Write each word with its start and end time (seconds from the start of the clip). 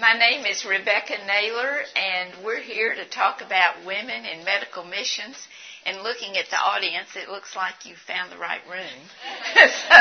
My 0.00 0.14
name 0.14 0.46
is 0.46 0.64
Rebecca 0.64 1.12
Naylor, 1.26 1.82
and 1.94 2.42
we're 2.42 2.62
here 2.62 2.94
to 2.94 3.04
talk 3.10 3.42
about 3.42 3.84
women 3.84 4.24
in 4.24 4.46
medical 4.46 4.82
missions. 4.82 5.36
And 5.84 6.02
looking 6.02 6.38
at 6.38 6.48
the 6.48 6.56
audience, 6.56 7.08
it 7.16 7.28
looks 7.28 7.54
like 7.54 7.84
you 7.84 7.96
found 8.06 8.32
the 8.32 8.38
right 8.38 8.62
room. 8.66 9.10
so 9.88 9.96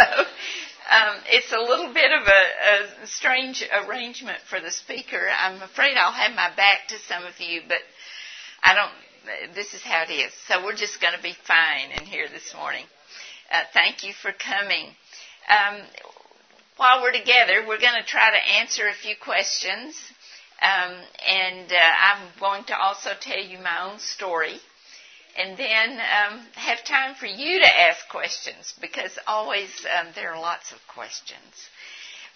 um, 0.90 1.18
it's 1.28 1.52
a 1.52 1.60
little 1.60 1.94
bit 1.94 2.12
of 2.14 2.26
a, 2.26 3.04
a 3.04 3.08
strange 3.08 3.62
arrangement 3.74 4.38
for 4.50 4.62
the 4.62 4.72
speaker. 4.72 5.28
I'm 5.38 5.62
afraid 5.62 5.98
I'll 5.98 6.14
have 6.14 6.34
my 6.34 6.56
back 6.56 6.88
to 6.90 6.96
some 7.00 7.26
of 7.26 7.38
you, 7.42 7.60
but 7.68 7.80
I 8.64 8.76
don't. 8.76 9.54
This 9.54 9.74
is 9.74 9.82
how 9.82 10.04
it 10.04 10.14
is. 10.14 10.32
So 10.48 10.64
we're 10.64 10.78
just 10.78 11.02
going 11.02 11.14
to 11.14 11.22
be 11.22 11.36
fine 11.46 11.92
in 12.00 12.06
here 12.06 12.28
this 12.30 12.54
morning. 12.56 12.86
Uh, 13.52 13.64
thank 13.74 14.06
you 14.06 14.14
for 14.14 14.32
coming. 14.32 14.96
Um, 15.50 15.82
while 16.80 17.02
we're 17.02 17.12
together, 17.12 17.66
we're 17.68 17.78
going 17.78 18.00
to 18.00 18.08
try 18.08 18.32
to 18.32 18.54
answer 18.58 18.88
a 18.88 18.94
few 18.94 19.14
questions. 19.22 19.96
Um, 20.62 20.96
and 21.28 21.70
uh, 21.70 21.76
I'm 21.76 22.28
going 22.40 22.64
to 22.66 22.78
also 22.78 23.10
tell 23.20 23.38
you 23.38 23.58
my 23.60 23.92
own 23.92 24.00
story. 24.00 24.56
And 25.38 25.58
then 25.58 25.92
um, 25.92 26.40
have 26.54 26.84
time 26.86 27.16
for 27.16 27.26
you 27.26 27.60
to 27.60 27.80
ask 27.82 28.08
questions 28.08 28.74
because 28.80 29.20
always 29.28 29.70
um, 30.00 30.08
there 30.16 30.34
are 30.34 30.40
lots 30.40 30.72
of 30.72 30.78
questions. 30.88 31.70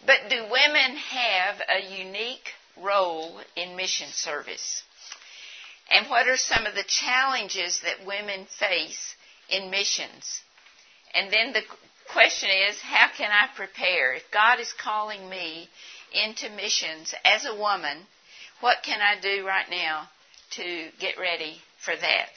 But 0.06 0.30
do 0.30 0.44
women 0.44 0.98
have 0.98 1.62
a 1.70 1.98
unique 1.98 2.52
role 2.82 3.40
in 3.56 3.78
mission 3.78 4.10
service? 4.12 4.84
And 5.90 6.10
what 6.10 6.28
are 6.28 6.38
some 6.38 6.66
of 6.66 6.76
the 6.76 6.84
challenges 6.86 7.80
that 7.86 8.06
women 8.06 8.46
face 8.60 9.16
in 9.50 9.70
missions? 9.70 10.42
And 11.14 11.32
then 11.32 11.54
the 11.54 11.64
question 12.14 12.50
is, 12.70 12.80
how 12.80 13.08
can 13.18 13.32
I 13.32 13.48
prepare? 13.56 14.14
If 14.14 14.24
God 14.32 14.60
is 14.60 14.72
calling 14.74 15.28
me 15.28 15.68
into 16.14 16.50
missions 16.56 17.14
as 17.26 17.46
a 17.46 17.56
woman, 17.56 17.98
what 18.62 18.78
can 18.84 19.00
I 19.02 19.20
do 19.20 19.46
right 19.46 19.66
now 19.70 20.08
to 20.52 20.90
get 21.00 21.20
ready 21.20 21.58
for 21.84 21.94
that? 21.96 22.30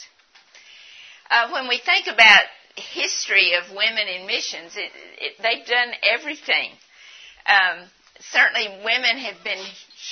Uh, 1.31 1.51
when 1.53 1.69
we 1.69 1.79
think 1.85 2.07
about 2.07 2.45
history 2.75 3.53
of 3.55 3.75
women 3.75 4.09
in 4.09 4.27
missions, 4.27 4.73
it, 4.77 4.91
it, 5.19 5.33
they've 5.43 5.67
done 5.67 5.93
everything. 6.03 6.71
Um, 7.47 7.87
certainly, 8.33 8.69
women 8.85 9.19
have 9.19 9.45
been 9.45 9.63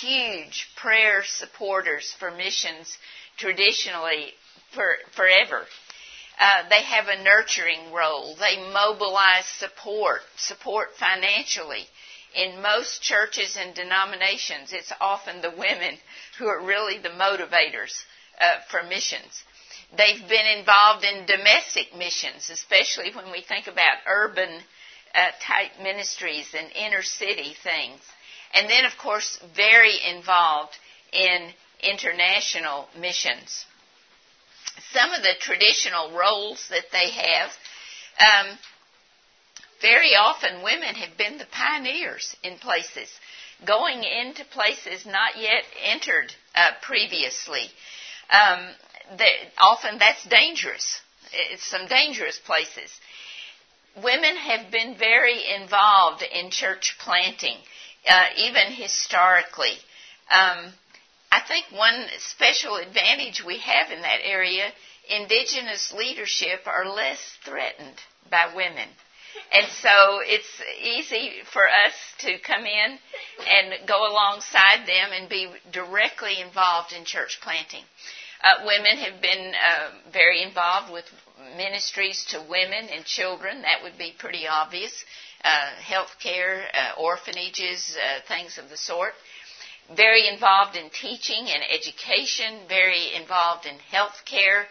huge 0.01 0.69
prayer 0.77 1.23
supporters 1.25 2.15
for 2.19 2.31
missions 2.31 2.97
traditionally 3.39 4.33
for 4.75 4.97
forever. 5.17 5.63
Uh, 6.39 6.69
they 6.69 6.83
have 6.83 7.09
a 7.09 7.23
nurturing 7.23 7.93
role. 7.93 8.35
They 8.37 8.57
mobilize 8.73 9.47
support, 9.47 10.23
support 10.37 10.89
financially. 10.99 11.87
In 12.35 12.61
most 12.61 13.03
churches 13.03 13.57
and 13.57 13.75
denominations, 13.75 14.73
it's 14.73 14.93
often 15.01 15.41
the 15.41 15.51
women 15.51 15.97
who 16.39 16.47
are 16.47 16.61
really 16.61 16.99
the 16.99 17.11
motivators 17.11 18.03
uh, 18.41 18.57
for 18.69 18.83
missions. 18.83 19.45
They've 19.97 20.29
been 20.29 20.59
involved 20.59 21.05
in 21.05 21.27
domestic 21.27 21.95
missions, 21.97 22.51
especially 22.51 23.13
when 23.15 23.31
we 23.31 23.43
think 23.43 23.69
about 23.69 23.99
urban 24.07 24.61
uh, 25.15 25.29
type 25.41 25.71
ministries 25.81 26.53
and 26.59 26.69
inner 26.73 27.03
city 27.03 27.55
things. 27.63 28.01
And 28.55 28.69
then, 28.69 28.85
of 28.85 28.99
course, 28.99 29.39
very 29.55 29.97
involved 30.05 30.77
in 31.13 31.53
international 31.81 32.89
missions 32.99 33.67
some 34.93 35.11
of 35.13 35.23
the 35.23 35.35
traditional 35.41 36.17
roles 36.17 36.67
that 36.71 36.91
they 36.93 37.11
have, 37.11 37.51
um, 38.21 38.59
very 39.81 40.15
often 40.15 40.63
women 40.63 40.95
have 40.95 41.17
been 41.19 41.39
the 41.39 41.47
pioneers 41.47 42.35
in 42.43 42.59
places, 42.59 43.09
going 43.67 44.03
into 44.03 44.45
places 44.47 45.05
not 45.05 45.37
yet 45.37 45.65
entered 45.83 46.33
uh, 46.55 46.71
previously. 46.83 47.67
Um, 48.31 48.71
often 49.59 49.99
that's 49.99 50.25
dangerous. 50.25 51.01
It's 51.33 51.67
some 51.67 51.87
dangerous 51.87 52.39
places. 52.39 52.91
Women 54.03 54.37
have 54.37 54.71
been 54.71 54.97
very 54.97 55.45
involved 55.55 56.23
in 56.23 56.51
church 56.51 56.97
planting, 56.99 57.57
uh, 58.09 58.27
even 58.39 58.73
historically. 58.73 59.77
Um, 60.31 60.73
I 61.35 61.41
think 61.49 61.67
one 61.73 62.07
special 62.19 62.77
advantage 62.77 63.43
we 63.45 63.59
have 63.59 63.91
in 63.91 64.03
that 64.03 64.21
area, 64.23 64.71
indigenous 65.09 65.93
leadership 65.93 66.61
are 66.67 66.87
less 66.87 67.19
threatened 67.45 67.97
by 68.31 68.53
women. 68.55 68.89
And 69.53 69.67
so 69.83 70.21
it's 70.23 70.63
easy 70.81 71.43
for 71.53 71.69
us 71.69 71.93
to 72.21 72.39
come 72.39 72.65
in 72.65 72.99
and 73.49 73.89
go 73.89 74.07
alongside 74.07 74.87
them 74.87 75.11
and 75.11 75.29
be 75.29 75.51
directly 75.73 76.41
involved 76.41 76.93
in 76.93 77.05
church 77.05 77.41
planting. 77.43 77.83
Uh, 78.41 78.65
women 78.65 78.97
have 78.99 79.21
been 79.21 79.55
uh, 79.55 79.91
very 80.13 80.41
involved 80.41 80.93
with 80.93 81.05
ministries 81.57 82.27
to 82.27 82.47
women 82.49 82.91
and 82.95 83.05
children. 83.05 83.63
That 83.63 83.83
would 83.83 83.99
be 83.99 84.15
pretty 84.17 84.47
obvious. 84.47 85.05
Uh, 85.43 85.71
health 85.83 86.15
care, 86.23 86.63
uh, 86.73 87.01
orphanages, 87.01 87.97
uh, 87.97 88.21
things 88.29 88.57
of 88.57 88.71
the 88.71 88.77
sort 88.77 89.15
very 89.97 90.29
involved 90.29 90.77
in 90.77 90.91
teaching 90.91 91.47
and 91.49 91.63
education, 91.71 92.61
very 92.69 93.15
involved 93.15 93.67
in 93.67 93.77
healthcare, 93.93 94.65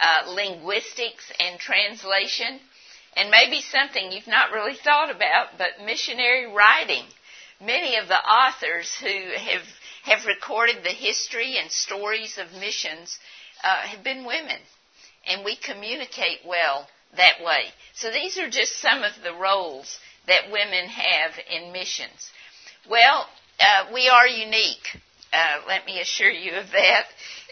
uh, 0.00 0.30
linguistics 0.32 1.30
and 1.38 1.58
translation, 1.58 2.60
and 3.16 3.30
maybe 3.30 3.60
something 3.60 4.12
you've 4.12 4.26
not 4.26 4.52
really 4.52 4.76
thought 4.76 5.10
about, 5.10 5.58
but 5.58 5.84
missionary 5.84 6.46
writing. 6.52 7.04
Many 7.60 7.96
of 7.96 8.08
the 8.08 8.18
authors 8.18 8.94
who 8.96 9.08
have 9.36 9.62
have 10.02 10.24
recorded 10.24 10.82
the 10.82 10.88
history 10.88 11.58
and 11.58 11.70
stories 11.70 12.38
of 12.38 12.58
missions 12.58 13.18
uh, 13.62 13.82
have 13.82 14.02
been 14.02 14.24
women, 14.24 14.58
and 15.26 15.44
we 15.44 15.56
communicate 15.56 16.40
well 16.46 16.88
that 17.16 17.44
way. 17.44 17.66
So 17.94 18.10
these 18.10 18.38
are 18.38 18.48
just 18.48 18.80
some 18.80 19.02
of 19.02 19.12
the 19.22 19.34
roles 19.34 19.98
that 20.26 20.50
women 20.50 20.88
have 20.88 21.32
in 21.50 21.72
missions. 21.72 22.30
Well, 22.88 23.28
uh, 23.60 23.86
we 23.92 24.08
are 24.08 24.26
unique. 24.26 24.88
Uh, 25.32 25.60
let 25.68 25.86
me 25.86 26.00
assure 26.00 26.30
you 26.30 26.52
of 26.52 26.70
that. 26.72 27.04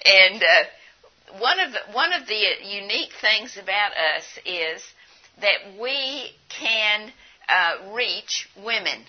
And 0.05 0.43
uh, 0.43 1.39
one 1.39 1.61
of 1.61 1.73
the, 1.73 1.79
one 1.93 2.13
of 2.13 2.27
the 2.27 2.43
unique 2.65 3.13
things 3.21 3.59
about 3.61 3.93
us 3.93 4.25
is 4.45 4.83
that 5.41 5.79
we 5.81 6.33
can 6.49 7.13
uh, 7.49 7.93
reach 7.95 8.49
women, 8.57 9.05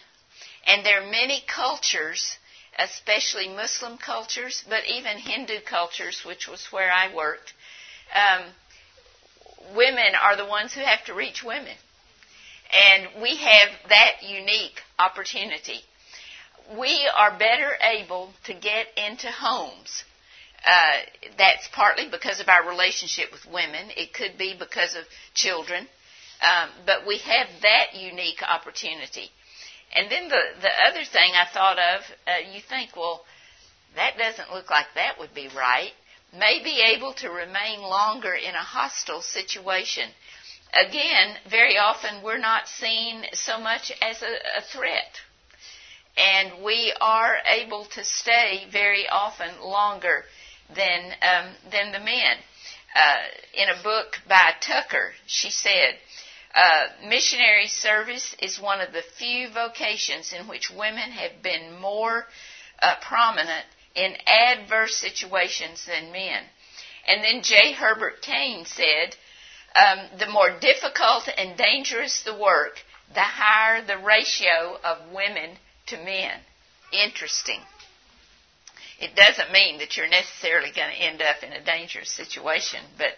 and 0.68 0.86
there 0.86 1.02
are 1.02 1.10
many 1.10 1.42
cultures, 1.48 2.38
especially 2.78 3.48
Muslim 3.48 3.98
cultures, 3.98 4.64
but 4.70 4.84
even 4.88 5.18
Hindu 5.18 5.62
cultures, 5.68 6.24
which 6.26 6.48
was 6.48 6.68
where 6.72 6.92
I 6.92 7.14
worked. 7.14 7.54
Um, 8.14 8.46
women 9.76 10.14
are 10.22 10.36
the 10.38 10.46
ones 10.46 10.74
who 10.74 10.82
have 10.82 11.04
to 11.06 11.14
reach 11.14 11.44
women, 11.44 11.76
and 12.72 13.22
we 13.22 13.38
have 13.38 13.70
that 13.90 14.18
unique 14.22 14.80
opportunity 15.00 15.82
we 16.78 17.10
are 17.16 17.38
better 17.38 17.72
able 17.82 18.30
to 18.46 18.54
get 18.54 18.88
into 18.98 19.28
homes. 19.32 20.04
Uh, 20.66 21.00
that's 21.38 21.68
partly 21.74 22.10
because 22.10 22.40
of 22.40 22.50
our 22.50 22.68
relationship 22.68 23.32
with 23.32 23.46
women. 23.52 23.90
It 23.96 24.14
could 24.14 24.38
be 24.38 24.56
because 24.58 24.96
of 24.96 25.04
children. 25.34 25.88
Um, 26.42 26.70
but 26.86 27.08
we 27.08 27.18
have 27.20 27.48
that 27.62 27.96
unique 27.96 28.42
opportunity. 28.44 29.30
And 29.96 30.12
then 30.12 30.30
the, 30.30 30.42
the 30.62 30.70
other 30.88 31.04
thing 31.06 31.32
I 31.34 31.48
thought 31.52 31.80
of, 31.80 32.02
uh, 32.28 32.54
you 32.54 32.62
think, 32.62 32.96
well, 32.96 33.26
that 33.96 34.18
doesn't 34.18 34.52
look 34.52 34.70
like 34.70 34.86
that 34.96 35.18
would 35.20 35.34
be 35.34 35.50
right. 35.56 35.92
May 36.38 36.62
be 36.64 36.84
able 36.96 37.14
to 37.16 37.30
remain 37.30 37.82
longer 37.82 38.34
in 38.34 38.54
a 38.54 38.60
hostile 38.60 39.22
situation. 39.22 40.10
Again, 40.74 41.36
very 41.50 41.78
often 41.78 42.24
we're 42.24 42.38
not 42.38 42.68
seen 42.68 43.24
so 43.34 43.60
much 43.60 43.92
as 44.02 44.22
a, 44.22 44.60
a 44.60 44.62
threat 44.72 45.22
and 46.20 46.64
we 46.64 46.94
are 47.00 47.38
able 47.46 47.86
to 47.86 48.04
stay 48.04 48.68
very 48.72 49.08
often 49.08 49.50
longer 49.62 50.26
than 50.76 51.14
um, 51.22 51.56
than 51.72 51.92
the 51.92 52.00
men. 52.00 52.38
Uh, 52.94 53.18
in 53.54 53.70
a 53.70 53.84
book 53.84 54.18
by 54.28 54.52
Tucker, 54.60 55.14
she 55.28 55.50
said, 55.50 55.96
uh, 56.54 56.88
"Missionary 57.08 57.68
service 57.68 58.36
is 58.40 58.60
one 58.60 58.82
of 58.82 58.92
the 58.92 59.04
few 59.18 59.50
vocations 59.50 60.34
in 60.34 60.48
which 60.48 60.70
women 60.70 61.12
have 61.12 61.42
been 61.42 61.80
more 61.80 62.26
uh, 62.82 62.96
prominent 63.02 63.66
in 63.96 64.16
adverse 64.28 64.98
situations 64.98 65.86
than 65.86 66.12
men." 66.12 66.44
And 67.08 67.24
then 67.24 67.44
J. 67.44 67.72
Herbert 67.72 68.22
Kane 68.22 68.66
said, 68.66 69.16
um, 69.74 70.00
"The 70.20 70.28
more 70.28 70.52
difficult 70.60 71.30
and 71.38 71.58
dangerous 71.58 72.24
the 72.24 72.36
work, 72.36 72.84
the 73.14 73.22
higher 73.22 73.82
the 73.82 73.98
ratio 73.98 74.78
of 74.84 75.12
women." 75.14 75.58
To 75.90 75.98
men. 75.98 76.40
Interesting. 76.92 77.60
It 79.00 79.16
doesn't 79.16 79.52
mean 79.52 79.80
that 79.80 79.96
you're 79.96 80.10
necessarily 80.10 80.72
going 80.76 80.90
to 80.92 81.04
end 81.04 81.22
up 81.22 81.44
in 81.44 81.54
a 81.54 81.64
dangerous 81.64 82.12
situation, 82.12 82.82
but 82.98 83.14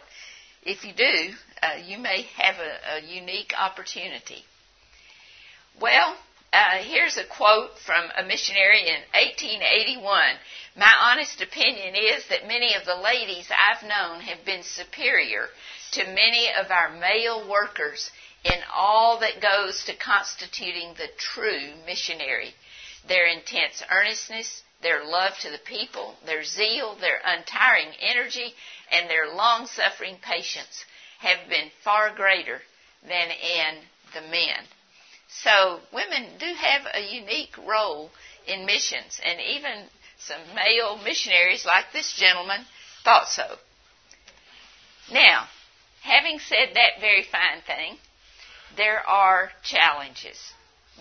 if 0.64 0.84
you 0.84 0.94
do, 0.94 1.34
uh, 1.64 1.78
you 1.84 1.98
may 1.98 2.24
have 2.38 2.56
a, 2.58 2.98
a 2.98 3.02
unique 3.02 3.54
opportunity. 3.58 4.44
Well, 5.80 6.16
uh, 6.54 6.84
here's 6.84 7.18
a 7.18 7.24
quote 7.24 7.72
from 7.86 8.04
a 8.16 8.28
missionary 8.28 8.82
in 8.82 9.02
1881. 9.16 10.04
My 10.76 10.94
honest 11.12 11.42
opinion 11.42 11.96
is 11.96 12.28
that 12.30 12.48
many 12.48 12.76
of 12.76 12.86
the 12.86 12.96
ladies 12.96 13.50
I've 13.50 13.88
known 13.88 14.22
have 14.22 14.46
been 14.46 14.64
superior 14.64 15.48
to 15.94 16.04
many 16.06 16.50
of 16.60 16.70
our 16.70 16.92
male 16.92 17.50
workers 17.50 18.12
in 18.44 18.60
all 18.74 19.20
that 19.20 19.42
goes 19.42 19.84
to 19.86 19.96
constituting 19.96 20.94
the 20.96 21.10
true 21.18 21.74
missionary. 21.86 22.54
Their 23.08 23.28
intense 23.28 23.84
earnestness, 23.92 24.64
their 24.82 25.04
love 25.06 25.34
to 25.42 25.50
the 25.50 25.60
people, 25.60 26.16
their 26.26 26.44
zeal, 26.44 26.96
their 27.00 27.20
untiring 27.24 27.94
energy, 28.00 28.54
and 28.92 29.10
their 29.10 29.34
long 29.34 29.68
suffering 29.68 30.18
patience 30.22 30.86
have 31.20 31.50
been 31.50 31.70
far 31.84 32.14
greater 32.16 32.62
than 33.04 33.30
in 33.30 33.82
the 34.14 34.22
men. 34.22 34.66
So 35.30 35.80
women 35.94 36.38
do 36.40 36.46
have 36.46 36.82
a 36.94 37.14
unique 37.14 37.56
role 37.58 38.10
in 38.48 38.66
missions, 38.66 39.22
and 39.24 39.40
even 39.40 39.86
some 40.18 40.42
male 40.56 41.00
missionaries 41.04 41.66
like 41.66 41.86
this 41.94 42.14
gentleman 42.14 42.66
thought 43.04 43.28
so. 43.28 43.46
Now, 45.12 45.48
having 46.02 46.40
said 46.40 46.70
that 46.74 47.00
very 47.00 47.24
fine 47.24 47.62
thing, 47.66 47.98
there 48.78 49.08
are 49.08 49.52
challenges. 49.64 50.38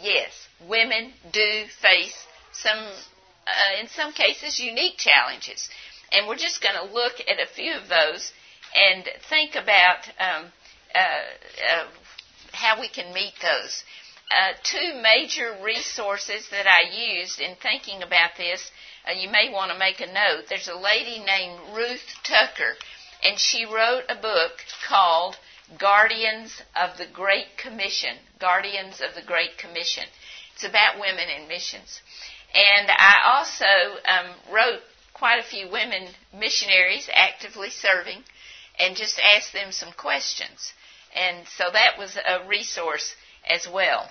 Yes, 0.00 0.30
women 0.68 1.12
do 1.32 1.64
face 1.80 2.16
some, 2.52 2.78
uh, 2.78 3.80
in 3.80 3.88
some 3.88 4.12
cases, 4.12 4.58
unique 4.58 4.96
challenges. 4.96 5.68
And 6.12 6.26
we're 6.26 6.36
just 6.36 6.62
going 6.62 6.74
to 6.74 6.92
look 6.92 7.14
at 7.20 7.38
a 7.40 7.46
few 7.46 7.74
of 7.74 7.88
those 7.88 8.32
and 8.74 9.08
think 9.28 9.54
about 9.54 10.08
um, 10.18 10.46
uh, 10.94 10.98
uh, 10.98 11.86
how 12.52 12.80
we 12.80 12.88
can 12.88 13.12
meet 13.12 13.34
those. 13.42 13.84
Uh, 14.30 14.52
two 14.62 15.00
major 15.02 15.56
resources 15.62 16.48
that 16.50 16.66
I 16.66 16.82
used 17.18 17.40
in 17.40 17.56
thinking 17.56 18.02
about 18.02 18.30
this, 18.36 18.70
uh, 19.08 19.12
you 19.12 19.28
may 19.28 19.50
want 19.52 19.72
to 19.72 19.78
make 19.78 20.00
a 20.00 20.06
note. 20.06 20.44
There's 20.48 20.68
a 20.68 20.78
lady 20.78 21.18
named 21.18 21.58
Ruth 21.74 22.06
Tucker, 22.22 22.74
and 23.24 23.38
she 23.38 23.64
wrote 23.64 24.04
a 24.08 24.14
book 24.14 24.52
called 24.86 25.36
Guardians 25.78 26.60
of 26.74 26.96
the 26.98 27.06
Great 27.12 27.56
Commission. 27.56 28.16
Guardians 28.38 29.00
of 29.00 29.14
the 29.14 29.26
Great 29.26 29.58
Commission. 29.58 30.04
It's 30.54 30.64
about 30.64 31.00
women 31.00 31.28
in 31.28 31.48
missions. 31.48 32.00
And 32.54 32.90
I 32.90 33.36
also 33.36 34.00
um, 34.06 34.54
wrote 34.54 34.80
quite 35.14 35.38
a 35.38 35.48
few 35.48 35.70
women 35.70 36.08
missionaries 36.32 37.08
actively 37.12 37.70
serving 37.70 38.22
and 38.78 38.96
just 38.96 39.20
asked 39.20 39.52
them 39.52 39.70
some 39.70 39.92
questions. 39.92 40.72
And 41.14 41.46
so 41.56 41.64
that 41.72 41.98
was 41.98 42.16
a 42.16 42.46
resource 42.48 43.14
as 43.48 43.68
well. 43.68 44.10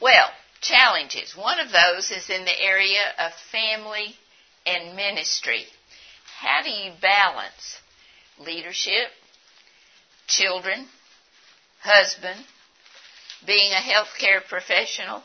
Well, 0.00 0.30
challenges. 0.60 1.36
One 1.36 1.60
of 1.60 1.70
those 1.70 2.10
is 2.10 2.30
in 2.30 2.44
the 2.44 2.60
area 2.60 3.12
of 3.18 3.32
family 3.52 4.16
and 4.66 4.96
ministry. 4.96 5.66
How 6.38 6.62
do 6.62 6.70
you 6.70 6.92
balance 7.00 7.78
leadership, 8.38 9.08
children, 10.26 10.86
husband, 11.80 12.40
being 13.46 13.72
a 13.72 13.76
healthcare 13.76 14.40
professional, 14.48 15.22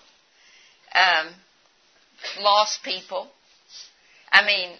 um, 0.93 1.33
lost 2.41 2.83
people. 2.83 3.27
I 4.31 4.45
mean, 4.45 4.71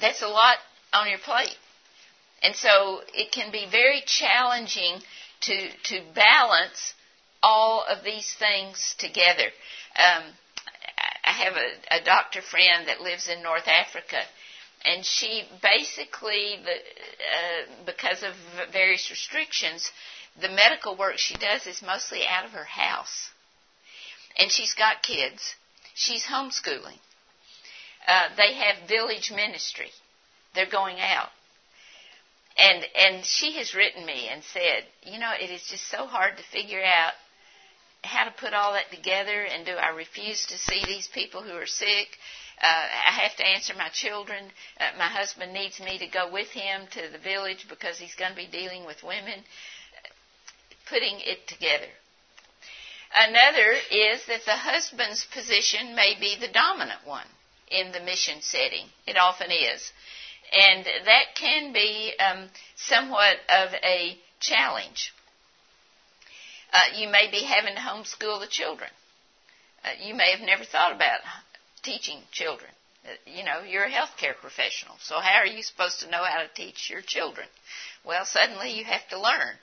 that's 0.00 0.22
a 0.22 0.28
lot 0.28 0.56
on 0.92 1.08
your 1.08 1.18
plate. 1.18 1.56
And 2.42 2.54
so 2.54 3.00
it 3.12 3.32
can 3.32 3.50
be 3.50 3.66
very 3.70 4.02
challenging 4.06 5.00
to, 5.42 5.68
to 5.84 6.00
balance 6.14 6.94
all 7.42 7.84
of 7.88 8.04
these 8.04 8.34
things 8.38 8.94
together. 8.98 9.50
Um, 9.96 10.24
I 11.24 11.32
have 11.32 11.54
a, 11.54 12.00
a 12.00 12.04
doctor 12.04 12.40
friend 12.40 12.88
that 12.88 13.00
lives 13.00 13.28
in 13.28 13.42
North 13.42 13.68
Africa, 13.68 14.22
and 14.84 15.04
she 15.04 15.44
basically, 15.62 16.56
the, 16.64 16.70
uh, 16.70 17.84
because 17.84 18.22
of 18.22 18.34
various 18.72 19.10
restrictions, 19.10 19.90
the 20.40 20.48
medical 20.48 20.96
work 20.96 21.14
she 21.16 21.34
does 21.34 21.66
is 21.66 21.82
mostly 21.82 22.20
out 22.26 22.44
of 22.44 22.52
her 22.52 22.64
house. 22.64 23.30
And 24.38 24.50
she's 24.50 24.74
got 24.74 25.02
kids. 25.02 25.54
She's 25.94 26.24
homeschooling. 26.24 26.98
Uh, 28.06 28.28
they 28.36 28.54
have 28.54 28.88
village 28.88 29.32
ministry. 29.34 29.90
They're 30.54 30.70
going 30.70 30.98
out. 31.00 31.28
And 32.56 32.84
and 32.96 33.24
she 33.24 33.52
has 33.58 33.74
written 33.74 34.04
me 34.04 34.28
and 34.32 34.42
said, 34.42 34.84
you 35.02 35.18
know, 35.18 35.32
it 35.38 35.50
is 35.50 35.62
just 35.68 35.88
so 35.88 36.06
hard 36.06 36.36
to 36.36 36.42
figure 36.44 36.82
out 36.82 37.12
how 38.04 38.24
to 38.24 38.30
put 38.30 38.54
all 38.54 38.72
that 38.74 38.90
together 38.90 39.44
and 39.44 39.66
do 39.66 39.72
I 39.72 39.90
refuse 39.90 40.46
to 40.46 40.58
see 40.58 40.82
these 40.86 41.08
people 41.08 41.42
who 41.42 41.52
are 41.52 41.66
sick? 41.66 42.08
Uh, 42.60 42.66
I 42.66 43.12
have 43.22 43.36
to 43.36 43.46
answer 43.46 43.74
my 43.76 43.88
children. 43.92 44.44
Uh, 44.80 44.98
my 44.98 45.06
husband 45.06 45.52
needs 45.52 45.78
me 45.80 45.98
to 45.98 46.06
go 46.06 46.30
with 46.32 46.48
him 46.48 46.82
to 46.92 47.02
the 47.12 47.18
village 47.18 47.66
because 47.68 47.98
he's 47.98 48.14
going 48.14 48.30
to 48.32 48.36
be 48.36 48.48
dealing 48.50 48.84
with 48.84 49.02
women. 49.02 49.44
Putting 50.88 51.20
it 51.20 51.46
together. 51.46 51.86
Another 53.14 53.72
is 53.90 54.26
that 54.26 54.44
the 54.44 54.56
husband's 54.56 55.24
position 55.32 55.94
may 55.94 56.14
be 56.18 56.36
the 56.40 56.52
dominant 56.52 57.00
one 57.04 57.26
in 57.70 57.92
the 57.92 58.00
mission 58.00 58.40
setting. 58.40 58.86
It 59.06 59.16
often 59.16 59.50
is. 59.50 59.92
And 60.52 60.84
that 60.84 61.34
can 61.36 61.72
be 61.72 62.12
um, 62.18 62.48
somewhat 62.76 63.36
of 63.48 63.72
a 63.84 64.18
challenge. 64.40 65.12
Uh, 66.72 66.96
you 66.96 67.08
may 67.08 67.30
be 67.30 67.42
having 67.42 67.74
to 67.74 67.80
homeschool 67.80 68.40
the 68.40 68.46
children. 68.48 68.90
Uh, 69.84 69.90
you 70.02 70.14
may 70.14 70.30
have 70.32 70.44
never 70.44 70.64
thought 70.64 70.94
about 70.94 71.20
teaching 71.82 72.18
children. 72.30 72.70
Uh, 73.04 73.10
you 73.26 73.44
know, 73.44 73.62
you're 73.62 73.84
a 73.84 73.90
healthcare 73.90 74.36
professional, 74.40 74.96
so 75.00 75.20
how 75.20 75.36
are 75.36 75.46
you 75.46 75.62
supposed 75.62 76.00
to 76.00 76.10
know 76.10 76.24
how 76.24 76.42
to 76.42 76.54
teach 76.54 76.90
your 76.90 77.00
children? 77.00 77.46
Well, 78.04 78.24
suddenly 78.24 78.72
you 78.72 78.84
have 78.84 79.06
to 79.10 79.20
learn. 79.20 79.54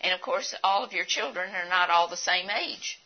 And 0.00 0.12
of 0.12 0.20
course, 0.20 0.54
all 0.62 0.84
of 0.84 0.92
your 0.92 1.04
children 1.04 1.50
are 1.54 1.68
not 1.68 1.90
all 1.90 2.08
the 2.08 2.16
same 2.16 2.48
age. 2.50 2.98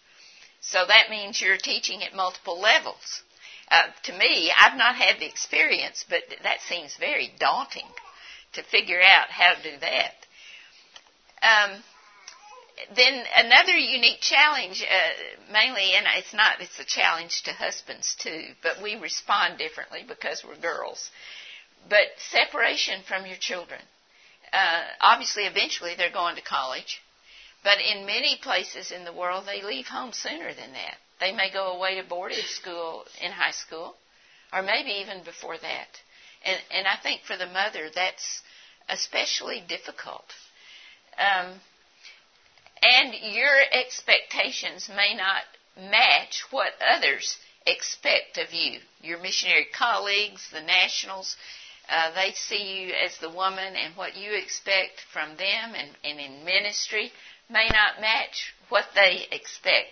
So 0.61 0.85
that 0.87 1.11
means 1.11 1.41
you're 1.41 1.59
teaching 1.59 2.03
at 2.03 2.15
multiple 2.15 2.61
levels. 2.61 3.23
Uh, 3.71 3.89
to 4.05 4.13
me, 4.13 4.53
I've 4.57 4.77
not 4.77 4.97
had 4.97 5.19
the 5.19 5.27
experience, 5.27 6.05
but 6.09 6.23
that 6.43 6.61
seems 6.69 6.97
very 6.97 7.33
daunting 7.39 7.87
to 8.55 8.63
figure 8.63 9.01
out 9.01 9.29
how 9.29 9.55
to 9.55 9.63
do 9.63 9.77
that. 9.81 10.15
Um, 11.43 11.83
then 12.95 13.25
another 13.37 13.77
unique 13.77 14.21
challenge, 14.21 14.83
uh, 14.83 15.53
mainly, 15.53 15.95
and 15.95 16.07
it's 16.17 16.35
not, 16.35 16.61
it's 16.61 16.79
a 16.79 16.85
challenge 16.85 17.43
to 17.45 17.53
husbands 17.53 18.17
too, 18.19 18.49
but 18.63 18.83
we 18.83 18.97
respond 18.97 19.59
differently 19.59 20.05
because 20.07 20.45
we're 20.45 20.61
girls. 20.61 21.11
But 21.89 22.07
separation 22.19 23.03
from 23.07 23.27
your 23.27 23.37
children. 23.39 23.81
Uh, 24.53 24.83
obviously, 25.01 25.45
eventually 25.45 25.95
they're 25.97 26.13
going 26.13 26.37
to 26.37 26.43
college, 26.43 27.01
but 27.65 27.79
in 27.81 28.07
many 28.07 28.39
places 28.43 28.93
in 28.93 29.05
the 29.05 29.13
world, 29.13 29.45
they 29.47 29.63
leave 29.63 29.87
home 29.87 30.13
sooner 30.13 30.53
than 30.55 30.73
that. 30.73 30.97
They 31.19 31.33
may 31.33 31.51
go 31.51 31.73
away 31.73 32.01
to 32.01 32.09
boarding 32.09 32.45
school 32.45 33.05
in 33.21 33.33
high 33.33 33.53
school, 33.53 33.97
or 34.53 34.63
maybe 34.63 34.91
even 35.03 35.25
before 35.25 35.57
that. 35.57 35.89
And, 36.45 36.59
and 36.71 36.87
I 36.87 36.97
think 37.03 37.23
for 37.23 37.37
the 37.37 37.47
mother, 37.47 37.89
that's 37.95 38.43
especially 38.89 39.65
difficult. 39.67 40.27
Um, 41.19 41.55
and 42.83 43.15
your 43.15 43.57
expectations 43.73 44.89
may 44.89 45.15
not 45.15 45.43
match 45.91 46.45
what 46.51 46.73
others 46.81 47.37
expect 47.67 48.39
of 48.39 48.53
you. 48.53 48.81
Your 49.01 49.19
missionary 49.21 49.67
colleagues, 49.73 50.49
the 50.53 50.61
nationals, 50.61 51.37
uh, 51.89 52.13
they 52.15 52.33
see 52.33 52.83
you 52.83 52.95
as 52.95 53.19
the 53.19 53.31
woman, 53.31 53.77
and 53.77 53.97
what 53.97 54.17
you 54.17 54.35
expect 54.35 55.01
from 55.13 55.37
them 55.37 55.75
and, 55.75 55.91
and 56.05 56.19
in 56.19 56.45
ministry 56.45 57.13
may 57.49 57.69
not 57.69 58.01
match 58.01 58.55
what 58.69 58.87
they 58.95 59.27
expect. 59.31 59.89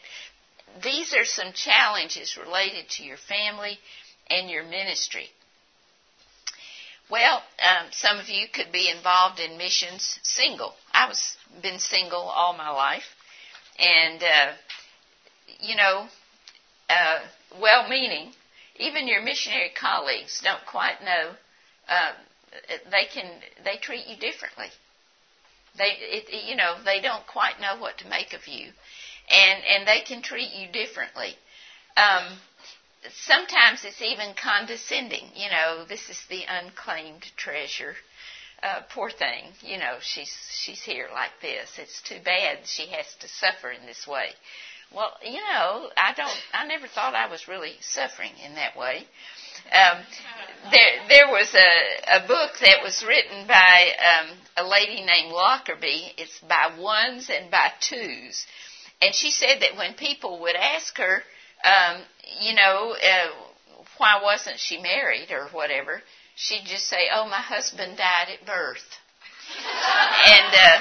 These 0.82 1.14
are 1.14 1.24
some 1.24 1.52
challenges 1.52 2.36
related 2.36 2.88
to 2.90 3.04
your 3.04 3.16
family 3.16 3.78
and 4.28 4.50
your 4.50 4.64
ministry. 4.64 5.28
Well, 7.10 7.42
um, 7.62 7.86
some 7.92 8.18
of 8.18 8.28
you 8.28 8.46
could 8.48 8.72
be 8.72 8.88
involved 8.88 9.38
in 9.38 9.58
missions 9.58 10.18
single. 10.22 10.74
I 10.92 11.06
was 11.06 11.36
been 11.62 11.78
single 11.78 12.22
all 12.22 12.54
my 12.54 12.70
life, 12.70 13.04
and 13.78 14.22
uh, 14.22 14.52
you 15.60 15.76
know, 15.76 16.08
uh, 16.88 17.20
well-meaning. 17.60 18.32
Even 18.76 19.06
your 19.06 19.22
missionary 19.22 19.70
colleagues 19.78 20.40
don't 20.42 20.64
quite 20.66 21.00
know. 21.04 21.30
Uh, 21.88 22.12
they 22.90 23.04
can 23.12 23.30
they 23.64 23.76
treat 23.76 24.06
you 24.06 24.16
differently. 24.16 24.66
They 25.76 25.90
it, 25.98 26.44
you 26.48 26.56
know 26.56 26.76
they 26.84 27.00
don't 27.00 27.26
quite 27.26 27.60
know 27.60 27.76
what 27.78 27.98
to 27.98 28.08
make 28.08 28.32
of 28.32 28.48
you, 28.48 28.70
and 29.28 29.62
and 29.64 29.86
they 29.86 30.00
can 30.00 30.22
treat 30.22 30.52
you 30.54 30.72
differently. 30.72 31.36
Um, 31.96 32.38
sometimes 33.26 33.84
it's 33.84 34.02
even 34.02 34.34
condescending. 34.34 35.24
You 35.34 35.50
know, 35.50 35.84
this 35.88 36.08
is 36.10 36.20
the 36.28 36.42
unclaimed 36.48 37.24
treasure. 37.36 37.94
Uh, 38.62 38.80
poor 38.94 39.10
thing, 39.10 39.44
you 39.60 39.78
know, 39.78 39.96
she's 40.00 40.34
she's 40.50 40.82
here 40.82 41.08
like 41.12 41.32
this. 41.42 41.68
It's 41.76 42.00
too 42.00 42.18
bad 42.24 42.60
she 42.64 42.86
has 42.86 43.06
to 43.20 43.28
suffer 43.28 43.70
in 43.70 43.84
this 43.84 44.06
way. 44.06 44.30
well, 44.94 45.12
you 45.22 45.40
know, 45.40 45.90
I 45.96 46.14
don't. 46.16 46.38
I 46.52 46.66
never 46.66 46.86
thought 46.86 47.14
I 47.14 47.28
was 47.28 47.46
really 47.46 47.74
suffering 47.80 48.32
in 48.44 48.54
that 48.54 48.76
way. 48.76 49.06
Um, 49.70 50.02
there, 50.70 51.08
there 51.08 51.28
was 51.28 51.54
a, 51.54 52.24
a 52.24 52.26
book 52.26 52.52
that 52.60 52.82
was 52.82 53.04
written 53.06 53.46
by 53.46 53.90
um, 53.98 54.36
a 54.56 54.64
lady 54.66 55.04
named 55.04 55.32
Lockerbie. 55.32 56.14
It's 56.16 56.38
by 56.40 56.78
ones 56.78 57.30
and 57.30 57.50
by 57.50 57.70
twos, 57.80 58.46
and 59.02 59.14
she 59.14 59.30
said 59.30 59.60
that 59.60 59.76
when 59.76 59.94
people 59.94 60.40
would 60.40 60.56
ask 60.56 60.96
her, 60.98 61.22
um, 61.64 62.02
you 62.40 62.54
know, 62.54 62.94
uh, 62.94 63.30
why 63.98 64.20
wasn't 64.22 64.58
she 64.58 64.78
married 64.80 65.30
or 65.30 65.48
whatever, 65.48 66.02
she'd 66.36 66.64
just 66.66 66.86
say, 66.86 67.08
"Oh, 67.12 67.26
my 67.28 67.40
husband 67.40 67.96
died 67.96 68.28
at 68.30 68.46
birth." 68.46 68.84
and 69.54 70.50
uh, 70.54 70.78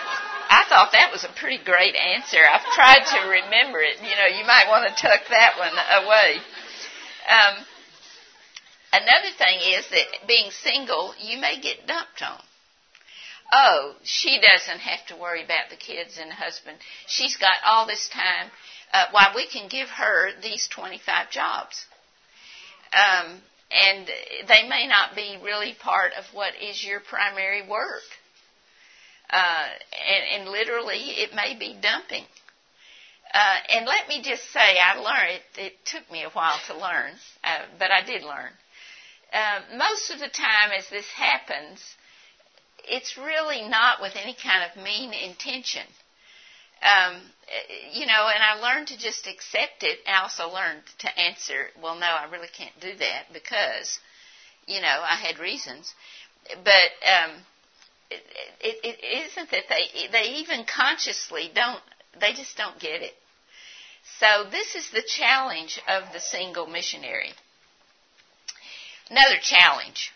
I 0.50 0.66
thought 0.70 0.92
that 0.94 1.12
was 1.12 1.24
a 1.24 1.40
pretty 1.40 1.64
great 1.64 1.96
answer. 1.96 2.40
I've 2.40 2.66
tried 2.74 3.04
to 3.06 3.30
remember 3.30 3.80
it. 3.80 3.98
You 4.02 4.16
know, 4.16 4.30
you 4.38 4.46
might 4.46 4.68
want 4.68 4.88
to 4.88 5.02
tuck 5.02 5.22
that 5.30 5.58
one 5.58 5.74
away. 6.06 6.38
Um, 7.28 7.66
another 8.94 9.32
thing 9.38 9.60
is 9.78 9.88
that 9.90 10.28
being 10.28 10.52
single, 10.52 11.14
you 11.20 11.40
may 11.40 11.60
get 11.60 11.88
dumped 11.88 12.22
on. 12.22 12.42
Oh, 13.52 13.94
she 14.04 14.42
doesn't 14.42 14.80
have 14.80 15.06
to 15.08 15.16
worry 15.16 15.44
about 15.44 15.70
the 15.70 15.76
kids 15.76 16.18
and 16.20 16.32
husband. 16.32 16.78
She's 17.08 17.38
got 17.38 17.58
all 17.66 17.86
this 17.86 18.10
time. 18.10 18.50
Uh, 18.94 19.06
why, 19.12 19.34
we 19.36 19.48
can 19.48 19.68
give 19.68 19.90
her 19.90 20.30
these 20.44 20.68
25 20.68 21.32
jobs. 21.32 21.86
Um, 22.94 23.42
and 23.72 24.08
they 24.48 24.70
may 24.70 24.88
not 24.88 25.16
be 25.16 25.40
really 25.44 25.74
part 25.82 26.14
of 26.14 26.26
what 26.32 26.54
is 26.62 26.84
your 26.84 27.00
primary 27.00 27.68
work. 27.68 28.04
Uh, 29.32 29.66
and, 30.08 30.42
and 30.42 30.52
literally, 30.52 31.00
it 31.00 31.34
may 31.34 31.58
be 31.58 31.76
dumping. 31.82 32.24
Uh, 33.34 33.56
and 33.70 33.88
let 33.88 34.08
me 34.08 34.22
just 34.22 34.44
say, 34.52 34.78
I 34.78 34.96
learned, 34.96 35.42
it, 35.58 35.62
it 35.62 35.74
took 35.86 36.10
me 36.12 36.24
a 36.24 36.30
while 36.30 36.60
to 36.68 36.78
learn, 36.78 37.14
uh, 37.44 37.66
but 37.80 37.90
I 37.90 38.06
did 38.06 38.22
learn. 38.22 38.52
Uh, 39.34 39.62
most 39.76 40.12
of 40.12 40.20
the 40.20 40.28
time, 40.28 40.70
as 40.78 40.88
this 40.92 41.08
happens, 41.08 41.82
it's 42.86 43.18
really 43.18 43.68
not 43.68 44.02
with 44.02 44.14
any 44.16 44.36
kind 44.36 44.70
of 44.70 44.84
mean 44.84 45.14
intention. 45.14 45.88
Um, 46.84 47.22
you 47.94 48.06
know, 48.06 48.30
and 48.34 48.44
I 48.44 48.60
learned 48.60 48.88
to 48.88 48.98
just 48.98 49.28
accept 49.28 49.84
it. 49.84 50.00
I 50.08 50.22
also 50.22 50.50
learned 50.50 50.82
to 51.00 51.20
answer, 51.20 51.68
well, 51.82 51.96
no, 51.96 52.08
I 52.08 52.30
really 52.32 52.48
can't 52.56 52.78
do 52.80 52.96
that 52.98 53.26
because, 53.32 54.00
you 54.68 54.82
know, 54.82 55.02
I 55.02 55.16
had 55.16 55.40
reasons. 55.40 55.94
But 56.64 56.92
um, 57.08 57.32
it, 58.10 58.24
it, 58.60 59.00
it 59.02 59.30
isn't 59.32 59.52
that 59.52 59.64
they 59.70 60.08
they 60.12 60.40
even 60.40 60.66
consciously 60.66 61.50
don't 61.54 61.82
they 62.20 62.34
just 62.34 62.58
don't 62.58 62.80
get 62.80 63.02
it. 63.02 63.14
So 64.20 64.50
this 64.50 64.76
is 64.76 64.90
the 64.92 65.04
challenge 65.06 65.80
of 65.88 66.12
the 66.12 66.20
single 66.20 66.68
missionary. 66.68 67.32
Another 69.10 69.38
challenge, 69.42 70.12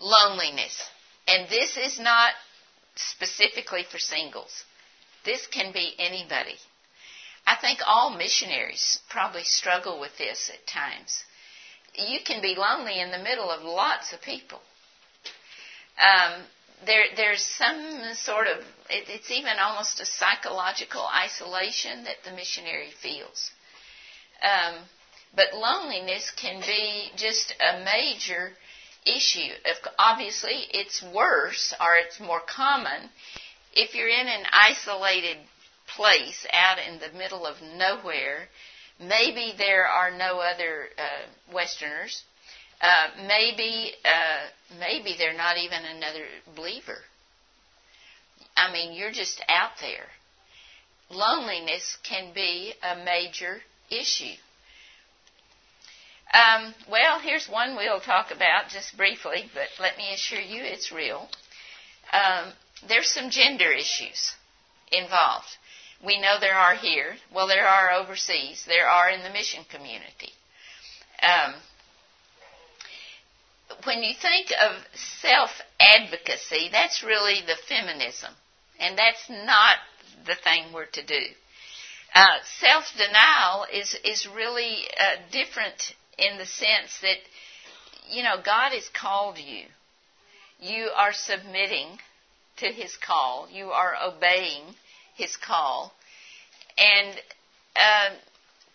loneliness. 0.00 0.88
And 1.28 1.48
this 1.48 1.76
is 1.76 1.98
not 1.98 2.32
specifically 2.94 3.84
for 3.90 3.98
singles. 3.98 4.64
This 5.26 5.46
can 5.48 5.72
be 5.72 5.94
anybody. 5.98 6.56
I 7.46 7.56
think 7.56 7.80
all 7.84 8.16
missionaries 8.16 9.00
probably 9.10 9.42
struggle 9.42 10.00
with 10.00 10.16
this 10.16 10.50
at 10.52 10.66
times. 10.66 11.24
You 11.94 12.20
can 12.24 12.40
be 12.40 12.54
lonely 12.56 13.00
in 13.00 13.10
the 13.10 13.18
middle 13.18 13.50
of 13.50 13.62
lots 13.62 14.12
of 14.12 14.22
people. 14.22 14.60
Um, 15.98 16.42
there 16.86 17.04
there's 17.16 17.42
some 17.42 18.02
sort 18.14 18.46
of 18.46 18.58
it, 18.90 19.08
it's 19.08 19.30
even 19.30 19.58
almost 19.58 20.00
a 20.00 20.06
psychological 20.06 21.06
isolation 21.06 22.04
that 22.04 22.22
the 22.24 22.32
missionary 22.32 22.90
feels. 23.02 23.50
Um, 24.42 24.76
but 25.34 25.54
loneliness 25.54 26.30
can 26.36 26.60
be 26.60 27.10
just 27.16 27.54
a 27.60 27.84
major 27.84 28.52
issue. 29.06 29.52
Obviously, 29.98 30.66
it's 30.70 31.02
worse 31.02 31.74
or 31.80 31.96
it's 31.96 32.20
more 32.20 32.40
common 32.46 33.10
if 33.76 33.94
you're 33.94 34.08
in 34.08 34.26
an 34.26 34.44
isolated 34.52 35.36
place 35.96 36.46
out 36.52 36.78
in 36.78 36.98
the 36.98 37.16
middle 37.16 37.46
of 37.46 37.56
nowhere. 37.62 38.48
Maybe 38.98 39.52
there 39.58 39.86
are 39.86 40.10
no 40.10 40.40
other 40.40 40.88
uh, 40.98 41.52
Westerners 41.54 42.24
uh, 42.80 43.08
maybe 43.26 43.92
uh, 44.04 44.78
maybe 44.78 45.14
they're 45.18 45.36
not 45.36 45.56
even 45.56 45.84
another 45.84 46.24
believer. 46.54 46.98
I 48.56 48.72
mean, 48.72 48.92
you're 48.92 49.12
just 49.12 49.42
out 49.48 49.72
there. 49.80 50.06
Loneliness 51.10 51.96
can 52.02 52.32
be 52.34 52.74
a 52.82 53.04
major 53.04 53.60
issue. 53.90 54.34
Um, 56.34 56.74
well, 56.90 57.20
here's 57.20 57.48
one 57.48 57.76
we'll 57.76 58.00
talk 58.00 58.30
about 58.30 58.68
just 58.68 58.96
briefly, 58.96 59.44
but 59.54 59.68
let 59.80 59.96
me 59.96 60.12
assure 60.12 60.40
you 60.40 60.62
it's 60.64 60.92
real. 60.92 61.28
Um, 62.12 62.52
there's 62.88 63.10
some 63.10 63.30
gender 63.30 63.70
issues 63.70 64.34
involved. 64.92 65.46
We 66.04 66.20
know 66.20 66.36
there 66.38 66.54
are 66.54 66.74
here. 66.74 67.16
Well, 67.34 67.46
there 67.46 67.66
are 67.66 67.90
overseas. 67.92 68.64
There 68.66 68.88
are 68.88 69.10
in 69.10 69.22
the 69.22 69.30
mission 69.30 69.64
community. 69.70 70.32
Um, 71.22 71.54
when 73.84 74.02
you 74.02 74.14
think 74.20 74.52
of 74.60 74.76
self 74.94 75.50
advocacy, 75.80 76.68
that's 76.70 77.02
really 77.02 77.40
the 77.46 77.56
feminism. 77.68 78.32
And 78.78 78.98
that's 78.98 79.28
not 79.30 79.78
the 80.26 80.34
thing 80.34 80.72
we're 80.72 80.86
to 80.86 81.04
do. 81.06 81.20
Uh, 82.14 82.38
self 82.60 82.84
denial 82.96 83.66
is, 83.72 83.96
is 84.04 84.28
really 84.34 84.84
uh, 84.98 85.16
different 85.32 85.94
in 86.18 86.38
the 86.38 86.46
sense 86.46 87.00
that, 87.02 87.18
you 88.10 88.22
know, 88.22 88.36
God 88.44 88.72
has 88.72 88.88
called 88.88 89.38
you. 89.38 89.64
You 90.60 90.90
are 90.96 91.12
submitting 91.12 91.98
to 92.58 92.66
His 92.66 92.96
call. 92.96 93.48
You 93.50 93.70
are 93.70 93.94
obeying 94.02 94.74
His 95.14 95.36
call. 95.36 95.92
And 96.78 97.16
uh, 97.74 98.10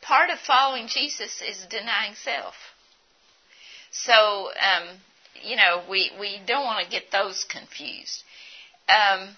part 0.02 0.30
of 0.30 0.40
following 0.40 0.88
Jesus 0.88 1.42
is 1.42 1.66
denying 1.70 2.16
self. 2.16 2.56
So, 3.92 4.14
um, 4.14 4.98
you 5.44 5.56
know, 5.56 5.84
we, 5.90 6.12
we 6.20 6.40
don't 6.46 6.66
want 6.66 6.84
to 6.86 6.92
get 6.92 7.12
those 7.12 7.46
confused. 7.50 8.24
Um, 8.88 9.36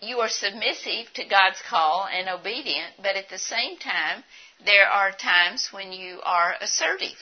you 0.00 0.18
are 0.18 0.28
submissive 0.28 1.12
to 1.14 1.24
God's 1.24 1.60
call 1.68 2.06
and 2.06 2.28
obedient, 2.28 2.94
but 2.98 3.16
at 3.16 3.28
the 3.30 3.38
same 3.38 3.78
time, 3.78 4.22
there 4.64 4.86
are 4.86 5.10
times 5.10 5.68
when 5.72 5.92
you 5.92 6.20
are 6.22 6.54
assertive. 6.60 7.18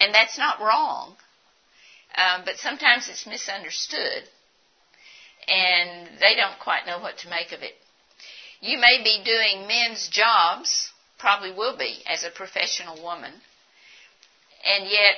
And 0.00 0.14
that's 0.14 0.38
not 0.38 0.60
wrong, 0.60 1.16
um, 2.16 2.42
but 2.44 2.56
sometimes 2.56 3.08
it's 3.08 3.26
misunderstood, 3.26 4.24
and 5.48 6.08
they 6.20 6.34
don't 6.36 6.58
quite 6.58 6.86
know 6.86 7.00
what 7.00 7.18
to 7.18 7.28
make 7.28 7.52
of 7.52 7.62
it. 7.62 7.74
You 8.60 8.78
may 8.78 9.02
be 9.02 9.22
doing 9.24 9.66
men's 9.66 10.08
jobs, 10.08 10.90
probably 11.18 11.52
will 11.52 11.76
be, 11.76 12.02
as 12.06 12.24
a 12.24 12.30
professional 12.30 13.02
woman, 13.02 13.32
and 14.64 14.90
yet 14.90 15.14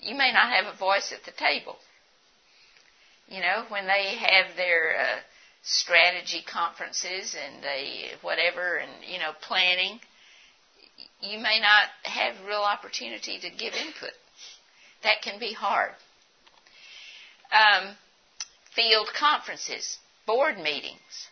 you 0.00 0.14
may 0.14 0.32
not 0.32 0.52
have 0.52 0.66
a 0.66 0.76
voice 0.76 1.12
at 1.12 1.24
the 1.24 1.32
table. 1.38 1.76
You 3.28 3.40
know, 3.40 3.64
when 3.68 3.86
they 3.86 4.16
have 4.16 4.56
their 4.56 4.96
uh, 5.00 5.20
strategy 5.62 6.44
conferences 6.46 7.34
and 7.34 7.62
they 7.62 8.10
whatever 8.22 8.76
and 8.76 8.90
you 9.04 9.18
know 9.18 9.32
planning, 9.40 9.98
you 11.20 11.38
may 11.38 11.60
not 11.60 11.88
have 12.04 12.34
real 12.46 12.60
opportunity 12.60 13.38
to 13.40 13.50
give 13.50 13.74
input. 13.74 14.12
That 15.02 15.22
can 15.22 15.40
be 15.40 15.52
hard. 15.52 15.92
Um, 17.52 17.96
field 18.74 19.08
conferences, 19.18 19.98
board 20.26 20.58
meetings. 20.58 21.28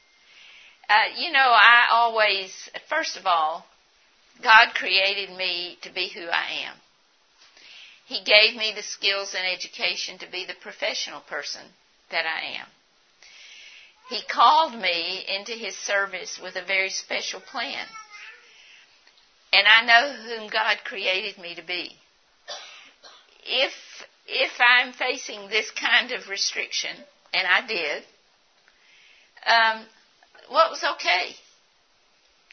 Uh, 0.88 1.16
you 1.18 1.33
know, 1.33 1.38
I 1.38 1.88
always, 1.90 2.71
first 2.88 3.16
of 3.16 3.26
all, 3.26 3.64
God 4.42 4.75
created 4.75 5.30
me 5.37 5.78
to 5.83 5.92
be 5.92 6.09
who 6.09 6.26
I 6.26 6.66
am. 6.66 6.76
He 8.06 8.23
gave 8.23 8.54
me 8.56 8.73
the 8.75 8.83
skills 8.83 9.35
and 9.35 9.47
education 9.47 10.18
to 10.18 10.30
be 10.30 10.44
the 10.44 10.54
professional 10.61 11.21
person 11.21 11.62
that 12.11 12.26
I 12.26 12.59
am. 12.59 12.66
He 14.11 14.21
called 14.30 14.75
me 14.75 15.25
into 15.26 15.52
His 15.52 15.76
service 15.76 16.38
with 16.42 16.56
a 16.56 16.64
very 16.64 16.90
special 16.90 17.40
plan. 17.40 17.87
And 19.52 19.66
I 19.66 19.85
know 19.87 20.12
whom 20.12 20.50
God 20.50 20.78
created 20.85 21.38
me 21.38 21.54
to 21.54 21.62
be. 21.62 21.97
If, 23.47 23.73
if 24.26 24.52
I'm 24.61 24.93
facing 24.93 25.49
this 25.49 25.71
kind 25.71 26.12
of 26.12 26.28
restriction, 26.28 26.97
and 27.33 27.47
I 27.47 27.66
did, 27.66 28.02
um, 29.47 29.87
what 30.49 30.71
was 30.71 30.85
okay? 30.97 31.35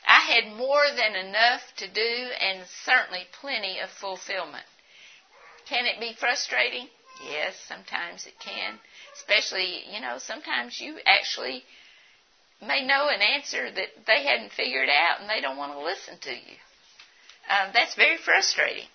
I 0.08 0.20
had 0.20 0.58
more 0.58 0.84
than 0.96 1.16
enough 1.16 1.62
to 1.78 1.88
do 1.88 2.02
and 2.02 2.68
certainly 2.84 3.26
plenty 3.40 3.80
of 3.80 3.90
fulfillment. 3.90 4.66
Can 5.68 5.86
it 5.86 6.00
be 6.00 6.14
frustrating? 6.20 6.88
Yes, 7.30 7.56
sometimes 7.68 8.26
it 8.26 8.34
can. 8.40 8.80
Especially, 9.16 9.84
you 9.94 10.02
know, 10.02 10.18
sometimes 10.18 10.82
you 10.82 10.98
actually 11.06 11.64
may 12.62 12.86
know 12.86 13.10
an 13.10 13.22
answer 13.22 13.72
that 13.72 14.06
they 14.08 14.24
hadn't 14.24 14.52
figured 14.52 14.90
out 14.90 15.22
and 15.22 15.30
they 15.30 15.42
don't 15.42 15.58
want 15.58 15.74
to 15.74 15.80
listen 15.84 16.18
to 16.22 16.32
you. 16.32 16.58
Um, 17.50 17.70
that's 17.74 17.96
very 17.96 18.18
frustrating. 18.18 18.88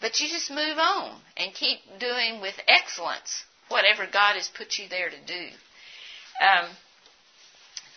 But 0.00 0.20
you 0.20 0.28
just 0.28 0.50
move 0.50 0.78
on 0.78 1.16
and 1.36 1.54
keep 1.54 1.78
doing 1.98 2.40
with 2.40 2.54
excellence 2.68 3.44
whatever 3.68 4.06
God 4.10 4.34
has 4.36 4.48
put 4.48 4.78
you 4.78 4.88
there 4.88 5.08
to 5.08 5.16
do. 5.26 5.48
Um, 6.40 6.68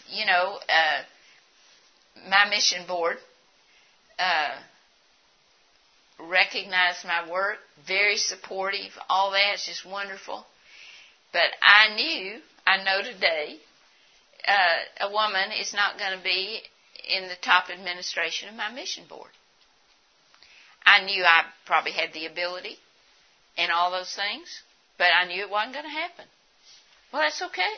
you 0.09 0.25
know, 0.25 0.57
uh, 0.67 1.01
my 2.29 2.49
mission 2.49 2.85
board 2.87 3.17
uh, 4.17 4.55
recognized 6.19 7.05
my 7.05 7.29
work, 7.29 7.57
very 7.87 8.17
supportive, 8.17 8.97
all 9.09 9.31
that 9.31 9.55
is 9.55 9.65
just 9.65 9.85
wonderful. 9.85 10.45
But 11.31 11.51
I 11.61 11.95
knew, 11.95 12.39
I 12.65 12.83
know 12.83 13.01
today, 13.03 13.57
uh, 14.47 15.07
a 15.07 15.11
woman 15.11 15.51
is 15.59 15.73
not 15.73 15.99
going 15.99 16.17
to 16.17 16.23
be 16.23 16.61
in 17.07 17.27
the 17.27 17.35
top 17.41 17.69
administration 17.69 18.49
of 18.49 18.55
my 18.55 18.71
mission 18.71 19.03
board. 19.07 19.31
I 20.89 21.05
knew 21.05 21.23
I 21.23 21.43
probably 21.67 21.91
had 21.91 22.13
the 22.13 22.25
ability 22.25 22.75
and 23.59 23.71
all 23.71 23.91
those 23.91 24.11
things, 24.15 24.63
but 24.97 25.09
I 25.13 25.25
knew 25.25 25.39
it 25.43 25.49
wasn't 25.51 25.73
going 25.73 25.85
to 25.85 25.91
happen. 25.91 26.25
Well, 27.13 27.21
that's 27.21 27.43
okay. 27.43 27.75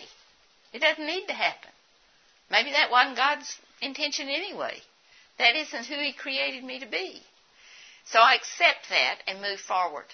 It 0.72 0.80
doesn't 0.80 1.06
need 1.06 1.28
to 1.28 1.34
happen. 1.34 1.72
Maybe 2.50 2.72
that 2.72 2.90
wasn't 2.90 3.18
God's 3.18 3.58
intention 3.82 4.30
anyway. 4.30 4.78
That 5.40 5.58
isn't 5.58 5.88
who 5.88 5.96
He 5.96 6.14
created 6.14 6.64
me 6.64 6.80
to 6.80 6.86
be. 6.86 7.22
So 8.06 8.20
I 8.20 8.36
accept 8.36 8.88
that 8.90 9.18
and 9.28 9.42
move 9.42 9.60
forward. 9.60 10.06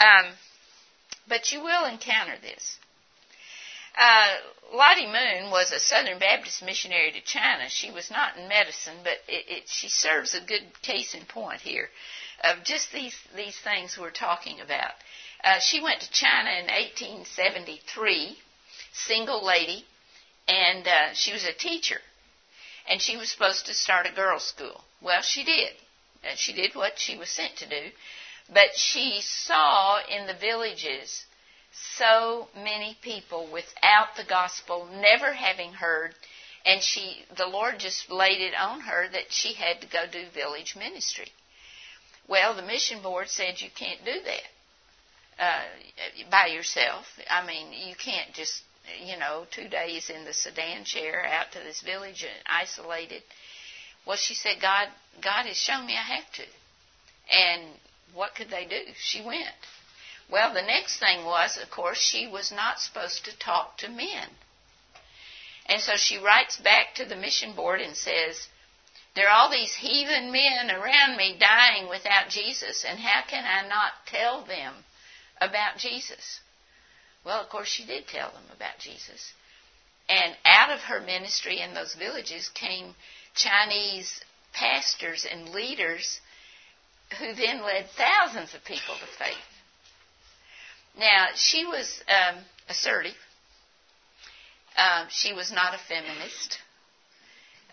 Um, 0.00 0.32
but 1.26 1.50
you 1.50 1.62
will 1.62 1.86
encounter 1.86 2.34
this. 2.42 2.78
Uh, 3.96 4.34
Lottie 4.72 5.06
Moon 5.06 5.50
was 5.50 5.70
a 5.70 5.78
Southern 5.78 6.18
Baptist 6.18 6.62
missionary 6.62 7.12
to 7.12 7.20
China. 7.20 7.68
She 7.68 7.90
was 7.90 8.10
not 8.10 8.36
in 8.36 8.48
medicine, 8.48 8.98
but 9.04 9.18
it, 9.28 9.44
it, 9.48 9.62
she 9.68 9.88
serves 9.88 10.34
a 10.34 10.40
good 10.40 10.64
case 10.82 11.14
in 11.14 11.24
point 11.26 11.60
here 11.60 11.88
of 12.42 12.64
just 12.64 12.92
these 12.92 13.16
these 13.36 13.56
things 13.58 13.96
we're 13.98 14.10
talking 14.10 14.60
about. 14.60 14.92
Uh, 15.42 15.58
she 15.60 15.80
went 15.80 16.00
to 16.00 16.10
China 16.10 16.50
in 16.50 16.66
1873, 16.66 18.36
single 18.92 19.44
lady, 19.44 19.84
and 20.48 20.86
uh, 20.88 21.12
she 21.14 21.32
was 21.32 21.44
a 21.44 21.52
teacher, 21.52 22.00
and 22.88 23.00
she 23.00 23.16
was 23.16 23.30
supposed 23.30 23.66
to 23.66 23.74
start 23.74 24.06
a 24.06 24.12
girls' 24.12 24.44
school. 24.44 24.82
Well, 25.00 25.22
she 25.22 25.44
did. 25.44 25.72
Uh, 26.24 26.34
she 26.36 26.52
did 26.52 26.74
what 26.74 26.98
she 26.98 27.16
was 27.16 27.30
sent 27.30 27.56
to 27.58 27.68
do, 27.68 27.90
but 28.52 28.74
she 28.74 29.20
saw 29.20 30.00
in 30.06 30.26
the 30.26 30.34
villages 30.34 31.26
so 31.96 32.48
many 32.54 32.96
people 33.02 33.48
without 33.52 34.16
the 34.16 34.24
gospel, 34.24 34.88
never 34.92 35.32
having 35.32 35.72
heard, 35.72 36.14
and 36.64 36.82
she, 36.82 37.24
the 37.36 37.46
Lord 37.46 37.78
just 37.78 38.10
laid 38.10 38.40
it 38.40 38.54
on 38.58 38.80
her 38.80 39.08
that 39.12 39.30
she 39.30 39.54
had 39.54 39.80
to 39.80 39.86
go 39.86 40.04
do 40.10 40.24
village 40.32 40.76
ministry. 40.76 41.28
Well, 42.26 42.54
the 42.54 42.62
mission 42.62 43.02
board 43.02 43.28
said 43.28 43.60
you 43.60 43.68
can't 43.76 44.04
do 44.04 44.20
that 44.24 45.42
uh, 45.44 46.30
by 46.30 46.46
yourself. 46.46 47.04
I 47.28 47.46
mean, 47.46 47.72
you 47.72 47.94
can't 47.96 48.32
just, 48.32 48.62
you 49.04 49.18
know, 49.18 49.44
two 49.50 49.68
days 49.68 50.10
in 50.10 50.24
the 50.24 50.32
sedan 50.32 50.84
chair 50.84 51.26
out 51.26 51.52
to 51.52 51.58
this 51.58 51.82
village 51.82 52.22
and 52.22 52.32
isolated. 52.46 53.22
Well, 54.06 54.16
she 54.16 54.34
said, 54.34 54.56
God, 54.60 54.88
God 55.22 55.46
has 55.46 55.56
shown 55.56 55.86
me 55.86 55.94
I 55.94 56.14
have 56.16 56.32
to. 56.32 56.44
And 57.30 57.62
what 58.14 58.34
could 58.34 58.50
they 58.50 58.64
do? 58.64 58.80
She 58.98 59.22
went. 59.24 59.48
Well, 60.30 60.52
the 60.54 60.62
next 60.62 60.98
thing 60.98 61.24
was, 61.24 61.58
of 61.58 61.70
course, 61.70 61.98
she 61.98 62.26
was 62.26 62.50
not 62.50 62.80
supposed 62.80 63.24
to 63.24 63.38
talk 63.38 63.78
to 63.78 63.88
men. 63.88 64.28
And 65.66 65.80
so 65.80 65.96
she 65.96 66.18
writes 66.18 66.56
back 66.56 66.94
to 66.96 67.04
the 67.04 67.16
mission 67.16 67.54
board 67.54 67.80
and 67.80 67.96
says, 67.96 68.48
There 69.14 69.28
are 69.28 69.36
all 69.36 69.50
these 69.50 69.74
heathen 69.74 70.32
men 70.32 70.70
around 70.70 71.16
me 71.16 71.36
dying 71.38 71.88
without 71.88 72.28
Jesus, 72.28 72.84
and 72.84 72.98
how 72.98 73.22
can 73.28 73.44
I 73.44 73.66
not 73.68 73.92
tell 74.06 74.44
them 74.44 74.74
about 75.40 75.78
Jesus? 75.78 76.40
Well, 77.24 77.40
of 77.40 77.48
course, 77.48 77.68
she 77.68 77.86
did 77.86 78.06
tell 78.06 78.30
them 78.32 78.44
about 78.54 78.78
Jesus. 78.78 79.32
And 80.08 80.36
out 80.44 80.70
of 80.70 80.80
her 80.80 81.00
ministry 81.00 81.60
in 81.60 81.72
those 81.72 81.94
villages 81.94 82.50
came 82.50 82.94
Chinese 83.34 84.20
pastors 84.52 85.26
and 85.30 85.48
leaders 85.48 86.20
who 87.18 87.34
then 87.34 87.62
led 87.62 87.88
thousands 87.96 88.54
of 88.54 88.64
people 88.64 88.94
to 88.94 89.24
faith. 89.24 89.53
Now, 90.98 91.28
she 91.34 91.64
was 91.64 92.02
um, 92.08 92.44
assertive. 92.68 93.16
Uh, 94.76 95.06
she 95.08 95.32
was 95.32 95.52
not 95.52 95.74
a 95.74 95.78
feminist. 95.88 96.58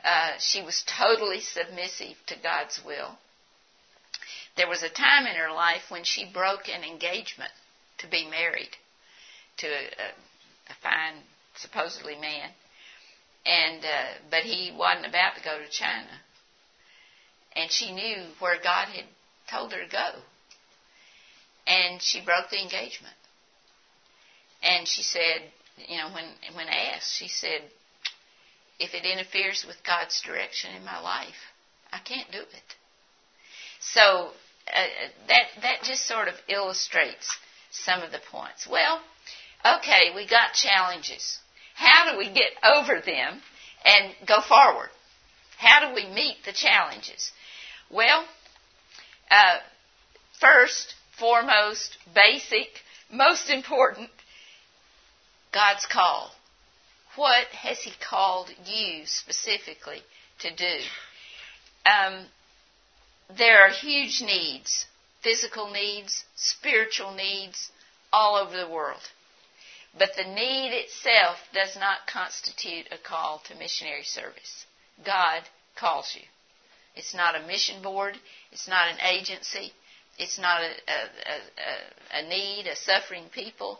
Uh, 0.04 0.32
she 0.40 0.62
was 0.62 0.84
totally 0.88 1.40
submissive 1.40 2.16
to 2.28 2.36
God's 2.42 2.82
will. 2.86 3.18
There 4.58 4.68
was 4.68 4.84
a 4.84 4.90
time 4.90 5.28
in 5.28 5.36
her 5.36 5.52
life 5.52 5.84
when 5.90 6.04
she 6.04 6.30
broke 6.32 6.68
an 6.68 6.84
engagement 6.84 7.52
to 8.00 8.08
be 8.08 8.28
married 8.30 8.70
to 9.58 9.68
a, 9.68 9.70
a, 9.70 10.72
a 10.72 10.76
fine, 10.82 11.22
supposedly 11.56 12.16
man, 12.16 12.50
and 13.46 13.84
uh, 13.84 14.06
but 14.30 14.42
he 14.42 14.74
wasn't 14.76 15.06
about 15.06 15.36
to 15.36 15.44
go 15.44 15.58
to 15.58 15.70
China, 15.70 16.10
and 17.56 17.72
she 17.72 17.92
knew 17.92 18.26
where 18.40 18.58
God 18.62 18.88
had 18.90 19.06
told 19.50 19.72
her 19.74 19.84
to 19.84 19.90
go. 19.90 20.22
And 21.72 22.02
she 22.02 22.20
broke 22.22 22.50
the 22.50 22.62
engagement. 22.62 23.16
And 24.62 24.88
she 24.88 25.04
said, 25.04 25.40
you 25.88 25.98
know, 25.98 26.10
when 26.14 26.26
when 26.56 26.68
asked, 26.68 27.16
she 27.16 27.28
said, 27.28 27.62
if 28.80 28.94
it 28.94 29.06
interferes 29.06 29.64
with 29.66 29.78
God's 29.86 30.22
direction 30.22 30.72
in 30.76 30.84
my 30.84 31.00
life, 31.00 31.42
I 31.92 32.00
can't 32.00 32.30
do 32.32 32.40
it. 32.40 32.70
So 33.80 34.32
uh, 34.68 34.88
that 35.28 35.46
that 35.62 35.84
just 35.84 36.08
sort 36.08 36.28
of 36.28 36.36
illustrates 36.48 37.38
some 37.72 38.02
of 38.02 38.12
the 38.12 38.22
points. 38.32 38.68
Well, 38.70 39.02
okay, 39.78 40.12
we 40.14 40.28
got 40.28 40.54
challenges. 40.54 41.40
How 41.74 42.12
do 42.12 42.18
we 42.18 42.26
get 42.26 42.52
over 42.64 43.02
them 43.02 43.42
and 43.86 44.14
go 44.28 44.42
forward? 44.42 44.90
How 45.58 45.88
do 45.88 45.96
we 45.96 46.06
meet 46.06 46.38
the 46.46 46.54
challenges? 46.54 47.32
Well, 47.90 48.26
uh, 49.30 49.58
first, 50.40 50.96
foremost, 51.22 51.98
basic, 52.16 52.68
most 53.14 53.50
important, 53.50 54.10
God's 55.54 55.86
call. 55.86 56.32
What 57.16 57.46
has 57.48 57.80
He 57.80 57.92
called 58.10 58.50
you 58.66 59.04
specifically 59.06 60.02
to 60.40 60.54
do? 60.54 60.80
Um, 61.86 62.26
there 63.38 63.62
are 63.62 63.70
huge 63.70 64.22
needs, 64.22 64.88
physical 65.22 65.72
needs, 65.72 66.26
spiritual 66.36 67.14
needs, 67.14 67.70
all 68.12 68.36
over 68.36 68.58
the 68.58 68.68
world. 68.68 69.02
But 69.98 70.16
the 70.18 70.24
need 70.24 70.72
itself 70.74 71.38
does 71.54 71.76
not 71.76 72.08
constitute 72.12 72.88
a 72.92 72.98
call 72.98 73.44
to 73.48 73.56
missionary 73.56 74.04
service. 74.04 74.66
God 75.06 75.44
calls 75.76 76.16
you. 76.16 76.26
It's 76.96 77.14
not 77.14 77.36
a 77.36 77.46
mission 77.46 77.82
board. 77.82 78.18
It's 78.52 78.68
not 78.68 78.90
an 78.90 79.00
agency. 79.02 79.74
It's 80.18 80.38
not 80.38 80.62
a, 80.62 80.66
a, 80.66 82.22
a, 82.22 82.26
a 82.26 82.30
need, 82.30 82.68
a 82.68 82.76
suffering 82.76 83.26
people. 83.32 83.80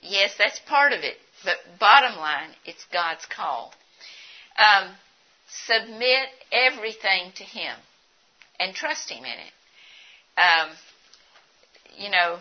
Yes, 0.00 0.34
that's 0.36 0.58
part 0.60 0.92
of 0.92 1.00
it. 1.00 1.16
But 1.44 1.56
bottom 1.78 2.18
line, 2.18 2.50
it's 2.64 2.84
God's 2.92 3.24
call. 3.26 3.72
Um, 4.58 4.94
submit 5.66 6.28
everything 6.50 7.32
to 7.36 7.44
Him 7.44 7.76
and 8.58 8.74
trust 8.74 9.10
Him 9.10 9.24
in 9.24 9.24
it. 9.24 10.40
Um, 10.40 10.70
you 11.96 12.10
know, 12.10 12.38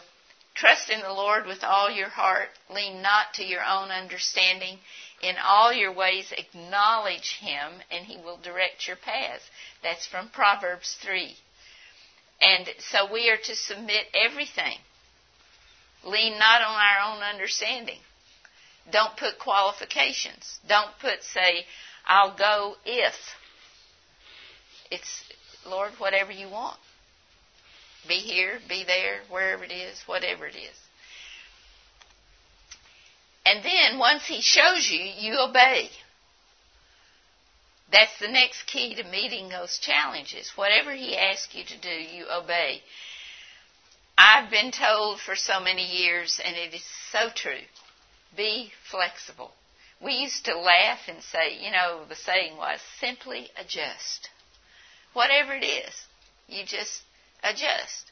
trust 0.56 0.90
in 0.90 1.02
the 1.02 1.14
Lord 1.14 1.46
with 1.46 1.64
all 1.64 1.90
your 1.90 2.10
heart. 2.10 2.50
Lean 2.74 3.02
not 3.02 3.34
to 3.36 3.44
your 3.44 3.64
own 3.64 3.90
understanding. 3.90 4.78
In 5.22 5.36
all 5.44 5.72
your 5.72 5.94
ways, 5.94 6.34
acknowledge 6.36 7.38
Him, 7.40 7.74
and 7.92 8.06
He 8.06 8.18
will 8.18 8.38
direct 8.38 8.88
your 8.88 8.98
paths. 8.98 9.44
That's 9.84 10.08
from 10.08 10.30
Proverbs 10.30 10.98
3. 11.02 11.36
And 12.42 12.68
so 12.80 13.12
we 13.12 13.30
are 13.30 13.38
to 13.38 13.56
submit 13.56 14.06
everything. 14.16 14.78
Lean 16.04 16.40
not 16.40 16.62
on 16.62 16.76
our 16.76 17.14
own 17.14 17.24
understanding. 17.24 18.00
Don't 18.92 19.16
put 19.16 19.38
qualifications. 19.40 20.60
Don't 20.68 20.90
put, 21.00 21.24
say, 21.24 21.66
I'll 22.06 22.36
go 22.36 22.76
if. 22.84 23.14
It's, 24.90 25.24
Lord, 25.68 25.92
whatever 26.00 26.32
you 26.32 26.50
want. 26.50 26.78
Be 28.08 28.16
here, 28.16 28.58
be 28.68 28.84
there, 28.84 29.20
wherever 29.30 29.64
it 29.64 29.72
is, 29.72 30.02
whatever 30.08 30.48
it 30.48 30.56
is. 30.56 30.76
And 33.46 33.64
then 33.64 34.00
once 34.00 34.26
He 34.26 34.42
shows 34.42 34.90
you, 34.90 35.00
you 35.00 35.38
obey. 35.40 35.90
That's 37.92 38.18
the 38.20 38.28
next 38.30 38.64
key 38.68 38.96
to 38.96 39.04
meeting 39.04 39.50
those 39.50 39.78
challenges. 39.80 40.52
Whatever 40.56 40.94
He 40.94 41.18
asks 41.18 41.54
you 41.54 41.66
to 41.66 41.78
do, 41.82 41.90
you 41.90 42.26
obey. 42.32 42.82
I've 44.18 44.50
been 44.50 44.72
told 44.72 45.20
for 45.20 45.36
so 45.36 45.60
many 45.60 45.84
years, 45.84 46.40
and 46.44 46.56
it 46.56 46.74
is 46.74 46.84
so 47.12 47.30
true 47.34 47.66
be 48.36 48.72
flexible. 48.90 49.52
we 50.04 50.14
used 50.14 50.46
to 50.46 50.58
laugh 50.58 51.00
and 51.08 51.22
say, 51.22 51.58
you 51.60 51.72
know, 51.72 52.06
the 52.08 52.16
saying 52.16 52.58
was 52.58 52.80
simply 53.00 53.50
adjust. 53.58 54.30
Whatever 55.14 55.54
it 55.54 55.64
is, 55.66 55.94
you 56.48 56.64
just 56.66 57.04
adjust. 57.44 58.12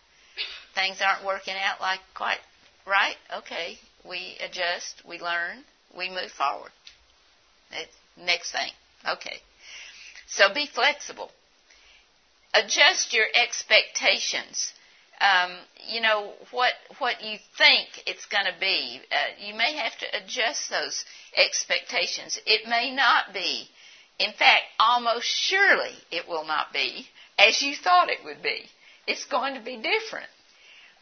Things 0.75 1.01
aren't 1.01 1.25
working 1.25 1.55
out 1.55 1.81
like 1.81 2.01
quite 2.13 2.39
right. 2.85 3.15
Okay, 3.37 3.77
we 4.07 4.37
adjust, 4.39 5.01
we 5.07 5.19
learn, 5.19 5.63
we 5.97 6.09
move 6.09 6.31
forward. 6.31 6.71
Next 8.17 8.51
thing. 8.51 8.71
Okay. 9.07 9.37
So 10.29 10.53
be 10.53 10.67
flexible. 10.67 11.31
Adjust 12.53 13.13
your 13.13 13.25
expectations. 13.33 14.73
Um, 15.21 15.57
you 15.87 16.01
know 16.01 16.31
what 16.51 16.73
what 16.99 17.21
you 17.21 17.37
think 17.57 17.89
it's 18.07 18.25
going 18.27 18.45
to 18.45 18.57
be. 18.59 19.01
Uh, 19.11 19.45
you 19.45 19.53
may 19.53 19.73
have 19.75 19.97
to 19.97 20.05
adjust 20.17 20.69
those 20.69 21.03
expectations. 21.35 22.39
It 22.45 22.67
may 22.69 22.93
not 22.95 23.33
be. 23.33 23.67
In 24.17 24.31
fact, 24.33 24.63
almost 24.79 25.25
surely 25.27 25.93
it 26.11 26.27
will 26.27 26.45
not 26.45 26.73
be 26.73 27.07
as 27.37 27.61
you 27.61 27.75
thought 27.75 28.09
it 28.09 28.23
would 28.23 28.41
be. 28.41 28.63
It's 29.07 29.25
going 29.25 29.55
to 29.55 29.61
be 29.61 29.77
different. 29.77 30.29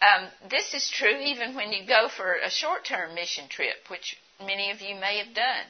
Um, 0.01 0.27
this 0.49 0.73
is 0.73 0.89
true 0.89 1.17
even 1.19 1.55
when 1.55 1.71
you 1.73 1.85
go 1.87 2.07
for 2.15 2.35
a 2.35 2.49
short-term 2.49 3.15
mission 3.15 3.47
trip, 3.49 3.75
which 3.89 4.15
many 4.39 4.69
of 4.71 4.81
you 4.81 4.95
may 4.95 5.17
have 5.17 5.33
done. 5.33 5.65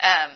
Um, 0.00 0.30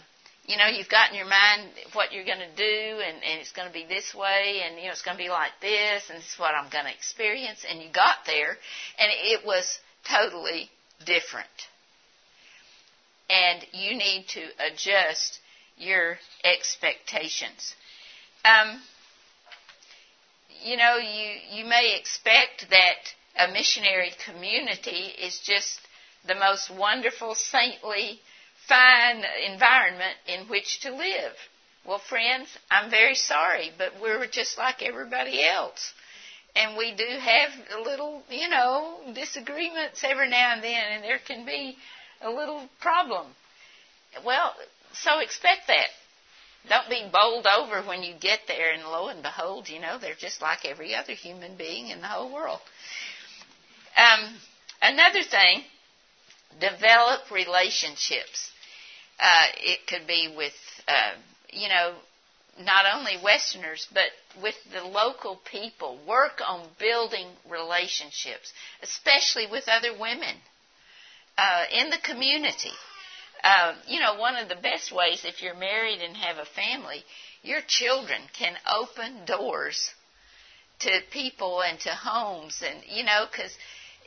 you 0.46 0.56
know, 0.56 0.66
you've 0.66 0.88
got 0.88 1.10
in 1.10 1.16
your 1.16 1.28
mind 1.28 1.68
what 1.92 2.12
you're 2.12 2.24
going 2.24 2.40
to 2.40 2.56
do, 2.56 3.00
and, 3.00 3.22
and 3.22 3.40
it's 3.40 3.52
going 3.52 3.68
to 3.68 3.72
be 3.72 3.86
this 3.86 4.14
way, 4.14 4.62
and 4.64 4.76
you 4.76 4.86
know, 4.86 4.90
it's 4.90 5.02
going 5.02 5.16
to 5.16 5.22
be 5.22 5.30
like 5.30 5.52
this, 5.60 6.08
and 6.08 6.18
this 6.18 6.32
is 6.32 6.38
what 6.38 6.54
I'm 6.54 6.68
going 6.70 6.84
to 6.84 6.92
experience. 6.92 7.64
And 7.68 7.80
you 7.80 7.88
got 7.92 8.26
there, 8.26 8.56
and 8.98 9.10
it 9.10 9.46
was 9.46 9.78
totally 10.08 10.68
different. 11.06 11.46
And 13.30 13.64
you 13.72 13.96
need 13.96 14.26
to 14.28 14.42
adjust 14.58 15.38
your 15.78 16.18
expectations. 16.44 17.74
Um, 18.44 18.80
you 20.64 20.76
know, 20.76 20.96
you 20.96 21.58
you 21.58 21.64
may 21.64 21.96
expect 21.98 22.66
that 22.70 23.48
a 23.48 23.52
missionary 23.52 24.10
community 24.26 25.12
is 25.22 25.40
just 25.40 25.80
the 26.26 26.34
most 26.34 26.70
wonderful, 26.70 27.34
saintly 27.34 28.20
fine 28.72 29.22
environment 29.52 30.16
in 30.26 30.48
which 30.48 30.80
to 30.80 30.90
live. 30.90 31.34
Well, 31.86 32.00
friends, 32.08 32.48
I'm 32.70 32.90
very 32.90 33.14
sorry, 33.14 33.70
but 33.76 33.92
we're 34.00 34.26
just 34.26 34.56
like 34.56 34.82
everybody 34.82 35.44
else. 35.44 35.92
And 36.56 36.76
we 36.76 36.94
do 36.94 37.06
have 37.18 37.50
a 37.76 37.82
little, 37.82 38.22
you 38.30 38.48
know, 38.48 39.00
disagreements 39.14 40.02
every 40.04 40.28
now 40.30 40.54
and 40.54 40.62
then, 40.62 40.92
and 40.92 41.04
there 41.04 41.18
can 41.26 41.44
be 41.44 41.76
a 42.22 42.30
little 42.30 42.68
problem. 42.80 43.26
Well, 44.24 44.54
so 44.92 45.18
expect 45.20 45.66
that. 45.68 45.88
Don't 46.68 46.88
be 46.88 47.08
bowled 47.12 47.46
over 47.46 47.82
when 47.82 48.02
you 48.02 48.14
get 48.14 48.40
there, 48.46 48.72
and 48.72 48.84
lo 48.84 49.08
and 49.08 49.22
behold, 49.22 49.68
you 49.68 49.80
know, 49.80 49.98
they're 49.98 50.14
just 50.14 50.40
like 50.40 50.64
every 50.64 50.94
other 50.94 51.14
human 51.14 51.56
being 51.56 51.88
in 51.88 52.00
the 52.00 52.06
whole 52.06 52.32
world. 52.32 52.60
Um, 53.96 54.34
another 54.80 55.22
thing, 55.22 55.62
develop 56.60 57.30
relationships. 57.30 58.51
Uh, 59.22 59.46
it 59.58 59.86
could 59.86 60.04
be 60.06 60.34
with, 60.36 60.52
uh, 60.88 61.12
you 61.52 61.68
know, 61.68 61.94
not 62.60 62.84
only 62.92 63.12
Westerners, 63.22 63.86
but 63.94 64.10
with 64.42 64.56
the 64.72 64.82
local 64.82 65.38
people. 65.50 65.98
Work 66.06 66.40
on 66.46 66.66
building 66.78 67.28
relationships, 67.48 68.52
especially 68.82 69.46
with 69.48 69.68
other 69.68 69.92
women 69.98 70.36
uh, 71.38 71.64
in 71.72 71.90
the 71.90 71.98
community. 72.04 72.72
Uh, 73.44 73.74
you 73.86 74.00
know, 74.00 74.16
one 74.16 74.36
of 74.36 74.48
the 74.48 74.56
best 74.56 74.92
ways, 74.92 75.24
if 75.24 75.40
you're 75.40 75.54
married 75.54 76.00
and 76.00 76.16
have 76.16 76.38
a 76.38 76.44
family, 76.44 77.02
your 77.42 77.60
children 77.66 78.20
can 78.36 78.54
open 78.70 79.24
doors 79.24 79.90
to 80.80 80.90
people 81.12 81.62
and 81.62 81.78
to 81.80 81.90
homes, 81.90 82.62
and 82.66 82.82
you 82.88 83.04
know, 83.04 83.26
because 83.30 83.52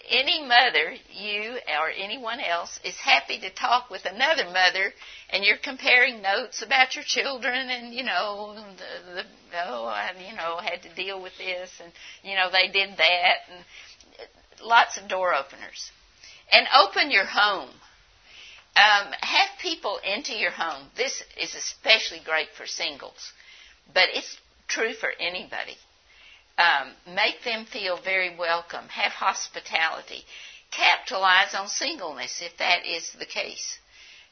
any 0.10 0.43
mother, 0.43 0.95
you 1.12 1.58
or 1.79 1.89
anyone 1.89 2.39
else, 2.39 2.79
is 2.84 2.95
happy 2.97 3.39
to 3.39 3.49
talk 3.49 3.89
with 3.89 4.05
another 4.05 4.45
mother, 4.45 4.93
and 5.29 5.43
you're 5.43 5.58
comparing 5.58 6.21
notes 6.21 6.62
about 6.62 6.95
your 6.95 7.03
children, 7.03 7.69
and 7.69 7.93
you 7.93 8.03
know, 8.03 8.55
the, 8.55 9.13
the 9.13 9.23
oh, 9.67 9.86
I 9.86 10.12
you 10.29 10.36
know 10.36 10.58
had 10.58 10.84
to 10.84 10.93
deal 10.95 11.21
with 11.21 11.38
this, 11.38 11.71
and 11.84 11.91
you 12.23 12.36
know 12.36 12.49
they 12.51 12.67
did 12.67 12.97
that, 12.97 13.36
and 13.51 13.65
lots 14.62 14.97
of 14.97 15.08
door 15.08 15.34
openers, 15.34 15.91
and 16.51 16.67
open 16.75 17.12
your 17.12 17.25
home. 17.25 17.69
Um, 18.77 19.13
have 19.21 19.49
people 19.62 19.99
into 20.03 20.34
your 20.34 20.51
home. 20.51 20.88
This 20.97 21.23
is 21.41 21.55
especially 21.55 22.19
great 22.25 22.49
for 22.58 22.65
singles, 22.65 23.31
but 23.93 24.10
it's 24.13 24.38
true 24.67 24.93
for 24.93 25.10
anybody. 25.17 25.77
Um, 26.58 26.94
make 27.13 27.44
them 27.44 27.65
feel 27.65 28.00
very 28.02 28.36
welcome. 28.36 28.88
Have 28.88 29.12
hospitality. 29.12 30.24
Capitalize 30.72 31.54
on 31.54 31.68
singleness 31.68 32.41
if 32.41 32.58
that 32.58 32.86
is 32.86 33.12
the 33.20 33.26
case. 33.26 33.78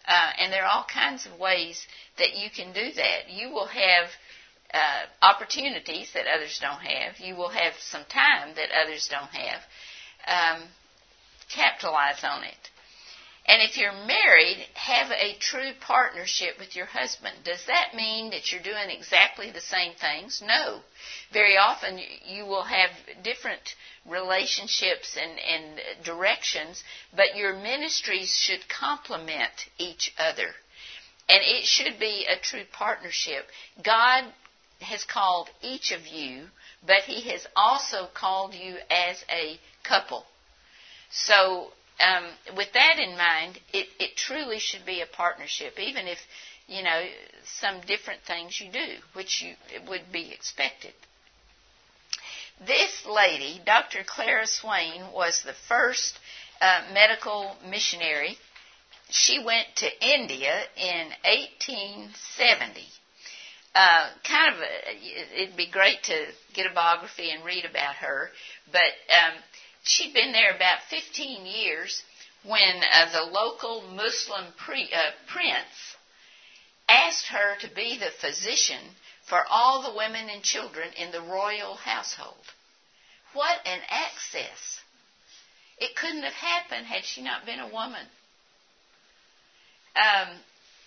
Uh, 0.08 0.32
and 0.40 0.52
there 0.52 0.64
are 0.64 0.72
all 0.72 0.86
kinds 0.92 1.26
of 1.26 1.40
ways 1.40 1.86
that 2.18 2.36
you 2.36 2.50
can 2.50 2.74
do 2.74 2.92
that. 2.94 3.30
You 3.30 3.50
will 3.50 3.68
have 3.68 4.08
uh, 4.74 5.06
opportunities 5.22 6.12
that 6.14 6.26
others 6.28 6.60
don't 6.62 6.82
have. 6.82 7.20
You 7.20 7.36
will 7.36 7.50
have 7.50 7.74
some 7.80 8.04
time 8.06 8.56
that 8.56 8.70
others 8.72 9.10
don't 9.10 9.30
have. 9.30 9.62
Um, 10.28 10.64
capitalize 11.54 12.24
on 12.24 12.44
it. 12.44 12.70
And 13.46 13.62
if 13.62 13.78
you're 13.78 13.92
married, 13.92 14.66
have 14.74 15.12
a 15.12 15.36
true 15.40 15.72
partnership 15.82 16.58
with 16.60 16.78
your 16.78 16.86
husband. 16.86 17.36
Does 17.44 17.66
that 17.68 17.94
mean 17.94 18.30
that 18.30 18.52
you're 18.52 18.62
doing 18.64 18.90
exactly 18.90 19.52
the 19.52 19.60
same 19.60 19.94
things? 19.96 20.42
No. 20.46 20.80
Very 21.34 21.58
often 21.58 22.00
you 22.26 22.46
will 22.46 22.64
have 22.64 22.90
different 23.22 23.76
relationships 24.06 25.18
and, 25.22 25.38
and 25.40 26.06
directions, 26.06 26.84
but 27.14 27.36
your 27.36 27.54
ministries 27.54 28.34
should 28.34 28.62
complement 28.70 29.52
each 29.78 30.14
other. 30.18 30.50
And 31.28 31.40
it 31.42 31.66
should 31.66 32.00
be 32.00 32.26
a 32.26 32.40
true 32.42 32.66
partnership. 32.72 33.46
God 33.84 34.24
has 34.80 35.04
called 35.04 35.50
each 35.62 35.92
of 35.92 36.08
you, 36.08 36.46
but 36.86 37.02
He 37.04 37.30
has 37.30 37.46
also 37.58 38.08
called 38.14 38.54
you 38.54 38.76
as 38.90 39.24
a 39.30 39.58
couple. 39.84 40.26
So 41.12 41.72
um, 42.00 42.56
with 42.58 42.72
that 42.74 42.98
in 43.00 43.18
mind, 43.18 43.60
it, 43.72 43.88
it 44.00 44.16
truly 44.16 44.60
should 44.60 44.86
be 44.86 45.02
a 45.02 45.06
partnership, 45.06 45.80
even 45.80 46.08
if 46.08 46.18
you 46.68 46.84
know 46.84 47.04
some 47.60 47.82
different 47.82 48.22
things 48.26 48.60
you 48.60 48.72
do, 48.72 48.96
which 49.14 49.42
you 49.42 49.54
would 49.88 50.12
be 50.12 50.32
expected. 50.32 50.94
This 52.66 53.06
lady, 53.06 53.62
Dr. 53.66 54.04
Clara 54.06 54.48
Swain, 54.48 55.12
was 55.14 55.42
the 55.44 55.56
first 55.68 56.18
uh, 56.62 56.84
medical 56.94 57.56
missionary. 57.68 58.38
She 59.10 59.44
went 59.44 59.68
to 59.78 60.06
India 60.06 60.62
in 60.78 61.10
1870. 61.26 62.82
Uh, 63.76 64.08
kind 64.24 64.54
of, 64.56 64.62
a, 64.62 65.42
it'd 65.42 65.58
be 65.58 65.70
great 65.70 66.04
to 66.04 66.26
get 66.54 66.70
a 66.70 66.74
biography 66.74 67.32
and 67.32 67.44
read 67.44 67.66
about 67.66 67.96
her, 67.96 68.30
but 68.72 68.94
um, 69.10 69.34
she'd 69.84 70.14
been 70.14 70.32
there 70.32 70.56
about 70.56 70.80
15 70.90 71.46
years 71.46 72.02
when 72.44 72.82
uh, 72.92 73.12
the 73.12 73.32
local 73.32 73.82
Muslim 73.82 74.46
pre, 74.58 74.90
uh, 74.94 75.12
prince 75.28 75.96
asked 76.90 77.28
her 77.28 77.58
to 77.62 77.74
be 77.74 77.98
the 77.98 78.12
physician 78.20 78.82
for 79.28 79.44
all 79.50 79.82
the 79.82 79.96
women 79.96 80.30
and 80.30 80.44
children 80.44 80.90
in 80.98 81.12
the 81.12 81.22
royal 81.22 81.76
household. 81.76 82.46
What 83.34 83.60
an 83.66 83.80
access! 83.90 84.82
It 85.78 85.96
couldn't 85.96 86.24
have 86.24 86.34
happened 86.34 86.86
had 86.86 87.04
she 87.04 87.22
not 87.22 87.46
been 87.46 87.60
a 87.60 87.72
woman. 87.72 88.06
Um, 89.96 90.28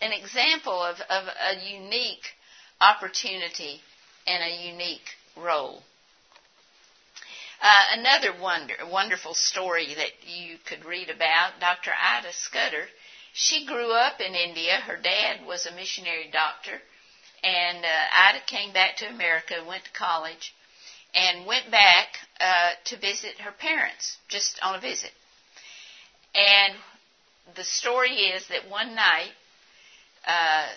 an 0.00 0.12
example 0.12 0.80
of, 0.80 0.96
of 1.08 1.24
a 1.26 1.72
unique 1.72 2.26
opportunity 2.80 3.80
and 4.26 4.42
a 4.42 4.68
unique 4.70 5.08
role. 5.36 5.82
Uh, 7.60 7.84
another 7.92 8.38
wonder, 8.38 8.74
wonderful 8.86 9.34
story 9.34 9.94
that 9.94 10.28
you 10.28 10.58
could 10.66 10.84
read 10.84 11.08
about, 11.08 11.58
Dr. 11.58 11.92
Ida 11.98 12.32
Scudder. 12.32 12.86
She 13.32 13.66
grew 13.66 13.92
up 13.92 14.20
in 14.20 14.34
India. 14.34 14.80
Her 14.80 14.96
dad 14.96 15.44
was 15.46 15.66
a 15.66 15.74
missionary 15.74 16.28
doctor. 16.30 16.80
And 17.42 17.84
uh, 17.84 17.88
Ida 18.12 18.40
came 18.46 18.72
back 18.72 18.96
to 18.98 19.08
America, 19.08 19.64
went 19.66 19.84
to 19.84 19.90
college, 19.90 20.54
and 21.14 21.46
went 21.46 21.70
back 21.70 22.08
uh, 22.40 22.72
to 22.84 22.96
visit 22.98 23.38
her 23.40 23.52
parents, 23.52 24.16
just 24.28 24.58
on 24.62 24.74
a 24.74 24.80
visit. 24.80 25.12
And 26.34 26.74
the 27.54 27.64
story 27.64 28.10
is 28.10 28.48
that 28.48 28.68
one 28.68 28.94
night, 28.94 29.32
uh, 30.26 30.68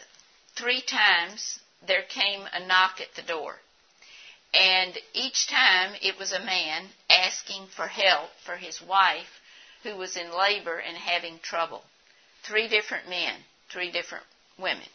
three 0.56 0.82
times, 0.82 1.60
there 1.86 2.04
came 2.04 2.42
a 2.54 2.66
knock 2.66 3.02
at 3.02 3.14
the 3.16 3.22
door. 3.22 3.58
And 4.54 4.98
each 5.14 5.48
time 5.48 5.96
it 6.02 6.18
was 6.18 6.32
a 6.32 6.40
man 6.40 6.90
asking 7.10 7.68
for 7.68 7.88
help 7.88 8.32
for 8.46 8.56
his 8.56 8.82
wife 8.82 9.42
who 9.84 9.96
was 9.96 10.18
in 10.18 10.32
labor 10.36 10.78
and 10.80 10.98
having 10.98 11.40
trouble. 11.40 11.84
Three 12.44 12.68
different 12.68 13.08
men. 13.08 13.36
three 13.72 13.92
different 13.92 14.26
women. 14.58 14.88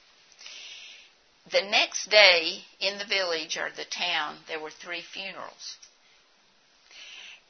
The 1.52 1.62
next 1.62 2.10
day 2.10 2.64
in 2.80 2.98
the 2.98 3.04
village 3.04 3.56
or 3.56 3.70
the 3.70 3.84
town, 3.84 4.36
there 4.48 4.58
were 4.58 4.70
three 4.70 5.02
funerals. 5.02 5.76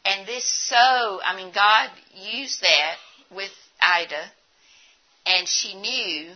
And 0.04 0.26
this 0.26 0.44
so, 0.44 1.20
I 1.24 1.34
mean, 1.34 1.50
God 1.54 1.90
used 2.12 2.60
that 2.60 2.96
with 3.30 3.52
Ida, 3.80 4.30
and 5.24 5.48
she 5.48 5.74
knew 5.74 6.32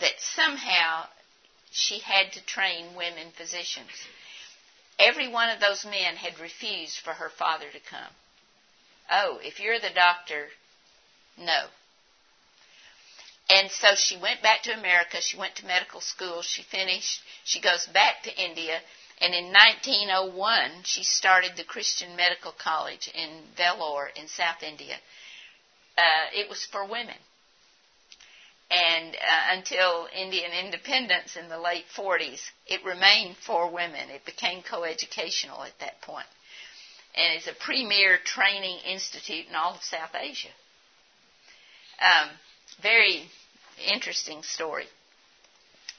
that 0.00 0.18
somehow 0.18 1.04
she 1.70 1.98
had 1.98 2.32
to 2.32 2.46
train 2.46 2.94
women 2.96 3.32
physicians. 3.36 3.90
Every 4.98 5.28
one 5.28 5.50
of 5.50 5.60
those 5.60 5.84
men 5.84 6.16
had 6.16 6.38
refused 6.38 6.98
for 6.98 7.12
her 7.12 7.30
father 7.30 7.66
to 7.70 7.80
come. 7.80 8.12
Oh, 9.10 9.38
if 9.42 9.60
you're 9.60 9.78
the 9.78 9.90
doctor, 9.94 10.48
no. 11.38 11.66
And 13.48 13.70
so 13.70 13.94
she 13.94 14.16
went 14.16 14.42
back 14.42 14.62
to 14.62 14.76
America. 14.76 15.20
She 15.20 15.36
went 15.36 15.54
to 15.56 15.66
medical 15.66 16.00
school. 16.00 16.42
She 16.42 16.62
finished. 16.62 17.20
She 17.44 17.60
goes 17.60 17.86
back 17.86 18.22
to 18.24 18.44
India. 18.44 18.80
And 19.20 19.34
in 19.34 19.46
1901, 19.46 20.82
she 20.84 21.04
started 21.04 21.52
the 21.56 21.64
Christian 21.64 22.16
Medical 22.16 22.52
College 22.52 23.08
in 23.14 23.44
Vellore 23.56 24.08
in 24.16 24.28
South 24.28 24.62
India. 24.62 24.96
Uh, 25.96 26.26
it 26.34 26.48
was 26.48 26.64
for 26.64 26.84
women. 26.84 27.16
And 28.70 29.14
uh, 29.14 29.56
until 29.56 30.08
Indian 30.16 30.50
independence 30.64 31.36
in 31.36 31.48
the 31.48 31.58
late 31.58 31.84
40s, 31.96 32.40
it 32.66 32.84
remained 32.84 33.36
for 33.36 33.70
women. 33.70 34.10
It 34.10 34.24
became 34.24 34.62
coeducational 34.62 35.64
at 35.64 35.78
that 35.78 36.00
point. 36.02 36.26
And 37.14 37.36
it's 37.36 37.46
a 37.46 37.64
premier 37.64 38.18
training 38.24 38.78
institute 38.84 39.46
in 39.48 39.54
all 39.54 39.74
of 39.74 39.82
South 39.82 40.14
Asia. 40.20 40.48
Um, 42.00 42.30
very 42.82 43.22
interesting 43.86 44.42
story. 44.42 44.86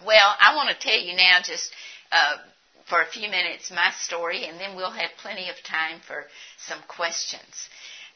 Well, 0.05 0.35
I 0.39 0.55
want 0.55 0.69
to 0.69 0.87
tell 0.87 0.99
you 0.99 1.15
now 1.15 1.39
just 1.43 1.71
uh, 2.11 2.37
for 2.89 3.01
a 3.01 3.05
few 3.05 3.29
minutes 3.29 3.71
my 3.71 3.91
story, 3.97 4.45
and 4.45 4.59
then 4.59 4.75
we'll 4.75 4.91
have 4.91 5.09
plenty 5.21 5.49
of 5.49 5.55
time 5.63 6.01
for 6.05 6.25
some 6.57 6.79
questions. 6.87 7.69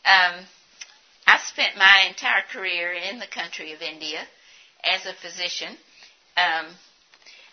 Um, 0.06 0.46
I 1.26 1.40
spent 1.46 1.78
my 1.78 2.06
entire 2.10 2.44
career 2.52 2.94
in 2.94 3.20
the 3.20 3.28
country 3.28 3.74
of 3.74 3.82
India 3.82 4.20
as 4.84 5.06
a 5.06 5.13
physician. 5.13 5.76
Um, 6.38 6.67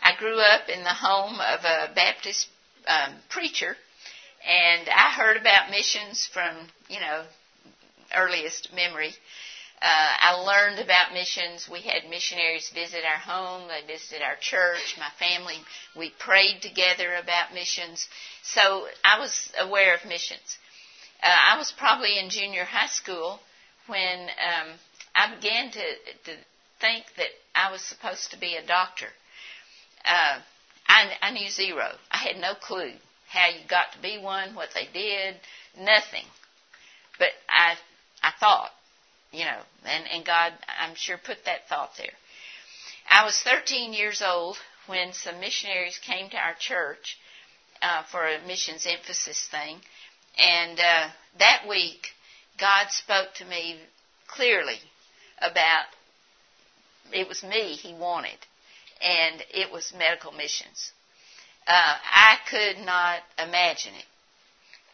I 0.03 0.17
grew 0.19 0.39
up 0.39 0.69
in 0.69 0.83
the 0.85 0.95
home 0.95 1.35
of 1.35 1.61
a 1.65 1.93
Baptist 1.95 2.49
um, 2.87 3.15
preacher, 3.29 3.77
and 4.47 4.89
I 4.89 5.11
heard 5.11 5.37
about 5.37 5.71
missions 5.71 6.29
from, 6.33 6.69
you 6.89 7.01
know, 7.01 7.25
earliest 8.17 8.73
memory. 8.75 9.13
Uh, 9.81 9.87
I 10.21 10.33
learned 10.33 10.81
about 10.81 11.13
missions. 11.13 11.69
We 11.71 11.83
had 11.83 12.11
missionaries 12.11 12.71
visit 12.75 13.05
our 13.05 13.19
home. 13.19 13.69
They 13.69 13.87
visited 13.87 14.23
our 14.23 14.35
church. 14.41 14.97
My 14.99 15.11
family, 15.19 15.57
we 15.97 16.11
prayed 16.19 16.63
together 16.63 17.15
about 17.15 17.55
missions. 17.55 18.09
So 18.43 18.87
I 19.05 19.21
was 19.21 19.53
aware 19.59 19.95
of 19.95 20.05
missions. 20.05 20.59
Uh, 21.23 21.27
I 21.29 21.59
was 21.59 21.73
probably 21.77 22.19
in 22.19 22.29
junior 22.31 22.65
high 22.65 22.89
school 22.89 23.39
when 23.87 24.21
um, 24.23 24.69
I 25.15 25.35
began 25.37 25.71
to, 25.71 25.81
to 26.25 26.37
think 26.81 27.05
that 27.17 27.29
I 27.55 27.71
was 27.73 27.83
supposed 27.83 28.31
to 28.31 28.39
be 28.39 28.57
a 28.57 28.67
doctor. 28.67 29.09
Uh, 30.05 30.39
I, 30.87 31.11
I 31.21 31.31
knew 31.33 31.49
zero. 31.51 31.93
I 32.11 32.19
had 32.19 32.37
no 32.37 32.55
clue 32.55 32.93
how 33.29 33.49
you 33.49 33.61
got 33.69 33.93
to 33.93 34.03
be 34.03 34.19
one, 34.19 34.55
what 34.55 34.71
they 34.75 34.89
did, 34.93 35.37
nothing. 35.79 36.25
But 37.19 37.29
I, 37.49 37.75
I 38.23 38.33
thought 38.41 38.71
you 39.33 39.45
know, 39.45 39.59
and, 39.85 40.05
and 40.13 40.25
God, 40.25 40.53
I'm 40.81 40.95
sure, 40.95 41.19
put 41.19 41.45
that 41.45 41.69
thought 41.69 41.91
there. 41.99 42.13
I 43.11 43.25
was 43.25 43.41
13 43.43 43.93
years 43.93 44.23
old 44.23 44.57
when 44.87 45.13
some 45.13 45.41
missionaries 45.41 45.99
came 45.99 46.31
to 46.31 46.37
our 46.37 46.55
church 46.59 47.19
uh, 47.83 48.03
for 48.11 48.27
a 48.27 48.45
missions 48.47 48.87
emphasis 48.89 49.47
thing, 49.51 49.81
and 50.39 50.79
uh, 50.79 51.09
that 51.39 51.65
week, 51.69 52.09
God 52.59 52.91
spoke 52.91 53.35
to 53.37 53.45
me 53.45 53.79
clearly 54.27 54.79
about 55.41 55.85
it 57.13 57.29
was 57.29 57.43
me 57.43 57.73
He 57.75 57.95
wanted, 57.95 58.39
and 59.01 59.43
it 59.51 59.73
was 59.73 59.93
medical 59.97 60.33
missions. 60.33 60.93
Uh, 61.67 61.97
I 62.05 62.39
could 62.49 62.85
not 62.85 63.21
imagine 63.39 63.95
it. 63.95 64.07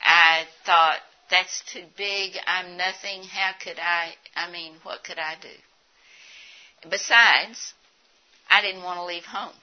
I 0.00 0.44
thought, 0.66 0.98
that's 1.30 1.62
too 1.72 1.84
big. 1.96 2.32
I'm 2.46 2.76
nothing. 2.76 3.22
How 3.22 3.52
could 3.62 3.78
I? 3.78 4.14
I 4.36 4.50
mean, 4.50 4.74
what 4.82 5.04
could 5.04 5.18
I 5.18 5.34
do? 5.40 6.90
Besides, 6.90 7.72
I 8.50 8.60
didn't 8.60 8.82
want 8.82 8.98
to 8.98 9.04
leave 9.04 9.24
home. 9.24 9.54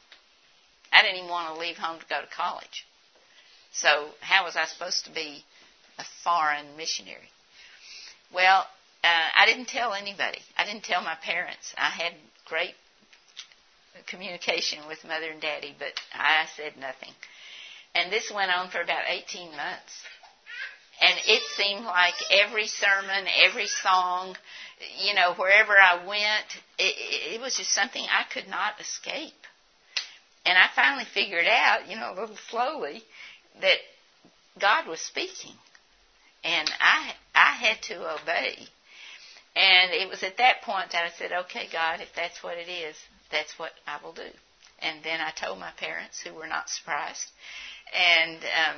I 0.91 1.01
didn't 1.01 1.17
even 1.17 1.29
want 1.29 1.53
to 1.53 1.59
leave 1.61 1.77
home 1.77 1.99
to 1.99 2.05
go 2.07 2.21
to 2.21 2.27
college. 2.27 2.85
So, 3.71 4.09
how 4.21 4.43
was 4.43 4.55
I 4.55 4.65
supposed 4.65 5.05
to 5.05 5.11
be 5.11 5.43
a 5.97 6.03
foreign 6.23 6.75
missionary? 6.75 7.29
Well, 8.33 8.65
uh, 9.03 9.27
I 9.35 9.45
didn't 9.45 9.67
tell 9.67 9.93
anybody. 9.93 10.39
I 10.57 10.65
didn't 10.65 10.83
tell 10.83 11.01
my 11.01 11.15
parents. 11.15 11.73
I 11.77 11.89
had 11.89 12.13
great 12.51 12.75
communication 14.07 14.79
with 14.89 14.99
mother 15.05 15.31
and 15.31 15.41
daddy, 15.41 15.73
but 15.79 15.93
I 16.13 16.45
said 16.57 16.73
nothing. 16.77 17.13
And 17.95 18.11
this 18.11 18.29
went 18.33 18.51
on 18.51 18.69
for 18.69 18.81
about 18.81 19.03
18 19.07 19.51
months. 19.51 19.95
And 21.01 21.17
it 21.25 21.41
seemed 21.55 21.85
like 21.85 22.13
every 22.29 22.67
sermon, 22.67 23.25
every 23.41 23.67
song, 23.67 24.35
you 24.99 25.13
know, 25.15 25.33
wherever 25.35 25.73
I 25.73 26.05
went, 26.05 26.49
it, 26.77 27.35
it 27.35 27.41
was 27.41 27.55
just 27.55 27.71
something 27.71 28.03
I 28.03 28.25
could 28.31 28.49
not 28.49 28.73
escape. 28.81 29.33
And 30.45 30.57
I 30.57 30.67
finally 30.75 31.05
figured 31.13 31.47
out, 31.47 31.89
you 31.89 31.95
know, 31.95 32.11
a 32.11 32.19
little 32.19 32.37
slowly, 32.49 33.01
that 33.61 33.77
God 34.59 34.87
was 34.87 34.99
speaking. 34.99 35.55
And 36.43 36.69
I, 36.79 37.13
I 37.33 37.53
had 37.53 37.81
to 37.83 37.95
obey. 38.21 38.57
And 39.55 39.91
it 39.91 40.07
was 40.09 40.23
at 40.23 40.37
that 40.37 40.61
point 40.61 40.91
that 40.91 41.03
I 41.03 41.09
said, 41.17 41.31
okay, 41.45 41.67
God, 41.71 41.99
if 41.99 42.09
that's 42.15 42.41
what 42.41 42.57
it 42.57 42.69
is, 42.69 42.95
that's 43.31 43.59
what 43.59 43.71
I 43.85 43.99
will 44.01 44.13
do. 44.13 44.29
And 44.79 45.03
then 45.03 45.19
I 45.19 45.31
told 45.31 45.59
my 45.59 45.71
parents, 45.77 46.21
who 46.21 46.33
were 46.33 46.47
not 46.47 46.69
surprised. 46.69 47.29
And 47.93 48.37
um, 48.37 48.77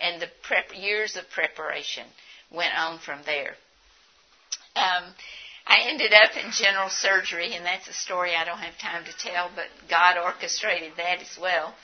and 0.00 0.22
the 0.22 0.28
prep, 0.42 0.74
years 0.74 1.16
of 1.16 1.28
preparation 1.30 2.06
went 2.50 2.76
on 2.78 2.98
from 2.98 3.20
there. 3.24 3.56
Um, 4.76 5.14
I 5.66 5.88
ended 5.88 6.12
up 6.12 6.36
in 6.36 6.52
general 6.52 6.90
surgery, 6.90 7.54
and 7.54 7.64
that's 7.64 7.88
a 7.88 7.92
story 7.92 8.36
I 8.36 8.44
don't 8.44 8.58
have 8.58 8.78
time 8.78 9.04
to 9.04 9.18
tell, 9.18 9.50
but 9.54 9.66
God 9.90 10.16
orchestrated 10.16 10.92
that 10.96 11.20
as 11.20 11.36
well. 11.40 11.74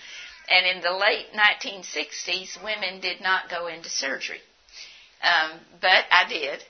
And 0.49 0.67
in 0.67 0.83
the 0.83 0.93
late 0.93 1.27
1960s, 1.35 2.63
women 2.63 3.01
did 3.01 3.21
not 3.21 3.49
go 3.49 3.67
into 3.67 3.89
surgery. 3.89 4.41
Um, 5.23 5.61
but 5.81 6.05
I 6.11 6.29
did, 6.29 6.63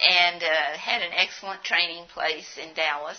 and 0.00 0.42
uh, 0.42 0.78
had 0.78 1.02
an 1.02 1.12
excellent 1.14 1.62
training 1.62 2.04
place 2.12 2.58
in 2.62 2.74
Dallas. 2.74 3.18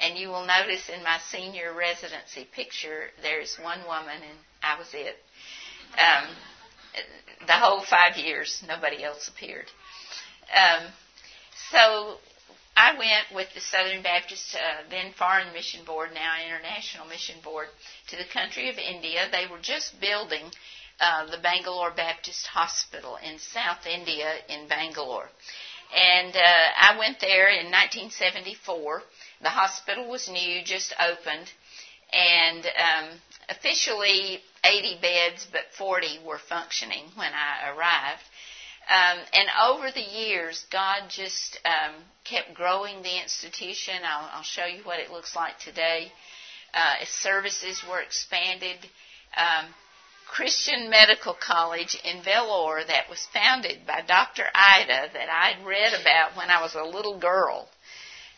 And 0.00 0.16
you 0.16 0.28
will 0.28 0.46
notice 0.46 0.88
in 0.88 1.02
my 1.02 1.18
senior 1.30 1.74
residency 1.74 2.46
picture, 2.54 3.10
there's 3.20 3.56
one 3.60 3.80
woman, 3.84 4.22
and 4.22 4.38
I 4.62 4.78
was 4.78 4.88
it. 4.92 5.16
Um, 5.98 6.28
the 7.46 7.54
whole 7.54 7.82
five 7.82 8.16
years, 8.16 8.62
nobody 8.66 9.02
else 9.02 9.28
appeared. 9.28 9.66
Um, 10.54 10.86
so 11.72 12.16
I 12.76 12.92
went 12.92 13.34
with 13.34 13.48
the 13.54 13.60
Southern 13.60 14.02
Baptist, 14.02 14.54
uh, 14.54 14.88
then 14.88 15.12
Foreign 15.18 15.52
Mission 15.52 15.84
Board, 15.84 16.10
now 16.14 16.34
International 16.38 17.06
Mission 17.06 17.36
Board, 17.42 17.66
to 18.08 18.16
the 18.16 18.24
country 18.32 18.70
of 18.70 18.76
India. 18.78 19.26
They 19.32 19.46
were 19.50 19.60
just 19.60 20.00
building 20.00 20.44
uh, 21.00 21.26
the 21.26 21.38
Bangalore 21.38 21.90
Baptist 21.90 22.46
Hospital 22.46 23.18
in 23.22 23.38
South 23.38 23.86
India 23.86 24.36
in 24.48 24.68
Bangalore. 24.68 25.28
And 25.94 26.36
uh, 26.36 26.40
I 26.80 26.98
went 26.98 27.20
there 27.20 27.48
in 27.48 27.66
1974. 27.66 29.02
The 29.42 29.48
hospital 29.48 30.08
was 30.08 30.28
new, 30.28 30.62
just 30.64 30.94
opened, 31.00 31.50
and 32.12 32.66
um, 32.66 33.20
officially 33.48 34.40
80 34.64 34.98
beds, 35.00 35.46
but 35.50 35.62
40 35.76 36.20
were 36.26 36.38
functioning 36.48 37.04
when 37.14 37.32
I 37.32 37.70
arrived. 37.70 38.22
Um, 38.88 39.18
and 39.34 39.48
over 39.68 39.90
the 39.90 40.00
years, 40.00 40.64
God 40.70 41.10
just 41.10 41.58
um, 41.64 41.94
kept 42.24 42.54
growing 42.54 43.02
the 43.02 43.22
institution. 43.22 43.94
I'll, 44.04 44.30
I'll, 44.32 44.42
show 44.42 44.64
you 44.64 44.82
what 44.84 44.98
it 44.98 45.10
looks 45.10 45.36
like 45.36 45.58
today. 45.58 46.10
Uh, 46.72 46.94
services 47.04 47.82
were 47.88 48.00
expanded. 48.00 48.78
Um, 49.36 49.66
Christian 50.28 50.90
Medical 50.90 51.34
College 51.34 51.98
in 52.04 52.22
Vellore 52.22 52.86
that 52.86 53.10
was 53.10 53.26
founded 53.32 53.86
by 53.86 54.02
Dr. 54.06 54.44
Ida 54.54 55.08
that 55.12 55.28
I'd 55.28 55.66
read 55.66 55.94
about 56.00 56.36
when 56.36 56.50
I 56.50 56.62
was 56.62 56.74
a 56.74 56.84
little 56.84 57.18
girl 57.18 57.68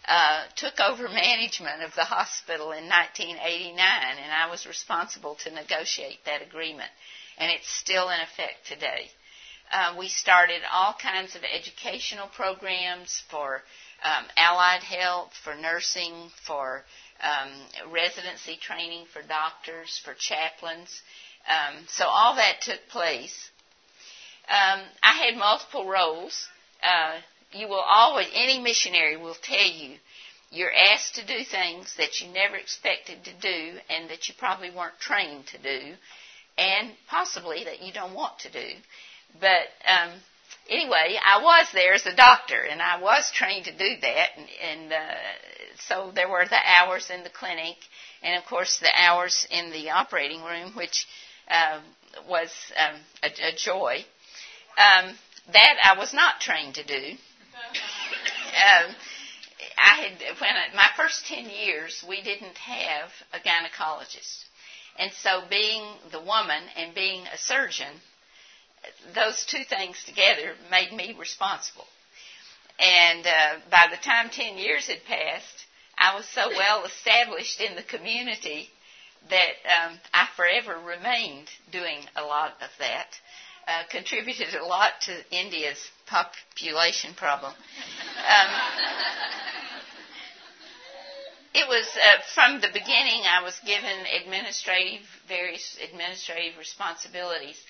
uh, 0.07 0.45
took 0.57 0.81
over 0.81 1.09
management 1.09 1.83
of 1.83 1.95
the 1.95 2.05
hospital 2.05 2.73
in 2.73 2.89
1989, 2.89 3.77
and 3.77 4.33
I 4.33 4.51
was 4.51 4.67
responsible 4.67 5.37
to 5.45 5.51
negotiate 5.51 6.25
that 6.25 6.43
agreement, 6.43 6.91
and 7.39 7.51
it's 7.51 7.71
still 7.71 8.09
in 8.11 8.21
effect 8.21 8.67
today. 8.67 9.11
Uh, 9.71 9.95
we 9.97 10.09
started 10.09 10.63
all 10.73 10.97
kinds 11.01 11.37
of 11.37 11.43
educational 11.45 12.27
programs 12.29 13.23
for 13.31 13.63
um, 14.03 14.25
allied 14.37 14.83
health, 14.83 15.33
for 15.45 15.55
nursing, 15.55 16.31
for 16.45 16.83
um, 17.23 17.93
residency 17.93 18.59
training 18.61 19.05
for 19.13 19.23
doctors, 19.23 20.01
for 20.05 20.15
chaplains. 20.15 21.03
Um, 21.49 21.85
so 21.89 22.05
all 22.05 22.37
that 22.37 22.61
took 22.61 22.81
place. 22.91 23.51
Um, 24.49 24.81
I 25.03 25.13
had 25.13 25.37
multiple 25.37 25.89
roles. 25.89 26.47
Uh, 26.83 27.19
you 27.53 27.69
will 27.69 27.85
always, 27.87 28.29
any 28.35 28.61
missionary 28.61 29.17
will 29.17 29.37
tell 29.43 29.67
you, 29.67 29.97
you're 30.51 30.73
asked 30.73 31.15
to 31.15 31.27
do 31.27 31.45
things 31.45 31.95
that 31.99 32.21
you 32.21 32.33
never 32.33 32.57
expected 32.57 33.25
to 33.25 33.33
do 33.41 33.79
and 33.89 34.11
that 34.11 34.29
you 34.29 34.35
probably 34.37 34.71
weren't 34.71 34.99
trained 34.99 35.47
to 35.49 35.59
do, 35.59 35.95
and 36.59 36.91
possibly 37.09 37.65
that 37.65 37.83
you 37.83 37.93
don't 37.93 38.15
want 38.15 38.41
to 38.41 38.51
do. 38.51 38.69
But 39.41 39.71
um, 39.87 40.11
anyway, 40.69 41.17
I 41.25 41.41
was 41.41 41.69
there 41.73 41.95
as 41.95 42.07
a 42.07 42.17
doctor, 42.17 42.61
and 42.61 42.83
I 42.83 43.01
was 43.01 43.31
trained 43.33 43.67
to 43.67 43.73
do 43.73 44.01
that, 44.01 44.29
and, 44.37 44.47
and 44.71 44.93
uh, 44.93 45.15
so 45.87 46.11
there 46.13 46.29
were 46.29 46.45
the 46.45 46.59
hours 46.59 47.11
in 47.11 47.23
the 47.23 47.31
clinic, 47.31 47.77
and 48.23 48.37
of 48.37 48.45
course 48.49 48.81
the 48.81 48.91
hours 48.95 49.47
in 49.51 49.71
the 49.71 49.91
operating 49.91 50.43
room, 50.43 50.73
which 50.75 51.07
uh, 51.51 51.81
was 52.29 52.51
um, 52.77 53.01
a, 53.23 53.49
a, 53.49 53.57
joy. 53.57 54.05
Um, 54.77 55.15
that 55.53 55.77
I 55.83 55.99
was 55.99 56.15
not 56.15 56.41
trained 56.41 56.77
to 56.77 56.85
do. 56.85 56.95
um, 56.95 58.95
I 59.77 60.03
had 60.03 60.41
when 60.41 60.51
I, 60.51 60.75
my 60.75 60.89
first 60.97 61.27
ten 61.27 61.51
years, 61.51 62.05
we 62.09 62.23
didn't 62.23 62.57
have 62.57 63.11
a 63.33 63.39
gynecologist, 63.39 64.45
and 64.99 65.13
so 65.13 65.43
being 65.51 65.83
the 66.13 66.21
woman 66.21 66.63
and 66.77 66.95
being 66.95 67.25
a 67.33 67.39
surgeon, 67.39 67.93
those 69.15 69.45
two 69.47 69.65
things 69.69 70.03
together 70.05 70.55
made 70.71 70.93
me 70.93 71.17
responsible. 71.19 71.87
And 72.79 73.27
uh, 73.27 73.57
by 73.71 73.89
the 73.91 74.03
time 74.03 74.31
10 74.31 74.57
years 74.57 74.87
had 74.87 75.05
passed, 75.05 75.67
I 75.99 76.15
was 76.15 76.27
so 76.27 76.49
well 76.49 76.85
established 76.85 77.61
in 77.61 77.77
the 77.77 77.83
community 77.83 78.71
that 79.29 79.53
um, 79.69 79.99
I 80.13 80.27
forever 80.37 80.79
remained 80.85 81.49
doing 81.71 81.99
a 82.17 82.23
lot 82.23 82.53
of 82.63 82.71
that. 82.79 83.09
Uh, 83.69 83.83
contributed 83.91 84.55
a 84.55 84.65
lot 84.65 84.93
to 85.03 85.13
India's 85.31 85.79
population 86.07 87.15
problem. 87.15 87.53
Um, 87.53 88.51
it 91.55 91.69
was 91.69 91.87
uh, 91.95 92.19
from 92.35 92.61
the 92.61 92.69
beginning 92.73 93.23
I 93.29 93.43
was 93.45 93.55
given 93.65 94.07
administrative, 94.23 95.03
various 95.29 95.77
administrative 95.83 96.59
responsibilities. 96.59 97.61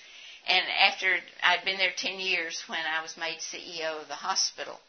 And 0.47 0.63
after 0.79 1.17
I'd 1.43 1.65
been 1.65 1.77
there 1.77 1.93
10 1.95 2.19
years 2.19 2.63
when 2.67 2.79
I 2.79 3.01
was 3.01 3.15
made 3.17 3.37
CEO 3.39 4.01
of 4.01 4.07
the 4.07 4.15
hospital, 4.15 4.79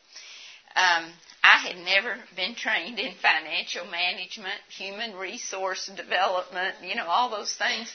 um, 0.76 1.12
I 1.42 1.58
had 1.58 1.76
never 1.76 2.16
been 2.36 2.54
trained 2.54 2.98
in 2.98 3.14
financial 3.14 3.84
management, 3.86 4.60
human 4.68 5.16
resource 5.16 5.90
development, 5.94 6.76
you 6.82 6.94
know, 6.94 7.06
all 7.06 7.30
those 7.30 7.54
things. 7.54 7.92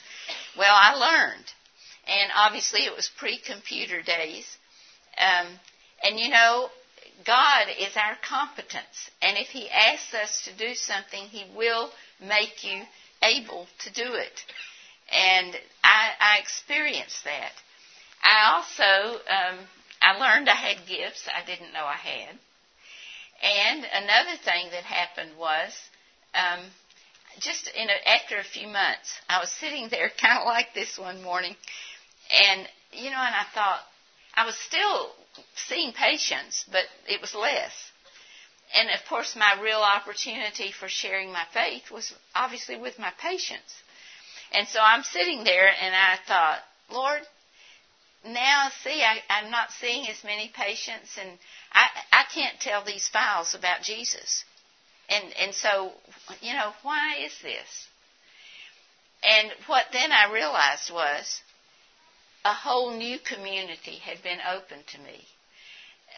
Well, 0.56 0.74
I 0.74 0.94
learned. 0.94 1.46
And 2.06 2.30
obviously 2.36 2.80
it 2.80 2.94
was 2.94 3.10
pre-computer 3.18 4.02
days. 4.02 4.46
Um, 5.18 5.46
and 6.02 6.18
you 6.18 6.28
know, 6.28 6.68
God 7.26 7.66
is 7.78 7.96
our 7.96 8.16
competence. 8.22 9.10
And 9.22 9.36
if 9.38 9.48
He 9.48 9.68
asks 9.70 10.14
us 10.14 10.44
to 10.44 10.56
do 10.56 10.74
something, 10.74 11.24
He 11.24 11.44
will 11.56 11.90
make 12.20 12.62
you 12.64 12.82
able 13.22 13.66
to 13.80 13.92
do 13.92 14.14
it. 14.14 14.44
And 15.10 15.56
I, 15.82 16.10
I 16.20 16.38
experienced 16.38 17.24
that. 17.24 17.52
I 18.22 18.52
also, 18.52 19.20
um, 19.24 19.58
I 20.02 20.18
learned 20.18 20.48
I 20.48 20.54
had 20.54 20.86
gifts 20.86 21.26
I 21.34 21.44
didn't 21.46 21.72
know 21.72 21.84
I 21.84 21.96
had. 21.96 22.38
And 23.42 23.84
another 23.84 24.36
thing 24.44 24.70
that 24.72 24.82
happened 24.82 25.32
was, 25.38 25.72
um, 26.34 26.60
just 27.38 27.68
in 27.68 27.88
a, 27.88 28.08
after 28.08 28.38
a 28.38 28.44
few 28.44 28.66
months, 28.66 29.20
I 29.28 29.40
was 29.40 29.50
sitting 29.50 29.88
there 29.90 30.10
kind 30.20 30.38
of 30.38 30.44
like 30.44 30.74
this 30.74 30.98
one 30.98 31.22
morning, 31.22 31.54
and 32.30 32.66
you 32.92 33.10
know, 33.10 33.20
and 33.20 33.34
I 33.34 33.44
thought 33.54 33.80
I 34.34 34.46
was 34.46 34.56
still 34.56 35.10
seeing 35.54 35.92
patients, 35.92 36.64
but 36.70 36.84
it 37.06 37.20
was 37.20 37.34
less. 37.34 37.72
And 38.74 38.90
of 38.90 39.00
course, 39.08 39.34
my 39.34 39.58
real 39.62 39.80
opportunity 39.80 40.72
for 40.72 40.88
sharing 40.88 41.32
my 41.32 41.44
faith 41.54 41.90
was 41.90 42.12
obviously 42.34 42.76
with 42.76 42.98
my 42.98 43.12
patients. 43.20 43.74
And 44.52 44.68
so 44.68 44.80
I'm 44.82 45.02
sitting 45.02 45.44
there 45.44 45.68
and 45.68 45.94
I 45.94 46.16
thought, 46.26 46.58
Lord, 46.90 47.20
now 48.32 48.70
see, 48.82 49.02
I, 49.02 49.18
I'm 49.28 49.50
not 49.50 49.70
seeing 49.72 50.08
as 50.08 50.22
many 50.24 50.50
patients 50.54 51.16
and 51.20 51.38
I, 51.72 51.86
I 52.12 52.24
can't 52.32 52.58
tell 52.60 52.84
these 52.84 53.08
files 53.08 53.54
about 53.54 53.82
Jesus. 53.82 54.44
And, 55.08 55.24
and 55.40 55.54
so, 55.54 55.92
you 56.40 56.52
know, 56.52 56.72
why 56.82 57.16
is 57.24 57.32
this? 57.42 57.88
And 59.22 59.50
what 59.66 59.86
then 59.92 60.12
I 60.12 60.32
realized 60.32 60.92
was 60.92 61.40
a 62.44 62.52
whole 62.52 62.96
new 62.96 63.18
community 63.18 63.96
had 63.96 64.22
been 64.22 64.38
opened 64.48 64.86
to 64.88 64.98
me. 64.98 65.24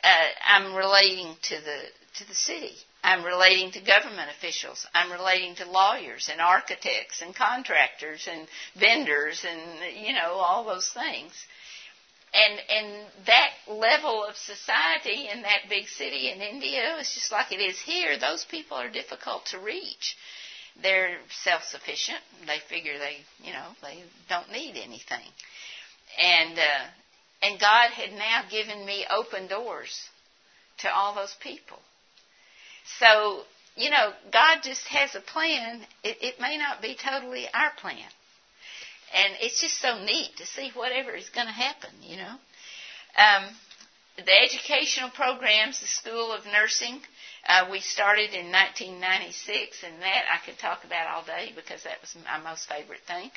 Uh, 0.03 0.29
I'm 0.46 0.75
relating 0.75 1.35
to 1.42 1.55
the 1.57 1.79
to 2.18 2.29
the 2.29 2.35
city. 2.35 2.75
I'm 3.03 3.25
relating 3.25 3.70
to 3.73 3.81
government 3.81 4.31
officials. 4.37 4.87
I'm 4.94 5.12
relating 5.12 5.55
to 5.57 5.70
lawyers 5.70 6.29
and 6.31 6.40
architects 6.40 7.23
and 7.23 7.35
contractors 7.35 8.29
and 8.31 8.46
vendors 8.79 9.44
and 9.49 9.96
you 9.96 10.12
know 10.12 10.35
all 10.35 10.64
those 10.64 10.88
things. 10.88 11.33
And 12.33 12.61
and 12.69 13.07
that 13.27 13.51
level 13.69 14.25
of 14.25 14.37
society 14.37 15.29
in 15.33 15.43
that 15.43 15.69
big 15.69 15.88
city 15.88 16.31
in 16.31 16.40
India 16.40 16.97
is 17.01 17.12
just 17.12 17.33
like 17.33 17.51
it 17.51 17.61
is 17.61 17.81
here. 17.81 18.19
Those 18.19 18.45
people 18.45 18.77
are 18.77 18.88
difficult 18.90 19.47
to 19.47 19.59
reach. 19.59 20.16
They're 20.81 21.19
self-sufficient. 21.43 22.21
They 22.47 22.59
figure 22.69 22.99
they 22.99 23.19
you 23.45 23.53
know 23.53 23.66
they 23.83 24.05
don't 24.29 24.51
need 24.53 24.77
anything. 24.77 25.27
And 26.23 26.57
uh, 26.57 26.87
and 27.43 27.61
God 27.61 27.90
had 27.90 28.12
now 28.12 28.43
given 28.51 28.85
me 28.87 29.07
open 29.11 29.49
doors 29.49 30.09
to 30.79 30.93
all 30.93 31.14
those 31.14 31.35
people. 31.43 31.79
So, 32.99 33.43
you 33.77 33.90
know, 33.90 34.12
God 34.33 34.59
just 34.62 34.87
has 34.88 35.14
a 35.14 35.21
plan. 35.21 35.83
It, 36.03 36.19
it 36.21 36.40
may 36.40 36.57
not 36.57 36.83
be 36.83 36.97
totally 36.97 37.47
our 37.53 37.73
plan. 37.79 38.09
And 39.14 39.35
it's 39.40 39.61
just 39.61 39.79
so 39.81 39.99
neat 40.05 40.31
to 40.38 40.46
see 40.46 40.70
whatever 40.75 41.11
is 41.12 41.29
going 41.31 41.46
to 41.46 41.53
happen, 41.53 41.90
you 42.03 42.16
know. 42.16 42.37
Um, 43.16 43.44
the 44.16 44.42
educational 44.42 45.11
programs, 45.11 45.81
the 45.81 45.87
School 45.87 46.33
of 46.33 46.44
Nursing, 46.46 47.01
uh, 47.49 47.68
we 47.70 47.81
started 47.81 48.35
in 48.35 48.53
1996, 48.53 49.83
and 49.83 50.03
that 50.03 50.25
I 50.31 50.44
could 50.44 50.59
talk 50.59 50.85
about 50.85 51.09
all 51.09 51.25
day 51.25 51.53
because 51.57 51.83
that 51.85 52.01
was 52.01 52.14
my 52.25 52.38
most 52.38 52.68
favorite 52.68 53.01
thing. 53.07 53.31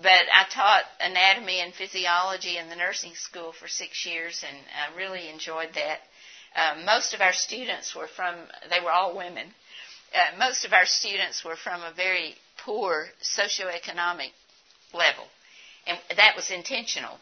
But 0.00 0.28
I 0.32 0.44
taught 0.52 0.84
anatomy 1.00 1.60
and 1.60 1.74
physiology 1.74 2.58
in 2.58 2.68
the 2.68 2.76
nursing 2.76 3.14
school 3.14 3.52
for 3.52 3.66
six 3.66 4.06
years, 4.06 4.44
and 4.46 4.56
I 4.56 4.96
really 4.96 5.28
enjoyed 5.28 5.70
that. 5.74 6.00
Uh, 6.54 6.82
most 6.84 7.14
of 7.14 7.20
our 7.20 7.32
students 7.32 7.94
were 7.94 8.06
from, 8.06 8.34
they 8.70 8.80
were 8.84 8.92
all 8.92 9.16
women. 9.16 9.48
Uh, 10.14 10.38
most 10.38 10.64
of 10.64 10.72
our 10.72 10.86
students 10.86 11.44
were 11.44 11.56
from 11.56 11.82
a 11.82 11.92
very 11.96 12.34
poor 12.64 13.08
socioeconomic 13.22 14.30
level. 14.92 15.24
And 15.86 15.98
that 16.16 16.36
was 16.36 16.50
intentional 16.50 17.18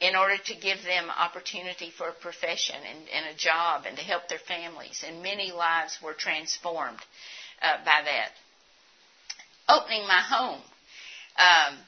in 0.00 0.16
order 0.16 0.36
to 0.36 0.54
give 0.54 0.82
them 0.82 1.10
opportunity 1.10 1.90
for 1.90 2.08
a 2.08 2.12
profession 2.12 2.76
and, 2.76 3.08
and 3.12 3.34
a 3.34 3.38
job 3.38 3.84
and 3.86 3.96
to 3.96 4.02
help 4.02 4.28
their 4.28 4.38
families. 4.38 5.04
And 5.06 5.22
many 5.22 5.52
lives 5.52 5.98
were 6.02 6.14
transformed 6.14 7.00
uh, 7.62 7.78
by 7.84 8.02
that. 8.04 8.30
Opening 9.68 10.06
my 10.06 10.20
home. 10.20 10.60
Um, 11.36 11.78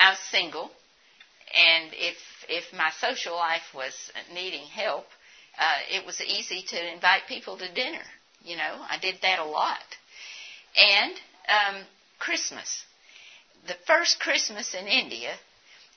I 0.00 0.10
was 0.10 0.18
single, 0.30 0.70
and 1.54 1.92
if 1.92 2.16
if 2.48 2.64
my 2.72 2.90
social 3.00 3.34
life 3.34 3.74
was 3.74 3.94
needing 4.32 4.64
help, 4.64 5.06
uh, 5.58 5.78
it 5.90 6.04
was 6.04 6.20
easy 6.20 6.62
to 6.68 6.92
invite 6.92 7.22
people 7.28 7.56
to 7.58 7.72
dinner. 7.72 8.02
You 8.42 8.56
know, 8.56 8.84
I 8.88 8.98
did 9.00 9.16
that 9.22 9.38
a 9.38 9.44
lot. 9.44 9.78
And 10.76 11.12
um, 11.48 11.82
Christmas, 12.18 12.84
the 13.66 13.76
first 13.86 14.20
Christmas 14.20 14.74
in 14.74 14.86
India, 14.86 15.34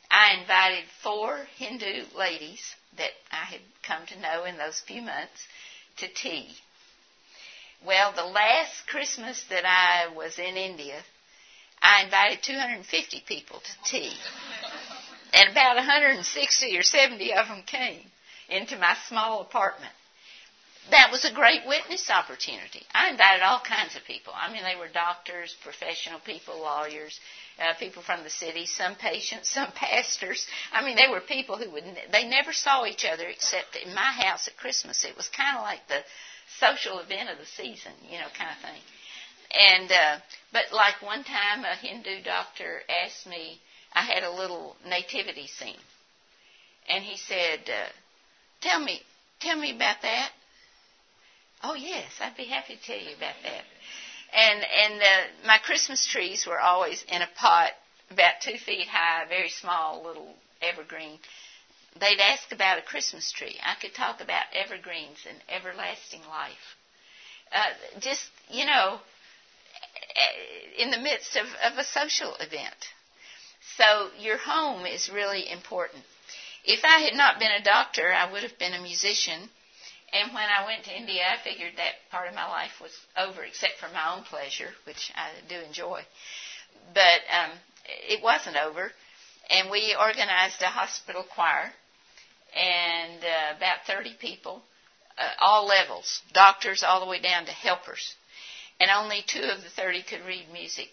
I 0.09 0.35
invited 0.41 0.83
four 1.01 1.47
Hindu 1.57 2.05
ladies 2.17 2.75
that 2.97 3.11
I 3.31 3.45
had 3.45 3.61
come 3.83 4.05
to 4.07 4.19
know 4.19 4.43
in 4.45 4.57
those 4.57 4.81
few 4.81 5.01
months 5.01 5.47
to 5.97 6.07
tea. 6.07 6.49
Well, 7.85 8.11
the 8.11 8.25
last 8.25 8.87
Christmas 8.87 9.43
that 9.49 9.65
I 9.65 10.13
was 10.13 10.37
in 10.37 10.57
India, 10.57 11.01
I 11.81 12.03
invited 12.03 12.43
250 12.43 13.23
people 13.27 13.59
to 13.59 13.89
tea. 13.89 14.13
And 15.33 15.49
about 15.49 15.77
160 15.77 16.77
or 16.77 16.83
70 16.83 17.33
of 17.33 17.47
them 17.47 17.63
came 17.65 18.03
into 18.49 18.77
my 18.77 18.95
small 19.07 19.41
apartment. 19.41 19.93
That 20.89 21.11
was 21.11 21.23
a 21.25 21.31
great 21.33 21.61
witness 21.67 22.09
opportunity. 22.09 22.83
I 22.93 23.09
invited 23.11 23.43
all 23.43 23.59
kinds 23.61 23.95
of 23.95 24.03
people. 24.03 24.33
I 24.35 24.51
mean, 24.51 24.63
they 24.63 24.75
were 24.75 24.87
doctors, 24.91 25.55
professional 25.63 26.19
people, 26.19 26.59
lawyers, 26.59 27.19
uh, 27.59 27.73
people 27.79 28.01
from 28.01 28.23
the 28.23 28.29
city, 28.31 28.65
some 28.65 28.95
patients, 28.95 29.49
some 29.53 29.71
pastors. 29.73 30.47
I 30.73 30.83
mean, 30.83 30.95
they 30.95 31.07
were 31.11 31.21
people 31.21 31.57
who 31.57 31.69
would, 31.71 31.83
they 32.11 32.27
never 32.27 32.51
saw 32.51 32.85
each 32.85 33.05
other 33.05 33.27
except 33.27 33.75
in 33.75 33.93
my 33.93 34.11
house 34.11 34.47
at 34.47 34.57
Christmas. 34.57 35.05
It 35.05 35.15
was 35.15 35.29
kind 35.29 35.55
of 35.57 35.63
like 35.63 35.87
the 35.87 36.01
social 36.59 36.99
event 36.99 37.29
of 37.29 37.37
the 37.37 37.45
season, 37.45 37.93
you 38.09 38.19
know, 38.19 38.27
kind 38.37 38.49
of 38.51 38.61
thing. 38.61 38.81
and 39.53 39.91
uh, 39.91 40.19
but 40.51 40.63
like 40.73 41.01
one 41.01 41.23
time, 41.23 41.63
a 41.63 41.75
Hindu 41.75 42.23
doctor 42.23 42.81
asked 43.05 43.27
me. 43.27 43.59
I 43.93 44.03
had 44.03 44.23
a 44.23 44.31
little 44.31 44.77
nativity 44.87 45.47
scene, 45.47 45.75
and 46.89 47.03
he 47.03 47.17
said, 47.17 47.59
uh, 47.67 47.89
"Tell 48.61 48.79
me, 48.79 49.01
tell 49.41 49.57
me 49.57 49.75
about 49.75 50.01
that." 50.01 50.31
Oh 51.63 51.75
yes, 51.75 52.11
I'd 52.19 52.35
be 52.35 52.45
happy 52.45 52.75
to 52.75 52.81
tell 52.81 52.97
you 52.97 53.15
about 53.15 53.35
that. 53.43 53.63
And 54.33 54.63
and 54.63 55.01
uh, 55.01 55.47
my 55.47 55.57
Christmas 55.59 56.07
trees 56.07 56.45
were 56.47 56.59
always 56.59 57.03
in 57.07 57.21
a 57.21 57.29
pot 57.35 57.71
about 58.09 58.41
two 58.41 58.57
feet 58.57 58.87
high, 58.87 59.25
very 59.27 59.49
small 59.49 60.03
little 60.03 60.35
evergreen. 60.61 61.19
They'd 61.99 62.19
ask 62.19 62.51
about 62.51 62.79
a 62.79 62.81
Christmas 62.81 63.31
tree. 63.31 63.57
I 63.63 63.75
could 63.79 63.93
talk 63.93 64.21
about 64.21 64.45
evergreens 64.53 65.17
and 65.29 65.37
everlasting 65.49 66.21
life. 66.29 66.77
Uh, 67.51 67.99
just 67.99 68.29
you 68.49 68.65
know, 68.65 68.99
in 70.77 70.91
the 70.91 70.97
midst 70.97 71.35
of, 71.35 71.45
of 71.63 71.77
a 71.77 71.83
social 71.83 72.35
event. 72.35 72.75
So 73.77 74.09
your 74.17 74.37
home 74.37 74.85
is 74.85 75.09
really 75.09 75.49
important. 75.49 76.03
If 76.63 76.83
I 76.83 76.99
had 76.99 77.13
not 77.13 77.39
been 77.39 77.51
a 77.51 77.63
doctor, 77.63 78.11
I 78.13 78.31
would 78.31 78.43
have 78.43 78.57
been 78.57 78.73
a 78.73 78.81
musician. 78.81 79.49
And 80.13 80.33
when 80.33 80.43
I 80.43 80.65
went 80.65 80.83
to 80.85 80.95
India, 80.95 81.23
I 81.23 81.37
figured 81.43 81.73
that 81.77 82.09
part 82.11 82.27
of 82.27 82.35
my 82.35 82.47
life 82.47 82.81
was 82.81 82.91
over, 83.17 83.43
except 83.43 83.79
for 83.79 83.87
my 83.93 84.15
own 84.15 84.23
pleasure, 84.23 84.69
which 84.85 85.11
I 85.15 85.29
do 85.47 85.55
enjoy. 85.65 86.01
But 86.93 87.21
um, 87.31 87.51
it 87.85 88.21
wasn't 88.21 88.57
over. 88.57 88.91
And 89.49 89.69
we 89.69 89.95
organized 89.97 90.61
a 90.61 90.67
hospital 90.67 91.23
choir, 91.23 91.71
and 92.55 93.23
uh, 93.23 93.57
about 93.57 93.85
30 93.87 94.15
people, 94.19 94.61
uh, 95.17 95.29
all 95.39 95.65
levels, 95.65 96.21
doctors 96.33 96.83
all 96.83 96.99
the 96.99 97.09
way 97.09 97.21
down 97.21 97.45
to 97.45 97.51
helpers 97.51 98.15
and 98.81 98.89
only 98.89 99.23
two 99.27 99.43
of 99.43 99.61
the 99.61 99.69
30 99.69 100.01
could 100.01 100.25
read 100.25 100.45
music. 100.51 100.89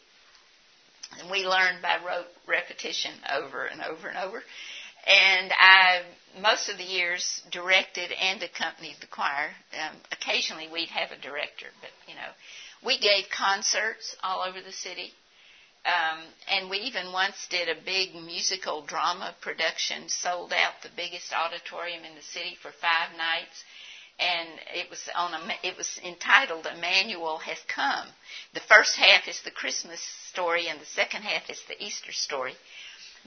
And 1.18 1.30
we 1.30 1.46
learned 1.46 1.80
by 1.80 1.96
rote 2.06 2.26
repetition 2.46 3.12
over 3.32 3.64
and 3.64 3.80
over 3.80 4.08
and 4.08 4.18
over. 4.18 4.42
And 5.08 5.52
I, 5.56 6.02
most 6.40 6.68
of 6.68 6.76
the 6.76 6.84
years, 6.84 7.42
directed 7.50 8.12
and 8.12 8.42
accompanied 8.42 8.96
the 9.00 9.06
choir. 9.06 9.50
Um, 9.72 9.96
occasionally 10.12 10.68
we'd 10.70 10.90
have 10.90 11.10
a 11.10 11.20
director, 11.20 11.66
but, 11.80 11.90
you 12.06 12.14
know, 12.14 12.30
we 12.84 12.98
gave 12.98 13.24
concerts 13.34 14.14
all 14.22 14.46
over 14.46 14.60
the 14.60 14.72
city. 14.72 15.12
Um, 15.86 16.20
and 16.52 16.68
we 16.68 16.78
even 16.78 17.12
once 17.12 17.46
did 17.48 17.68
a 17.68 17.80
big 17.84 18.14
musical 18.14 18.82
drama 18.84 19.34
production, 19.40 20.08
sold 20.08 20.52
out 20.52 20.82
the 20.82 20.90
biggest 20.94 21.32
auditorium 21.32 22.04
in 22.04 22.14
the 22.14 22.22
city 22.22 22.58
for 22.60 22.70
five 22.72 23.16
nights 23.16 23.64
and 24.18 24.48
it 24.74 24.90
was 24.90 25.08
on 25.14 25.32
a, 25.32 25.66
it 25.66 25.76
was 25.76 25.98
entitled 26.04 26.66
Emmanuel 26.66 27.38
Has 27.38 27.58
Come. 27.68 28.08
The 28.52 28.60
first 28.60 28.96
half 28.96 29.28
is 29.28 29.40
the 29.42 29.50
Christmas 29.50 30.00
story, 30.28 30.66
and 30.66 30.80
the 30.80 30.86
second 30.86 31.22
half 31.22 31.48
is 31.48 31.60
the 31.68 31.82
Easter 31.82 32.12
story. 32.12 32.54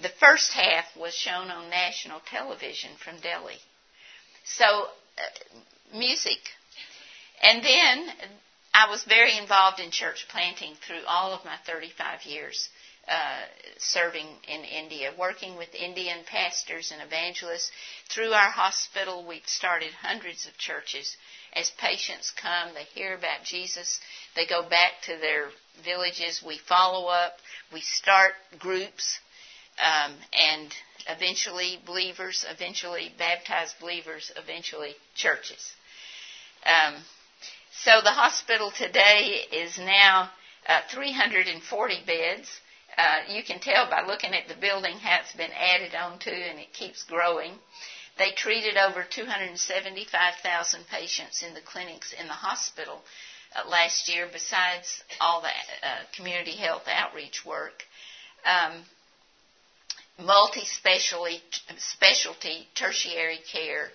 The 0.02 0.12
first 0.20 0.54
half 0.54 0.86
was 0.96 1.14
shown 1.14 1.50
on 1.50 1.70
national 1.70 2.22
television 2.22 2.92
from 3.04 3.20
Delhi. 3.20 3.60
So, 4.44 4.66
uh, 4.66 5.98
music. 5.98 6.40
And 7.42 7.64
then 7.64 8.08
I 8.74 8.90
was 8.90 9.04
very 9.04 9.38
involved 9.38 9.80
in 9.80 9.92
church 9.92 10.28
planting 10.30 10.76
through 10.76 11.04
all 11.08 11.34
of 11.34 11.46
my 11.46 11.58
35 11.66 12.24
years 12.26 12.70
uh, 13.08 13.42
serving 13.80 14.28
in 14.48 14.64
India, 14.64 15.12
working 15.18 15.58
with 15.58 15.74
Indian 15.74 16.20
pastors 16.26 16.92
and 16.92 17.02
evangelists. 17.02 17.72
Through 18.10 18.32
our 18.32 18.52
hospital, 18.52 19.26
we've 19.28 19.48
started 19.48 19.92
hundreds 20.02 20.46
of 20.46 20.58
churches. 20.58 21.18
As 21.54 21.70
patients 21.72 22.32
come, 22.32 22.74
they 22.74 22.84
hear 22.94 23.16
about 23.16 23.44
Jesus, 23.44 24.00
they 24.36 24.46
go 24.46 24.62
back 24.70 24.92
to 25.06 25.18
their 25.18 25.50
villages, 25.84 26.42
we 26.46 26.58
follow 26.58 27.08
up, 27.08 27.34
we 27.74 27.82
start 27.82 28.34
groups, 28.60 29.20
um, 29.80 30.14
and 30.34 30.74
eventually 31.08 31.80
believers, 31.86 32.46
eventually 32.50 33.12
baptized 33.18 33.76
believers, 33.80 34.32
eventually 34.36 34.96
churches. 35.16 35.74
Um, 36.66 36.96
so 37.84 38.02
the 38.04 38.12
hospital 38.12 38.72
today 38.72 39.46
is 39.52 39.78
now 39.78 40.30
uh, 40.68 40.82
340 40.92 41.96
beds. 42.06 42.50
Uh, 42.98 43.34
you 43.34 43.44
can 43.44 43.60
tell 43.60 43.90
by 43.90 44.06
looking 44.06 44.34
at 44.34 44.48
the 44.48 44.60
building 44.60 44.98
how 44.98 45.20
it's 45.22 45.34
been 45.34 45.52
added 45.52 45.96
on 45.96 46.20
to 46.20 46.32
and 46.32 46.60
it 46.60 46.74
keeps 46.74 47.04
growing. 47.04 47.54
They 48.18 48.32
treated 48.32 48.78
over 48.78 49.04
275,000 49.04 50.86
patients 50.88 51.44
in 51.44 51.54
the 51.54 51.62
clinics 51.62 52.14
in 52.14 52.28
the 52.28 52.34
hospital 52.34 53.02
uh, 53.56 53.68
last 53.70 54.10
year, 54.10 54.28
besides 54.32 55.02
all 55.20 55.42
the 55.42 55.48
uh, 55.48 56.02
community 56.16 56.52
health 56.52 56.84
outreach 56.88 57.46
work. 57.46 57.84
Um, 58.46 58.84
multi-specialty 60.20 61.42
specialty 61.78 62.68
tertiary 62.76 63.40
care. 63.52 63.90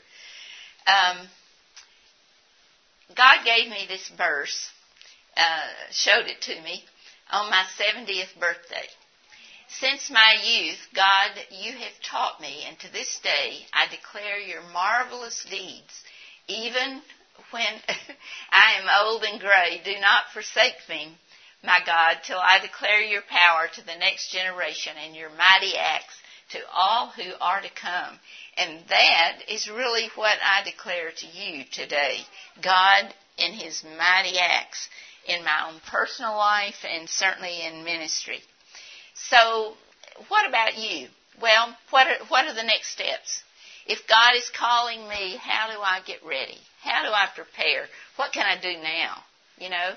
Um, 0.86 1.28
God 3.16 3.44
gave 3.44 3.68
me 3.68 3.86
this 3.88 4.08
verse, 4.16 4.70
uh, 5.36 5.68
showed 5.90 6.26
it 6.26 6.40
to 6.42 6.60
me 6.62 6.84
on 7.30 7.50
my 7.50 7.64
70th 7.78 8.38
birthday. 8.38 8.86
Since 9.68 10.10
my 10.10 10.36
youth, 10.42 10.78
God, 10.94 11.32
you 11.50 11.72
have 11.72 11.92
taught 12.08 12.40
me, 12.40 12.64
and 12.66 12.78
to 12.80 12.92
this 12.92 13.18
day 13.22 13.66
I 13.72 13.86
declare 13.88 14.38
your 14.38 14.62
marvelous 14.62 15.44
deeds. 15.50 16.02
Even 16.46 17.02
when 17.50 17.74
I 18.50 18.74
am 18.74 18.88
old 19.04 19.24
and 19.24 19.40
gray, 19.40 19.80
do 19.84 19.98
not 20.00 20.24
forsake 20.32 20.76
me, 20.88 21.16
my 21.66 21.80
God, 21.84 22.18
till 22.24 22.38
I 22.38 22.60
declare 22.60 23.00
your 23.00 23.22
power 23.28 23.68
to 23.74 23.84
the 23.84 23.96
next 23.96 24.30
generation 24.30 24.94
and 25.04 25.14
your 25.14 25.30
mighty 25.30 25.76
acts 25.76 26.14
to 26.50 26.58
all 26.72 27.08
who 27.08 27.32
are 27.40 27.60
to 27.60 27.68
come. 27.70 28.18
And 28.56 28.82
that 28.88 29.38
is 29.48 29.68
really 29.68 30.08
what 30.14 30.38
I 30.42 30.62
declare 30.64 31.10
to 31.10 31.26
you 31.26 31.64
today. 31.72 32.20
God 32.62 33.12
in 33.36 33.52
his 33.52 33.84
mighty 33.98 34.38
acts 34.38 34.88
in 35.28 35.44
my 35.44 35.68
own 35.68 35.80
personal 35.90 36.36
life 36.36 36.84
and 36.88 37.08
certainly 37.08 37.66
in 37.66 37.84
ministry. 37.84 38.40
So, 39.14 39.74
what 40.28 40.48
about 40.48 40.78
you? 40.78 41.08
Well, 41.40 41.76
what 41.90 42.06
are, 42.06 42.24
what 42.28 42.46
are 42.46 42.54
the 42.54 42.62
next 42.62 42.92
steps? 42.92 43.42
If 43.86 44.06
God 44.08 44.34
is 44.36 44.50
calling 44.50 45.06
me, 45.08 45.36
how 45.40 45.70
do 45.70 45.80
I 45.80 46.00
get 46.06 46.24
ready? 46.24 46.58
How 46.82 47.02
do 47.02 47.10
I 47.10 47.26
prepare? 47.34 47.86
What 48.16 48.32
can 48.32 48.46
I 48.46 48.60
do 48.60 48.80
now? 48.82 49.16
You 49.58 49.70
know, 49.70 49.94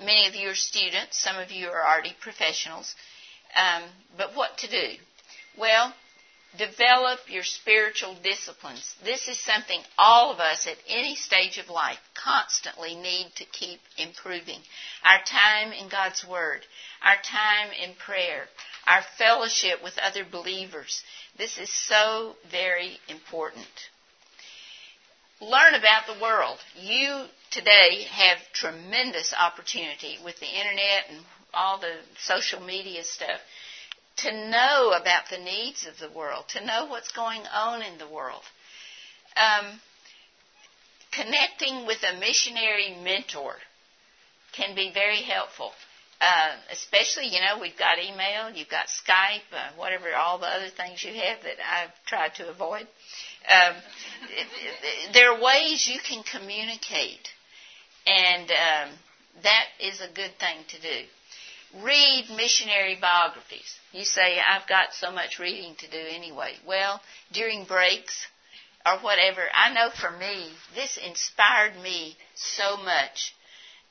many 0.00 0.26
of 0.28 0.34
you 0.34 0.48
are 0.48 0.54
students, 0.54 1.22
some 1.22 1.36
of 1.36 1.50
you 1.50 1.68
are 1.68 1.86
already 1.86 2.14
professionals, 2.20 2.94
um, 3.56 3.82
but 4.16 4.34
what 4.34 4.58
to 4.58 4.68
do? 4.68 4.96
Well, 5.58 5.92
Develop 6.58 7.20
your 7.30 7.44
spiritual 7.44 8.14
disciplines. 8.22 8.94
This 9.02 9.26
is 9.26 9.40
something 9.40 9.80
all 9.96 10.30
of 10.30 10.38
us 10.38 10.66
at 10.66 10.76
any 10.86 11.16
stage 11.16 11.56
of 11.56 11.70
life 11.70 11.98
constantly 12.14 12.94
need 12.94 13.32
to 13.36 13.46
keep 13.46 13.80
improving. 13.96 14.60
Our 15.02 15.22
time 15.24 15.72
in 15.72 15.88
God's 15.88 16.22
Word, 16.26 16.66
our 17.02 17.16
time 17.16 17.70
in 17.82 17.94
prayer, 17.94 18.48
our 18.86 19.02
fellowship 19.16 19.82
with 19.82 19.96
other 19.96 20.26
believers. 20.30 21.02
This 21.38 21.56
is 21.56 21.72
so 21.72 22.36
very 22.50 23.00
important. 23.08 23.90
Learn 25.42 25.74
about 25.74 26.06
the 26.06 26.22
world. 26.22 26.58
You 26.80 27.24
today 27.50 28.06
have 28.12 28.38
tremendous 28.52 29.34
opportunity 29.34 30.16
with 30.24 30.38
the 30.38 30.46
internet 30.46 31.10
and 31.10 31.18
all 31.52 31.78
the 31.78 31.96
social 32.16 32.60
media 32.60 33.02
stuff 33.02 33.40
to 34.18 34.30
know 34.50 34.92
about 34.92 35.30
the 35.30 35.38
needs 35.38 35.84
of 35.84 35.98
the 35.98 36.16
world, 36.16 36.44
to 36.50 36.64
know 36.64 36.86
what's 36.86 37.10
going 37.10 37.42
on 37.52 37.82
in 37.82 37.98
the 37.98 38.08
world. 38.08 38.42
Um, 39.36 39.80
connecting 41.10 41.86
with 41.86 41.98
a 42.04 42.20
missionary 42.20 42.96
mentor 43.02 43.56
can 44.52 44.76
be 44.76 44.92
very 44.94 45.22
helpful. 45.22 45.72
Uh, 46.22 46.52
especially, 46.70 47.26
you 47.26 47.40
know, 47.40 47.58
we've 47.60 47.76
got 47.76 47.98
email, 47.98 48.48
you've 48.54 48.68
got 48.68 48.86
Skype, 48.86 49.42
uh, 49.52 49.70
whatever, 49.76 50.14
all 50.14 50.38
the 50.38 50.46
other 50.46 50.68
things 50.68 51.02
you 51.02 51.12
have 51.12 51.42
that 51.42 51.56
I've 51.58 51.90
tried 52.06 52.36
to 52.36 52.48
avoid. 52.48 52.86
Um, 53.48 53.74
there 55.12 55.32
are 55.32 55.42
ways 55.42 55.90
you 55.92 55.98
can 55.98 56.22
communicate, 56.22 57.28
and 58.06 58.48
um, 58.50 58.94
that 59.42 59.64
is 59.80 60.00
a 60.00 60.14
good 60.14 60.30
thing 60.38 60.58
to 60.68 60.80
do 60.80 61.06
read 61.80 62.26
missionary 62.36 62.98
biographies. 63.00 63.78
You 63.92 64.04
say, 64.04 64.38
I've 64.38 64.68
got 64.68 64.92
so 64.92 65.10
much 65.10 65.38
reading 65.38 65.74
to 65.76 65.90
do 65.90 65.98
anyway. 66.10 66.54
Well, 66.66 67.00
during 67.32 67.64
breaks 67.64 68.26
or 68.84 68.98
whatever, 68.98 69.42
I 69.54 69.72
know 69.72 69.90
for 69.90 70.10
me, 70.10 70.50
this 70.74 70.98
inspired 70.98 71.80
me 71.82 72.16
so 72.34 72.76
much. 72.76 73.34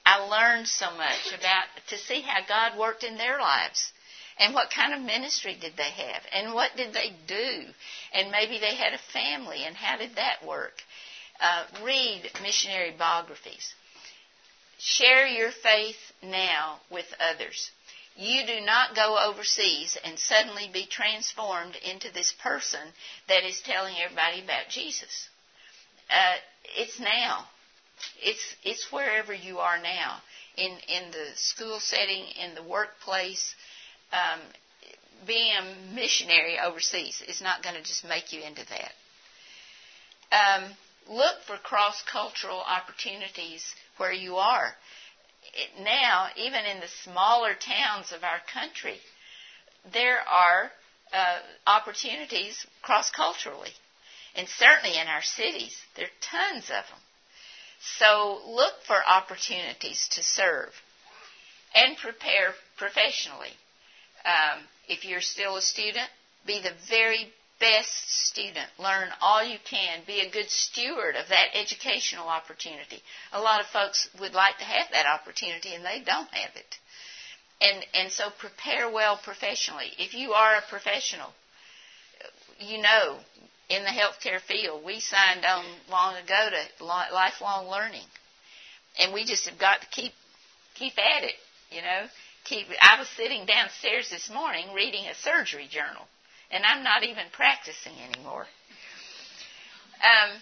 I 0.06 0.18
learned 0.26 0.68
so 0.68 0.92
much 0.92 1.34
about 1.38 1.66
to 1.90 1.98
see 1.98 2.22
how 2.22 2.40
God 2.48 2.78
worked 2.78 3.04
in 3.04 3.18
their 3.18 3.40
lives 3.40 3.92
and 4.40 4.54
what 4.54 4.72
kind 4.72 4.94
of 4.94 5.02
ministry 5.02 5.58
did 5.60 5.74
they 5.78 5.92
have 5.92 6.24
and 6.34 6.54
what 6.54 6.76
did 6.76 6.94
they 6.94 7.14
do 7.28 7.66
and 8.14 8.32
maybe 8.32 8.60
they 8.60 8.76
had 8.76 8.94
a 8.94 9.12
family 9.14 9.64
and 9.66 9.76
how 9.76 9.98
did 9.98 10.16
that 10.16 10.46
work. 10.46 10.74
Uh, 11.40 11.66
read 11.84 12.30
missionary 12.44 12.94
biographies 12.98 13.74
share 14.82 15.28
your 15.28 15.52
faith 15.52 16.12
now 16.24 16.80
with 16.90 17.06
others. 17.20 17.70
You 18.16 18.46
do 18.46 18.62
not 18.62 18.96
go 18.96 19.18
overseas 19.30 19.98
and 20.04 20.18
suddenly 20.18 20.70
be 20.74 20.86
transformed 20.86 21.76
into 21.76 22.12
this 22.12 22.34
person 22.44 22.82
that 23.28 23.46
is 23.46 23.62
telling 23.62 23.96
everybody 24.04 24.44
about 24.44 24.70
Jesus. 24.70 25.30
Uh, 26.10 26.36
it's 26.78 27.00
now. 27.00 27.46
It's 28.22 28.56
it's 28.64 28.92
wherever 28.92 29.34
you 29.34 29.60
are 29.60 29.82
now 29.82 30.18
in 30.58 30.72
in 30.72 31.12
the 31.12 31.28
school 31.36 31.80
setting, 31.80 32.26
in 32.44 32.56
the 32.56 32.64
workplace. 32.64 33.56
Um, 34.12 34.40
being 35.26 35.54
a 35.56 35.94
missionary 35.94 36.58
overseas 36.60 37.22
is 37.28 37.42
not 37.42 37.62
going 37.62 37.76
to 37.76 37.84
just 37.84 38.04
make 38.04 38.34
you 38.34 38.42
into 38.42 38.64
that. 38.70 38.92
Um, 40.32 40.72
look 41.08 41.36
for 41.46 41.58
cross 41.58 42.02
cultural 42.12 42.60
opportunities 42.60 43.64
where 43.98 44.14
you 44.14 44.38
are. 44.38 44.74
It, 45.54 45.84
now, 45.84 46.28
even 46.38 46.66
in 46.66 46.80
the 46.80 46.88
smaller 47.04 47.54
towns 47.54 48.12
of 48.12 48.24
our 48.24 48.40
country, 48.52 48.98
there 49.94 50.20
are 50.20 50.72
uh, 51.14 51.40
opportunities 51.68 52.66
cross 52.82 53.12
culturally. 53.12 53.72
And 54.36 54.48
certainly 54.48 54.98
in 54.98 55.08
our 55.08 55.22
cities, 55.22 55.76
there 55.96 56.06
are 56.06 56.22
tons 56.22 56.66
of 56.66 56.86
them. 56.88 57.00
So 57.84 58.42
look 58.46 58.74
for 58.86 58.98
opportunities 59.08 60.08
to 60.10 60.24
serve 60.24 60.74
and 61.74 61.98
prepare 61.98 62.54
professionally. 62.78 63.54
Um, 64.26 64.60
if 64.88 65.06
you're 65.06 65.22
still 65.22 65.56
a 65.58 65.62
student, 65.62 66.08
be 66.46 66.62
the 66.62 66.74
very 66.90 67.32
best 67.60 68.28
student. 68.28 68.68
Learn 68.78 69.10
all 69.22 69.44
you 69.44 69.58
can. 69.64 70.02
Be 70.06 70.20
a 70.22 70.30
good 70.30 70.50
steward 70.50 71.16
of 71.16 71.30
that 71.30 71.56
educational 71.56 72.28
opportunity. 72.28 73.02
A 73.32 73.40
lot 73.42 73.62
of 73.62 73.68
folks 73.68 74.10
would 74.20 74.34
like 74.34 74.58
to 74.58 74.66
have 74.66 74.88
that 74.92 75.06
opportunity 75.06 75.74
and 75.74 75.86
they 75.86 76.02
don't 76.06 76.30
have 76.34 76.56
it. 76.56 76.78
And, 77.62 77.86
and 77.94 78.12
so 78.12 78.30
prepare 78.38 78.90
well 78.92 79.18
professionally. 79.24 79.92
If 80.00 80.14
you 80.16 80.34
are 80.34 80.56
a 80.56 80.62
professional, 80.70 81.30
you 82.60 82.82
know, 82.82 83.20
in 83.72 83.84
the 83.84 83.90
healthcare 83.90 84.42
field, 84.42 84.84
we 84.84 85.00
signed 85.00 85.46
on 85.46 85.66
long 85.90 86.16
ago 86.16 86.50
to 86.52 86.86
lifelong 86.86 87.68
learning. 87.68 88.06
And 89.00 89.14
we 89.14 89.24
just 89.24 89.48
have 89.48 89.58
got 89.58 89.82
to 89.82 89.88
keep, 89.88 90.12
keep 90.76 90.94
at 90.98 91.24
it, 91.24 91.36
you 91.72 91.82
know. 91.82 92.06
Keep, 92.44 92.68
I 92.82 93.00
was 93.00 93.08
sitting 93.16 93.46
downstairs 93.46 94.10
this 94.10 94.30
morning 94.30 94.74
reading 94.74 95.06
a 95.06 95.16
surgery 95.16 95.68
journal 95.70 96.04
and 96.52 96.66
I'm 96.66 96.84
not 96.84 97.04
even 97.04 97.26
practicing 97.32 97.94
anymore. 98.12 98.46
Um, 100.04 100.42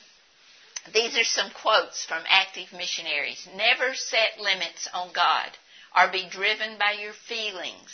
these 0.93 1.17
are 1.17 1.23
some 1.23 1.51
quotes 1.51 2.05
from 2.05 2.23
active 2.27 2.73
missionaries. 2.73 3.47
Never 3.55 3.93
set 3.93 4.39
limits 4.39 4.87
on 4.93 5.11
God 5.13 5.49
or 5.95 6.11
be 6.11 6.27
driven 6.29 6.77
by 6.79 6.93
your 6.99 7.13
feelings 7.27 7.93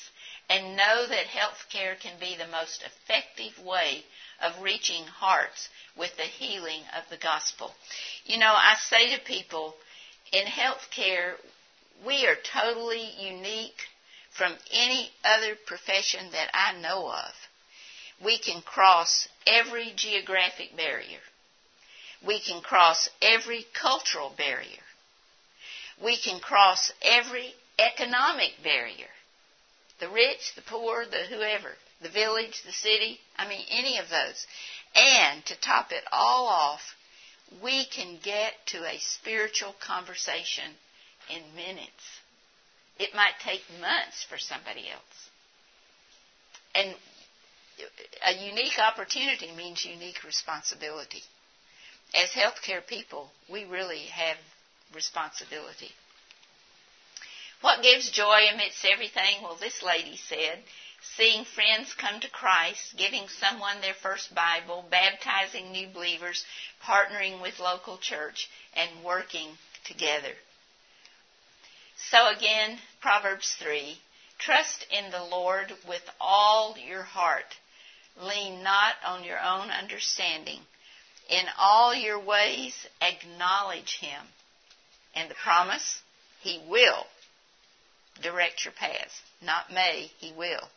and 0.49 0.77
know 0.77 1.07
that 1.07 1.27
health 1.27 1.65
care 1.71 1.95
can 1.95 2.19
be 2.19 2.37
the 2.37 2.47
most 2.47 2.83
effective 2.85 3.63
way 3.65 4.03
of 4.41 4.61
reaching 4.61 5.03
hearts 5.05 5.69
with 5.97 6.15
the 6.17 6.23
healing 6.23 6.81
of 6.97 7.03
the 7.09 7.17
gospel. 7.17 7.71
You 8.25 8.37
know, 8.37 8.53
I 8.53 8.75
say 8.89 9.15
to 9.15 9.23
people, 9.23 9.75
in 10.31 10.45
healthcare, 10.45 11.33
we 12.05 12.25
are 12.27 12.35
totally 12.35 13.09
unique 13.19 13.87
from 14.31 14.53
any 14.71 15.11
other 15.23 15.55
profession 15.65 16.31
that 16.31 16.49
I 16.53 16.79
know 16.81 17.09
of 17.09 17.33
we 18.23 18.37
can 18.37 18.61
cross 18.61 19.27
every 19.45 19.93
geographic 19.95 20.75
barrier. 20.75 21.19
We 22.25 22.39
can 22.39 22.61
cross 22.61 23.09
every 23.21 23.65
cultural 23.73 24.33
barrier. 24.37 24.83
We 26.03 26.17
can 26.17 26.39
cross 26.39 26.91
every 27.01 27.53
economic 27.77 28.51
barrier. 28.63 29.07
The 29.99 30.09
rich, 30.09 30.55
the 30.55 30.61
poor, 30.61 31.05
the 31.05 31.25
whoever, 31.29 31.73
the 32.01 32.09
village, 32.09 32.61
the 32.65 32.71
city, 32.71 33.19
I 33.37 33.47
mean, 33.47 33.65
any 33.69 33.97
of 33.99 34.09
those. 34.09 34.45
And 34.95 35.45
to 35.45 35.59
top 35.59 35.91
it 35.91 36.03
all 36.11 36.47
off, 36.47 36.81
we 37.63 37.85
can 37.85 38.17
get 38.23 38.53
to 38.67 38.77
a 38.85 38.97
spiritual 38.99 39.75
conversation 39.85 40.71
in 41.29 41.55
minutes. 41.55 42.03
It 42.97 43.13
might 43.13 43.33
take 43.43 43.61
months 43.81 44.23
for 44.29 44.37
somebody 44.37 44.85
else. 44.89 45.29
And 46.73 46.95
a 48.25 48.33
unique 48.45 48.79
opportunity 48.79 49.51
means 49.55 49.85
unique 49.85 50.23
responsibility. 50.23 51.21
As 52.13 52.29
healthcare 52.29 52.85
people, 52.85 53.31
we 53.51 53.65
really 53.65 54.05
have 54.05 54.37
responsibility. 54.93 55.91
What 57.61 57.81
gives 57.81 58.11
joy 58.11 58.47
amidst 58.53 58.85
everything? 58.85 59.41
Well, 59.41 59.57
this 59.59 59.81
lady 59.83 60.17
said, 60.17 60.59
seeing 61.17 61.45
friends 61.45 61.93
come 61.93 62.19
to 62.19 62.29
Christ, 62.29 62.95
giving 62.97 63.27
someone 63.27 63.81
their 63.81 63.93
first 63.93 64.33
Bible, 64.33 64.85
baptizing 64.89 65.71
new 65.71 65.87
believers, 65.87 66.43
partnering 66.83 67.41
with 67.41 67.59
local 67.59 67.97
church, 67.97 68.49
and 68.73 69.03
working 69.03 69.49
together. 69.85 70.33
So 72.11 72.27
again, 72.27 72.77
Proverbs 73.01 73.55
3, 73.59 73.97
trust 74.37 74.85
in 74.91 75.11
the 75.11 75.23
Lord 75.23 75.71
with 75.87 76.03
all 76.19 76.75
your 76.77 77.03
heart 77.03 77.55
Lean 78.21 78.63
not 78.63 78.95
on 79.03 79.23
your 79.23 79.39
own 79.39 79.69
understanding. 79.69 80.59
In 81.29 81.45
all 81.57 81.93
your 81.93 82.19
ways, 82.19 82.87
acknowledge 83.01 83.97
Him. 83.99 84.25
And 85.13 85.29
the 85.29 85.35
promise, 85.35 86.01
He 86.41 86.63
will 86.67 87.05
direct 88.21 88.63
your 88.63 88.73
paths. 88.73 89.21
Not 89.41 89.71
may, 89.71 90.11
He 90.19 90.31
will. 90.31 90.69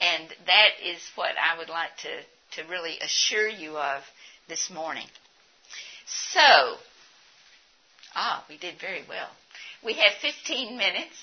And 0.00 0.28
that 0.46 0.70
is 0.82 0.98
what 1.14 1.32
I 1.36 1.58
would 1.58 1.68
like 1.68 1.96
to, 1.98 2.62
to 2.62 2.68
really 2.68 2.98
assure 3.00 3.48
you 3.48 3.76
of 3.76 4.02
this 4.48 4.70
morning. 4.70 5.06
So, 6.06 6.76
ah, 8.14 8.44
we 8.48 8.56
did 8.56 8.80
very 8.80 9.04
well. 9.08 9.28
We 9.84 9.94
have 9.94 10.12
15 10.20 10.76
minutes. 10.76 11.16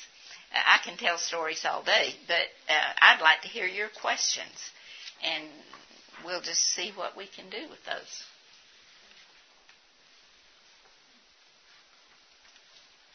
I 0.53 0.78
can 0.84 0.97
tell 0.97 1.17
stories 1.17 1.65
all 1.65 1.84
day, 1.84 2.13
but 2.28 2.47
uh, 2.69 2.93
I'd 3.01 3.21
like 3.21 3.41
to 3.41 3.47
hear 3.49 3.65
your 3.65 3.89
questions 4.01 4.71
and 5.23 5.43
we'll 6.25 6.41
just 6.41 6.61
see 6.73 6.91
what 6.95 7.17
we 7.17 7.28
can 7.28 7.49
do 7.49 7.67
with 7.69 7.82
those. 7.86 8.13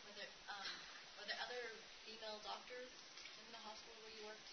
Were 0.07 0.15
there, 0.19 0.33
um, 0.51 0.67
were 1.19 1.27
there 1.27 1.41
other 1.43 1.63
female 2.07 2.39
doctors 2.45 2.91
in 3.39 3.47
the 3.55 3.63
hospital 3.63 3.97
where 4.03 4.13
you 4.15 4.23
worked? 4.27 4.49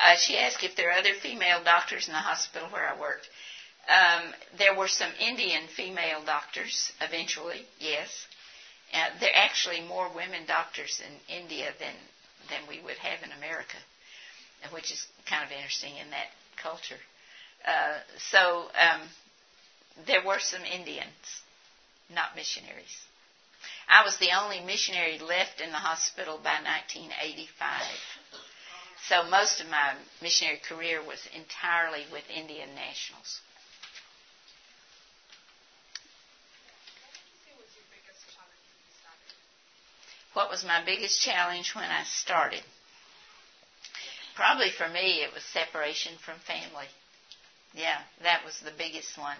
Uh, 0.00 0.16
she 0.16 0.38
asked 0.38 0.62
if 0.62 0.76
there 0.76 0.90
are 0.90 0.98
other 0.98 1.14
female 1.22 1.62
doctors 1.64 2.06
in 2.06 2.12
the 2.12 2.18
hospital 2.18 2.68
where 2.70 2.88
I 2.88 2.98
worked. 2.98 3.28
Um, 3.88 4.32
there 4.58 4.76
were 4.76 4.88
some 4.88 5.10
Indian 5.20 5.66
female 5.76 6.22
doctors 6.24 6.92
eventually, 7.00 7.66
yes. 7.80 8.08
Uh, 8.94 9.08
there 9.20 9.30
are 9.30 9.44
actually 9.44 9.80
more 9.80 10.08
women 10.14 10.46
doctors 10.46 11.00
in 11.00 11.34
India 11.34 11.72
than 11.78 11.94
than 12.50 12.60
we 12.68 12.80
would 12.84 12.98
have 12.98 13.22
in 13.22 13.32
America, 13.32 13.78
which 14.72 14.90
is 14.90 15.06
kind 15.28 15.44
of 15.44 15.50
interesting 15.52 15.96
in 15.96 16.10
that 16.10 16.26
culture. 16.60 16.98
Uh, 17.66 17.98
so 18.30 18.66
um, 18.74 19.00
there 20.06 20.24
were 20.26 20.38
some 20.40 20.62
Indians, 20.64 21.42
not 22.12 22.34
missionaries. 22.34 23.06
I 23.88 24.04
was 24.04 24.16
the 24.18 24.30
only 24.36 24.60
missionary 24.60 25.18
left 25.18 25.60
in 25.60 25.70
the 25.70 25.78
hospital 25.78 26.36
by 26.42 26.58
1985. 26.62 27.82
So 29.08 29.24
most 29.24 29.60
of 29.60 29.66
my 29.68 29.94
missionary 30.20 30.58
career 30.58 31.02
was 31.02 31.26
entirely 31.34 32.06
with 32.12 32.28
Indian 32.30 32.74
nationals. 32.74 33.40
What 40.34 40.48
was 40.48 40.64
my 40.64 40.82
biggest 40.82 41.20
challenge 41.20 41.74
when 41.74 41.90
I 41.90 42.04
started? 42.04 42.62
Probably 44.34 44.70
for 44.70 44.88
me, 44.88 45.22
it 45.22 45.32
was 45.34 45.42
separation 45.44 46.16
from 46.24 46.38
family. 46.40 46.88
Yeah, 47.74 48.00
that 48.22 48.44
was 48.44 48.58
the 48.60 48.70
biggest 48.70 49.18
one. 49.18 49.36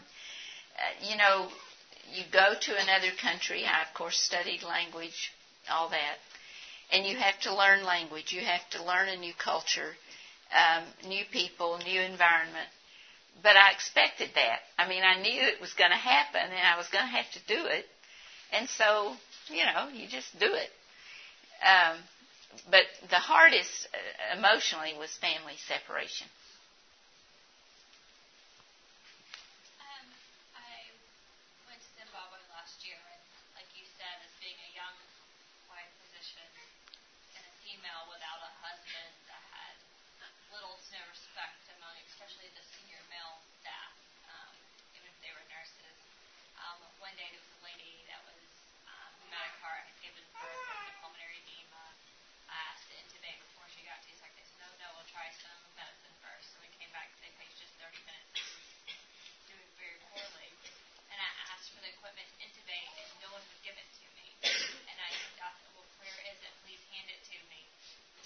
Uh, 0.76 1.06
you 1.08 1.16
know, 1.16 1.50
you 2.10 2.24
go 2.30 2.54
to 2.60 2.76
another 2.76 3.10
country. 3.12 3.64
I, 3.64 3.82
of 3.82 3.94
course, 3.94 4.18
studied 4.18 4.62
language, 4.62 5.32
all 5.70 5.88
that. 5.88 6.16
And 6.91 7.07
you 7.07 7.16
have 7.16 7.39
to 7.41 7.55
learn 7.55 7.85
language. 7.85 8.33
You 8.33 8.43
have 8.43 8.68
to 8.70 8.85
learn 8.85 9.09
a 9.09 9.16
new 9.16 9.33
culture, 9.35 9.95
um, 10.55 10.85
new 11.09 11.24
people, 11.30 11.78
new 11.78 12.01
environment. 12.01 12.68
But 13.43 13.57
I 13.57 13.70
expected 13.72 14.30
that. 14.35 14.61
I 14.78 14.89
mean, 14.89 15.03
I 15.05 15.20
knew 15.20 15.41
it 15.41 15.61
was 15.61 15.72
going 15.72 15.91
to 15.91 15.97
happen 15.97 16.43
and 16.43 16.66
I 16.66 16.76
was 16.76 16.89
going 16.89 17.05
to 17.05 17.11
have 17.11 17.30
to 17.33 17.41
do 17.47 17.66
it. 17.66 17.87
And 18.53 18.68
so, 18.68 19.14
you 19.49 19.64
know, 19.64 19.89
you 19.93 20.07
just 20.09 20.39
do 20.39 20.53
it. 20.53 20.70
Um, 21.64 21.99
but 22.70 22.85
the 23.09 23.16
hardest 23.16 23.89
uh, 23.95 24.37
emotionally 24.39 24.95
was 24.99 25.11
family 25.16 25.55
separation. 25.66 26.26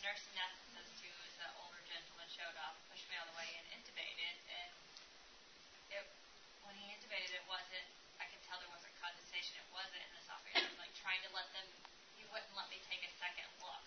nurse 0.06 0.22
anesthetist, 0.38 1.02
who 1.02 1.10
was 1.18 1.34
an 1.42 1.50
older 1.66 1.82
gentleman, 1.90 2.30
showed 2.30 2.54
up, 2.62 2.78
pushed 2.86 3.10
me 3.10 3.18
out 3.18 3.26
of 3.26 3.34
the 3.34 3.38
way, 3.42 3.50
and 3.58 3.66
intubated. 3.74 4.34
And 4.46 4.70
it, 5.90 6.06
when 6.62 6.78
he 6.78 6.94
intubated, 6.94 7.34
it 7.34 7.42
wasn't. 7.50 7.90
I 8.22 8.30
could 8.30 8.38
tell 8.46 8.62
there 8.62 8.70
wasn't 8.70 8.94
condensation. 9.02 9.58
It 9.58 9.66
wasn't 9.74 9.98
in 9.98 10.10
the 10.14 10.22
esophagus. 10.22 10.62
I'm 10.62 10.78
like 10.78 10.94
trying 11.02 11.18
to 11.26 11.30
let 11.34 11.50
them. 11.50 11.66
He 12.14 12.22
wouldn't 12.30 12.54
let 12.54 12.70
me 12.70 12.78
take 12.86 13.02
a 13.02 13.10
second 13.18 13.50
look. 13.58 13.82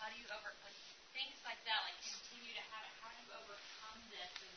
How 0.00 0.08
do 0.08 0.16
you 0.16 0.24
over 0.32 0.56
with 0.64 0.78
things 1.12 1.36
like 1.44 1.60
that? 1.68 1.78
Like 1.84 2.00
continue 2.00 2.56
to 2.56 2.64
have. 2.72 2.88
How 3.04 3.12
do 3.12 3.20
you 3.28 3.30
overcome 3.36 4.00
this 4.08 4.32
and 4.40 4.56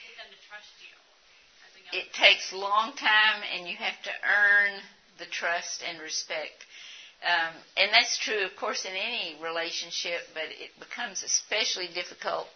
get 0.00 0.16
them 0.16 0.32
to 0.32 0.40
trust 0.48 0.72
you? 0.80 0.96
It 1.92 2.08
takes 2.16 2.56
long 2.56 2.96
time, 2.96 3.44
and 3.52 3.68
you 3.68 3.76
have 3.76 4.00
to 4.08 4.14
earn 4.24 4.80
the 5.20 5.28
trust 5.28 5.84
and 5.84 6.00
respect 6.00 6.64
um, 7.24 7.54
and 7.76 7.90
that's 7.92 8.18
true, 8.18 8.44
of 8.44 8.54
course, 8.56 8.84
in 8.84 8.92
any 8.92 9.36
relationship, 9.42 10.20
but 10.34 10.44
it 10.44 10.70
becomes 10.78 11.22
especially 11.22 11.88
difficult 11.94 12.46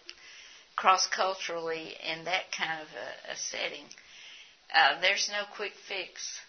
cross 0.75 1.07
culturally 1.07 1.95
in 2.03 2.25
that 2.25 2.51
kind 2.57 2.79
of 2.81 2.87
a, 2.87 3.33
a 3.33 3.35
setting. 3.35 3.85
Uh, 4.73 5.01
there's 5.01 5.29
no 5.31 5.43
quick 5.55 5.73
fix, 5.87 6.39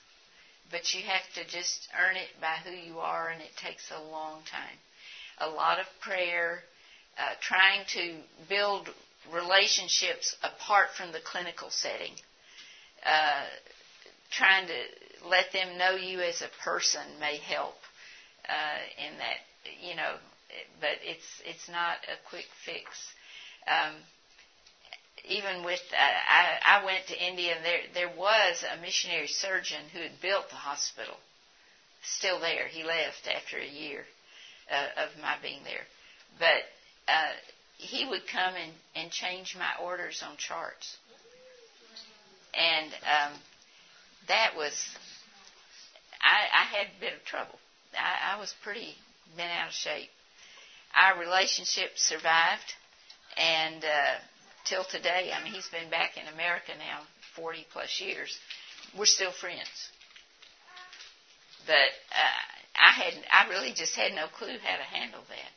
but 0.70 0.94
you 0.94 1.02
have 1.02 1.26
to 1.34 1.50
just 1.50 1.88
earn 1.98 2.16
it 2.16 2.28
by 2.40 2.56
who 2.64 2.70
you 2.70 2.98
are, 3.00 3.30
and 3.30 3.40
it 3.42 3.50
takes 3.56 3.90
a 3.90 4.10
long 4.10 4.40
time. 4.50 4.78
A 5.38 5.48
lot 5.48 5.80
of 5.80 5.86
prayer, 6.00 6.60
uh, 7.18 7.34
trying 7.40 7.84
to 7.94 8.20
build 8.48 8.88
relationships 9.32 10.36
apart 10.42 10.88
from 10.96 11.12
the 11.12 11.20
clinical 11.24 11.70
setting, 11.70 12.12
uh, 13.04 13.44
trying 14.30 14.66
to 14.68 15.28
let 15.28 15.52
them 15.52 15.76
know 15.78 15.96
you 15.96 16.20
as 16.20 16.42
a 16.42 16.64
person 16.64 17.02
may 17.18 17.38
help 17.38 17.74
uh, 18.48 18.80
in 19.06 19.18
that, 19.18 19.38
you 19.80 19.96
know, 19.96 20.16
but 20.80 20.98
it's 21.02 21.26
it's 21.44 21.68
not 21.68 21.96
a 22.08 22.16
quick 22.28 22.46
fix. 22.64 22.86
Um, 23.66 23.94
even 25.24 25.64
with 25.64 25.80
uh, 25.92 25.96
I, 25.98 26.80
I 26.80 26.84
went 26.84 27.06
to 27.08 27.16
India 27.16 27.54
and 27.56 27.64
there 27.64 27.82
there 27.94 28.16
was 28.16 28.64
a 28.64 28.80
missionary 28.80 29.28
surgeon 29.28 29.82
who 29.92 30.00
had 30.00 30.20
built 30.20 30.48
the 30.50 30.56
hospital, 30.56 31.14
still 32.02 32.40
there. 32.40 32.66
He 32.66 32.82
left 32.82 33.28
after 33.28 33.58
a 33.58 33.66
year 33.66 34.04
uh, 34.70 35.04
of 35.04 35.22
my 35.22 35.36
being 35.42 35.62
there, 35.64 35.86
but 36.38 36.66
uh, 37.08 37.32
he 37.82 38.06
would 38.06 38.22
come 38.26 38.54
and, 38.54 38.72
and 38.94 39.10
change 39.10 39.56
my 39.58 39.84
orders 39.84 40.22
on 40.26 40.36
charts. 40.36 40.96
And 42.54 42.92
um, 42.92 43.32
that 44.28 44.52
was, 44.56 44.72
I, 46.20 46.62
I 46.62 46.64
had 46.64 46.86
a 46.86 47.00
bit 47.00 47.12
of 47.14 47.24
trouble. 47.24 47.58
I, 47.98 48.36
I 48.36 48.40
was 48.40 48.54
pretty 48.62 48.94
bent 49.36 49.50
out 49.52 49.68
of 49.68 49.74
shape. 49.74 50.10
Our 50.94 51.18
relationship 51.18 51.90
survived, 51.96 52.74
and 53.36 53.84
uh, 53.84 54.14
till 54.64 54.84
today, 54.84 55.32
I 55.34 55.42
mean, 55.42 55.52
he's 55.52 55.68
been 55.68 55.90
back 55.90 56.16
in 56.16 56.32
America 56.32 56.72
now 56.78 57.00
40 57.36 57.66
plus 57.72 58.00
years. 58.00 58.36
We're 58.96 59.06
still 59.06 59.32
friends. 59.32 59.90
But 61.66 61.90
uh, 62.12 62.42
I 62.76 62.92
had, 62.92 63.14
I 63.32 63.48
really 63.48 63.72
just 63.72 63.94
had 63.96 64.12
no 64.12 64.26
clue 64.26 64.58
how 64.62 64.76
to 64.76 64.82
handle 64.82 65.22
that 65.28 65.52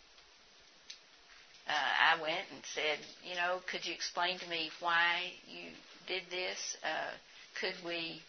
uh, 1.68 1.72
I 1.74 2.22
went 2.22 2.46
and 2.54 2.62
said, 2.74 3.00
you 3.28 3.36
know, 3.36 3.60
could 3.70 3.86
you 3.86 3.94
explain 3.94 4.38
to 4.40 4.48
me 4.48 4.70
why 4.80 5.34
you 5.48 5.72
did 6.08 6.24
this? 6.30 6.78
Uh, 6.84 7.12
could 7.60 7.74
we? 7.86 8.22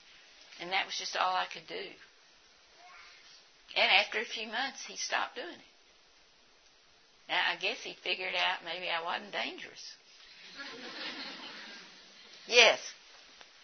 And 0.61 0.73
that 0.73 0.87
was 0.87 0.97
just 0.97 1.17
all 1.17 1.35
I 1.37 1.45
could 1.53 1.67
do. 1.69 1.85
And 3.75 3.89
after 3.99 4.23
a 4.23 4.29
few 4.29 4.47
months, 4.47 4.87
he 4.87 4.97
stopped 4.97 5.35
doing 5.35 5.59
it. 5.59 5.73
Now, 7.27 7.43
I 7.51 7.59
guess 7.59 7.83
he 7.83 7.99
figured 8.07 8.39
out 8.39 8.63
maybe 8.63 8.87
I 8.87 9.03
wasn't 9.03 9.35
dangerous. 9.35 9.83
yes. 12.47 12.79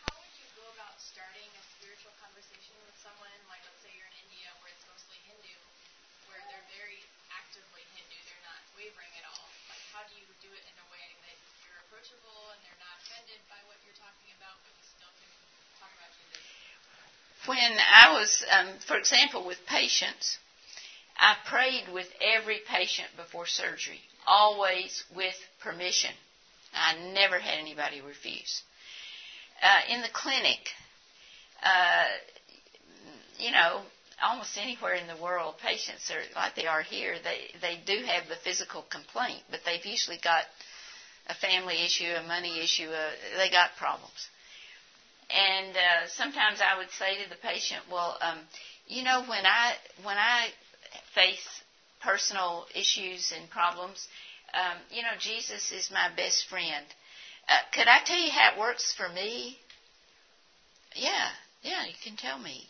How 0.02 0.18
would 0.18 0.34
you 0.34 0.48
go 0.58 0.66
about 0.74 0.98
starting 0.98 1.46
a 1.46 1.62
spiritual 1.78 2.12
conversation 2.18 2.74
with 2.82 2.98
someone, 2.98 3.30
like 3.46 3.62
let's 3.62 3.78
say 3.86 3.94
you're 3.94 4.10
in 4.10 4.18
India 4.26 4.50
where 4.58 4.74
it's 4.74 4.82
mostly 4.90 5.22
Hindu, 5.30 5.54
where 6.26 6.42
they're 6.50 6.68
very 6.74 6.98
actively 7.30 7.86
Hindu, 7.94 8.18
they're 8.26 8.46
not 8.50 8.60
wavering 8.74 9.14
at 9.22 9.30
all 9.30 9.52
how 9.92 10.00
do 10.08 10.16
you 10.16 10.24
do 10.40 10.48
it 10.48 10.64
in 10.64 10.76
a 10.80 10.86
way 10.88 11.04
that 11.20 11.36
you're 11.60 11.76
approachable 11.84 12.48
and 12.56 12.64
they're 12.64 12.80
not 12.80 12.96
offended 13.04 13.44
by 13.44 13.60
what 13.68 13.76
you're 13.84 14.00
talking 14.00 14.32
about, 14.40 14.56
but 14.64 14.72
you 14.72 14.84
still 14.88 15.12
can 15.20 15.28
talk 15.76 15.92
about 15.92 16.08
Jesus? 16.16 16.40
When 17.46 17.58
I 17.58 18.12
was, 18.12 18.44
um, 18.50 18.68
for 18.86 18.96
example, 18.96 19.44
with 19.44 19.58
patients, 19.66 20.38
I 21.18 21.36
prayed 21.44 21.84
with 21.92 22.08
every 22.20 22.60
patient 22.68 23.08
before 23.16 23.46
surgery, 23.46 24.00
always 24.26 25.04
with 25.14 25.34
permission. 25.60 26.12
I 26.74 26.96
never 27.12 27.38
had 27.38 27.58
anybody 27.58 28.00
refuse. 28.00 28.62
Uh, 29.62 29.80
in 29.88 30.02
the 30.02 30.08
clinic, 30.08 30.70
uh, 31.62 32.06
you 33.38 33.50
know, 33.50 33.82
almost 34.22 34.56
anywhere 34.56 34.94
in 34.94 35.06
the 35.06 35.16
world, 35.22 35.56
patients 35.58 36.10
are 36.10 36.22
like 36.34 36.54
they 36.54 36.66
are 36.66 36.82
here. 36.82 37.16
They 37.22 37.50
they 37.60 37.80
do 37.84 38.04
have 38.04 38.28
the 38.28 38.36
physical 38.36 38.82
complaint, 38.82 39.42
but 39.50 39.60
they've 39.64 39.84
usually 39.84 40.18
got 40.22 40.44
a 41.28 41.34
family 41.34 41.84
issue, 41.84 42.12
a 42.16 42.22
money 42.26 42.60
issue. 42.60 42.88
A, 42.88 43.10
they 43.36 43.50
got 43.50 43.76
problems. 43.76 44.28
And 45.32 45.76
uh, 45.76 46.08
sometimes 46.08 46.60
I 46.60 46.76
would 46.78 46.90
say 46.98 47.22
to 47.22 47.28
the 47.30 47.36
patient, 47.36 47.82
"Well, 47.90 48.18
um, 48.20 48.38
you 48.86 49.02
know, 49.02 49.22
when 49.26 49.46
I 49.46 49.74
when 50.02 50.18
I 50.18 50.48
face 51.14 51.46
personal 52.02 52.66
issues 52.74 53.32
and 53.36 53.48
problems, 53.48 54.06
um, 54.54 54.78
you 54.90 55.02
know, 55.02 55.16
Jesus 55.18 55.72
is 55.72 55.90
my 55.90 56.08
best 56.16 56.48
friend. 56.48 56.84
Uh, 57.48 57.58
could 57.72 57.88
I 57.88 58.00
tell 58.04 58.18
you 58.18 58.30
how 58.30 58.52
it 58.52 58.58
works 58.58 58.92
for 58.96 59.08
me? 59.08 59.58
Yeah, 60.94 61.28
yeah, 61.62 61.86
you 61.86 61.94
can 62.04 62.16
tell 62.16 62.38
me. 62.38 62.66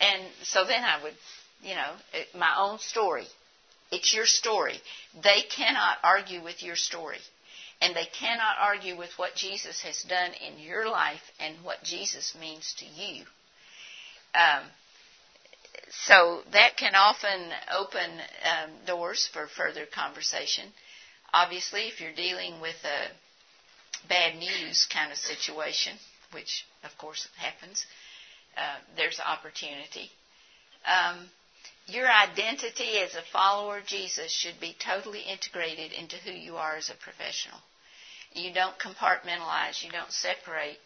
And 0.00 0.22
so 0.42 0.64
then 0.64 0.84
I 0.84 1.02
would, 1.02 1.14
you 1.62 1.74
know, 1.74 1.92
my 2.38 2.54
own 2.58 2.78
story. 2.78 3.26
It's 3.90 4.14
your 4.14 4.26
story. 4.26 4.80
They 5.22 5.42
cannot 5.54 5.98
argue 6.02 6.42
with 6.42 6.62
your 6.62 6.76
story. 6.76 7.18
And 7.82 7.96
they 7.96 8.06
cannot 8.18 8.56
argue 8.60 8.96
with 8.96 9.10
what 9.16 9.34
Jesus 9.34 9.82
has 9.82 10.02
done 10.04 10.30
in 10.34 10.62
your 10.62 10.88
life 10.88 11.20
and 11.40 11.56
what 11.64 11.82
Jesus 11.82 12.34
means 12.40 12.74
to 12.78 12.84
you. 12.86 13.24
Um, 14.34 14.62
so 15.90 16.40
that 16.52 16.76
can 16.76 16.94
often 16.94 17.50
open 17.76 18.10
um, 18.44 18.70
doors 18.86 19.28
for 19.32 19.48
further 19.48 19.84
conversation. 19.84 20.64
Obviously, 21.34 21.88
if 21.88 22.00
you're 22.00 22.14
dealing 22.14 22.60
with 22.60 22.76
a 22.84 24.08
bad 24.08 24.36
news 24.36 24.86
kind 24.92 25.10
of 25.10 25.18
situation, 25.18 25.96
which 26.32 26.64
of 26.84 26.96
course 26.98 27.26
happens, 27.36 27.84
uh, 28.56 28.78
there's 28.96 29.20
opportunity. 29.20 30.08
Um, 30.86 31.28
your 31.86 32.06
identity 32.08 32.98
as 32.98 33.14
a 33.14 33.22
follower 33.32 33.78
of 33.78 33.86
Jesus 33.86 34.30
should 34.30 34.60
be 34.60 34.76
totally 34.78 35.22
integrated 35.22 35.92
into 35.92 36.16
who 36.16 36.30
you 36.30 36.56
are 36.56 36.76
as 36.76 36.90
a 36.90 36.94
professional. 36.94 37.58
You 38.34 38.52
don't 38.52 38.74
compartmentalize, 38.78 39.82
you 39.84 39.90
don't 39.90 40.10
separate. 40.10 40.78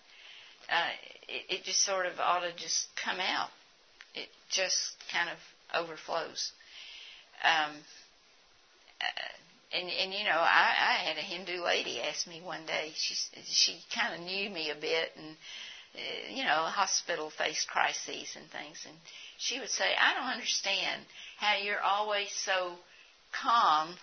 Uh, 0.68 0.90
it, 1.28 1.56
it, 1.56 1.64
just 1.64 1.84
sort 1.84 2.06
of 2.06 2.18
ought 2.18 2.40
to 2.40 2.52
just 2.56 2.88
come 3.02 3.20
out. 3.20 3.50
It 4.14 4.28
just 4.50 4.96
kind 5.12 5.30
of 5.30 5.38
overflows. 5.80 6.50
Um, 7.44 7.72
uh, 9.00 9.76
and, 9.76 9.88
and 9.88 10.12
you 10.12 10.24
know, 10.24 10.38
I, 10.38 10.74
I 10.78 10.92
had 11.04 11.18
a 11.18 11.20
Hindu 11.20 11.62
lady 11.64 12.00
ask 12.00 12.26
me 12.26 12.40
one 12.42 12.66
day. 12.66 12.92
She 12.94 13.14
she 13.44 13.78
kind 13.94 14.14
of 14.14 14.20
knew 14.26 14.50
me 14.50 14.70
a 14.70 14.74
bit, 14.80 15.10
and 15.16 15.36
uh, 15.94 16.34
you 16.34 16.44
know, 16.44 16.66
hospital 16.66 17.30
faced 17.30 17.68
crises 17.68 18.36
and 18.36 18.50
things. 18.50 18.84
And 18.86 18.96
she 19.38 19.58
would 19.60 19.70
say, 19.70 19.84
I 19.84 20.14
don't 20.14 20.32
understand 20.32 21.02
how 21.38 21.56
you're 21.56 21.80
always 21.80 22.32
so 22.32 22.74
calm 23.32 23.94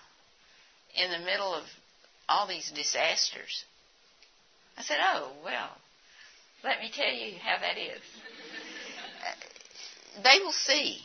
in 0.95 1.11
the 1.11 1.25
middle 1.25 1.53
of 1.53 1.63
all 2.29 2.47
these 2.47 2.71
disasters. 2.71 3.65
I 4.77 4.81
said, 4.81 4.97
Oh, 5.01 5.31
well, 5.43 5.69
let 6.63 6.79
me 6.79 6.89
tell 6.93 7.11
you 7.11 7.33
how 7.43 7.59
that 7.59 7.77
is. 7.77 8.01
they 10.23 10.39
will 10.43 10.53
see. 10.53 10.99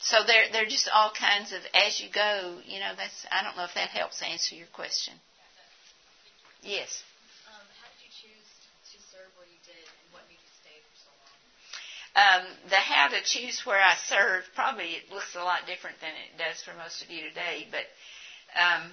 So 0.00 0.20
they're 0.26 0.52
they're 0.52 0.68
just 0.68 0.88
all 0.92 1.12
kinds 1.16 1.52
of 1.52 1.60
as 1.72 2.00
you 2.00 2.08
go. 2.12 2.58
You 2.66 2.80
know, 2.80 2.92
that's 2.96 3.24
I 3.32 3.42
don't 3.42 3.56
know 3.56 3.64
if 3.64 3.74
that 3.74 3.88
helps 3.88 4.20
answer 4.20 4.54
your 4.54 4.68
question. 4.74 5.14
Yes. 6.60 7.00
Um, 7.48 7.64
how 7.80 7.88
did 7.96 8.04
you 8.04 8.12
choose 8.12 8.48
to 8.92 8.96
serve 9.08 9.32
where 9.40 9.48
you 9.48 9.60
did, 9.64 9.80
and 9.80 10.06
what 10.12 10.28
made 10.28 10.36
you 10.36 10.52
stay 10.60 10.76
for 10.76 11.08
so 11.08 11.12
long? 11.24 11.32
Um, 12.20 12.44
the 12.68 12.76
how 12.76 13.08
to 13.16 13.20
choose 13.24 13.64
where 13.64 13.80
I 13.80 13.96
serve 14.04 14.44
probably 14.52 15.00
it 15.00 15.08
looks 15.08 15.36
a 15.36 15.44
lot 15.44 15.64
different 15.64 15.96
than 16.04 16.12
it 16.12 16.36
does 16.36 16.60
for 16.60 16.76
most 16.76 17.00
of 17.00 17.08
you 17.08 17.24
today. 17.24 17.64
But 17.72 17.88
um, 18.60 18.92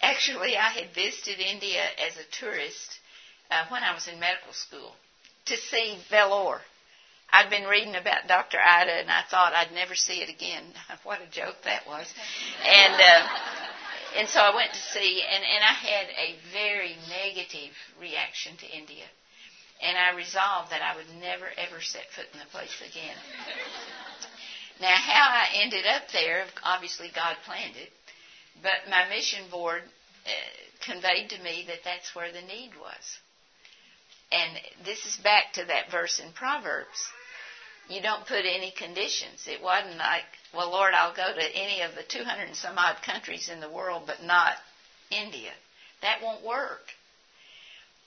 actually, 0.00 0.56
I 0.56 0.70
had 0.70 0.94
visited 0.94 1.40
India 1.40 1.82
as 2.06 2.16
a 2.16 2.40
tourist 2.40 2.98
uh, 3.50 3.64
when 3.68 3.82
I 3.82 3.94
was 3.94 4.08
in 4.08 4.18
medical 4.20 4.52
school 4.52 4.94
to 5.46 5.56
see 5.56 5.98
Vellore. 6.10 6.60
I'd 7.32 7.50
been 7.50 7.64
reading 7.64 7.96
about 7.96 8.28
Dr. 8.28 8.58
Ida, 8.58 8.92
and 8.92 9.10
I 9.10 9.22
thought 9.30 9.52
I'd 9.52 9.72
never 9.74 9.94
see 9.94 10.22
it 10.22 10.28
again. 10.28 10.64
what 11.02 11.20
a 11.20 11.30
joke 11.30 11.56
that 11.64 11.86
was! 11.86 12.06
And 12.64 12.94
uh, 12.94 13.28
and 14.18 14.28
so 14.28 14.40
I 14.40 14.54
went 14.54 14.72
to 14.72 14.80
see, 14.94 15.22
and 15.28 15.42
and 15.42 15.64
I 15.64 15.72
had 15.72 16.06
a 16.16 16.36
very 16.52 16.96
negative 17.10 17.72
reaction 18.00 18.56
to 18.58 18.66
India 18.66 19.04
and 19.82 19.98
I 19.98 20.16
resolved 20.16 20.70
that 20.70 20.82
I 20.82 20.96
would 20.96 21.08
never 21.20 21.48
ever 21.56 21.80
set 21.80 22.08
foot 22.14 22.26
in 22.32 22.38
the 22.38 22.46
place 22.46 22.72
again. 22.80 23.16
now, 24.80 24.96
how 24.96 25.28
I 25.28 25.60
ended 25.62 25.86
up 25.86 26.02
there, 26.12 26.46
obviously 26.62 27.10
God 27.14 27.36
planned 27.44 27.76
it, 27.76 27.92
but 28.62 28.90
my 28.90 29.08
mission 29.08 29.44
board 29.50 29.82
uh, 30.26 30.30
conveyed 30.84 31.30
to 31.30 31.42
me 31.42 31.64
that 31.68 31.84
that's 31.84 32.14
where 32.14 32.32
the 32.32 32.42
need 32.42 32.72
was. 32.80 33.18
And 34.32 34.58
this 34.84 35.06
is 35.06 35.16
back 35.22 35.52
to 35.54 35.64
that 35.64 35.90
verse 35.90 36.20
in 36.20 36.32
Proverbs. 36.32 37.12
You 37.88 38.02
don't 38.02 38.26
put 38.26 38.44
any 38.44 38.72
conditions. 38.72 39.46
It 39.46 39.62
wasn't 39.62 39.98
like, 39.98 40.24
well, 40.52 40.70
Lord, 40.70 40.94
I'll 40.94 41.14
go 41.14 41.32
to 41.32 41.56
any 41.56 41.82
of 41.82 41.94
the 41.94 42.02
200 42.02 42.48
and 42.48 42.56
some 42.56 42.76
odd 42.76 42.96
countries 43.02 43.48
in 43.48 43.60
the 43.60 43.70
world, 43.70 44.02
but 44.06 44.24
not 44.24 44.54
India. 45.10 45.52
That 46.02 46.20
won't 46.22 46.44
work. 46.44 46.82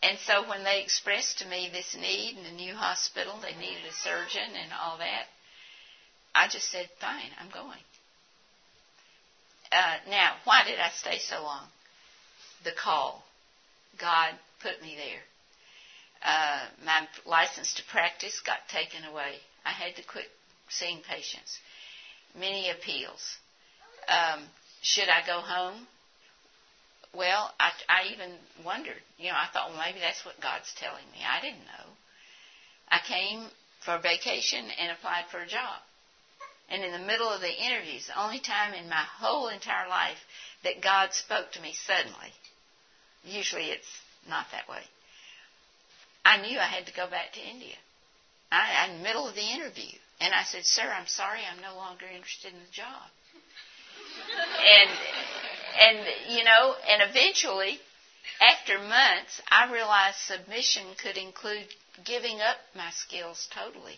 And 0.02 0.18
so 0.20 0.48
when 0.48 0.64
they 0.64 0.82
expressed 0.82 1.40
to 1.40 1.48
me 1.48 1.70
this 1.72 1.96
need 1.96 2.38
in 2.38 2.46
a 2.46 2.56
new 2.56 2.74
hospital, 2.74 3.40
they 3.42 3.56
needed 3.56 3.84
a 3.88 3.94
surgeon 3.94 4.56
and 4.56 4.72
all 4.82 4.98
that, 4.98 5.26
I 6.36 6.48
just 6.48 6.70
said, 6.70 6.90
fine, 7.02 7.32
I'm 7.40 7.50
going. 7.50 7.84
Uh, 9.72 9.98
now, 10.10 10.34
why 10.46 10.64
did 10.66 10.80
I 10.80 10.90
stay 10.90 11.20
so 11.20 11.44
long? 11.44 11.68
The 12.64 12.72
call. 12.72 13.24
God 14.00 14.34
put 14.62 14.82
me 14.82 14.96
there. 14.96 15.22
Uh, 16.24 16.66
my 16.86 17.08
license 17.26 17.74
to 17.76 17.84
practice 17.92 18.42
got 18.46 18.60
taken 18.72 19.04
away. 19.06 19.36
I 19.66 19.72
had 19.72 19.96
to 19.96 20.04
quit 20.04 20.26
seeing 20.70 21.02
patients. 21.08 21.58
Many 22.38 22.70
appeals. 22.70 23.38
Um, 24.08 24.44
should 24.82 25.10
I 25.10 25.26
go 25.26 25.40
home? 25.40 25.88
Well, 27.14 27.52
I, 27.60 27.72
I 27.88 28.14
even 28.14 28.32
wondered. 28.66 29.02
You 29.18 29.30
know, 29.30 29.38
I 29.38 29.48
thought, 29.52 29.70
well, 29.70 29.80
maybe 29.80 30.00
that's 30.00 30.24
what 30.26 30.40
God's 30.42 30.72
telling 30.80 31.06
me. 31.12 31.20
I 31.26 31.42
didn't 31.42 31.66
know. 31.66 31.88
I 32.90 33.00
came 33.08 33.48
for 33.86 33.98
vacation 34.02 34.66
and 34.80 34.92
applied 34.92 35.26
for 35.32 35.40
a 35.40 35.48
job. 35.48 35.80
And 36.70 36.84
in 36.84 36.92
the 36.92 37.00
middle 37.00 37.30
of 37.30 37.42
the 37.42 37.52
interviews, 37.52 38.08
the 38.08 38.22
only 38.22 38.40
time 38.40 38.74
in 38.74 38.90
my 38.90 39.04
whole 39.20 39.48
entire 39.48 39.88
life 39.90 40.20
that 40.64 40.82
God 40.82 41.14
spoke 41.14 41.52
to 41.54 41.62
me 41.62 41.74
suddenly, 41.74 42.32
usually 43.24 43.66
it's 43.66 43.90
not 44.28 44.46
that 44.52 44.70
way, 44.70 44.84
I 46.24 46.38
knew 46.38 46.60
I 46.60 46.66
had 46.66 46.86
to 46.86 46.94
go 46.94 47.10
back 47.10 47.34
to 47.34 47.40
India. 47.40 47.76
I, 48.52 48.88
in 48.88 48.98
the 48.98 49.04
middle 49.04 49.28
of 49.28 49.36
the 49.36 49.42
interview. 49.42 49.98
And 50.22 50.34
I 50.34 50.44
said, 50.44 50.66
Sir, 50.66 50.84
I'm 50.84 51.08
sorry, 51.08 51.40
I'm 51.50 51.62
no 51.62 51.76
longer 51.76 52.06
interested 52.06 52.54
in 52.54 52.60
the 52.60 52.72
job. 52.72 53.08
and 54.78 54.90
and 55.80 56.08
you 56.30 56.44
know, 56.44 56.76
and 56.90 57.10
eventually, 57.10 57.80
after 58.42 58.80
months, 58.80 59.42
I 59.50 59.72
realized 59.72 60.18
submission 60.18 60.84
could 61.02 61.18
include 61.18 61.68
giving 62.04 62.42
up 62.42 62.58
my 62.76 62.90
skills 62.92 63.48
totally. 63.54 63.98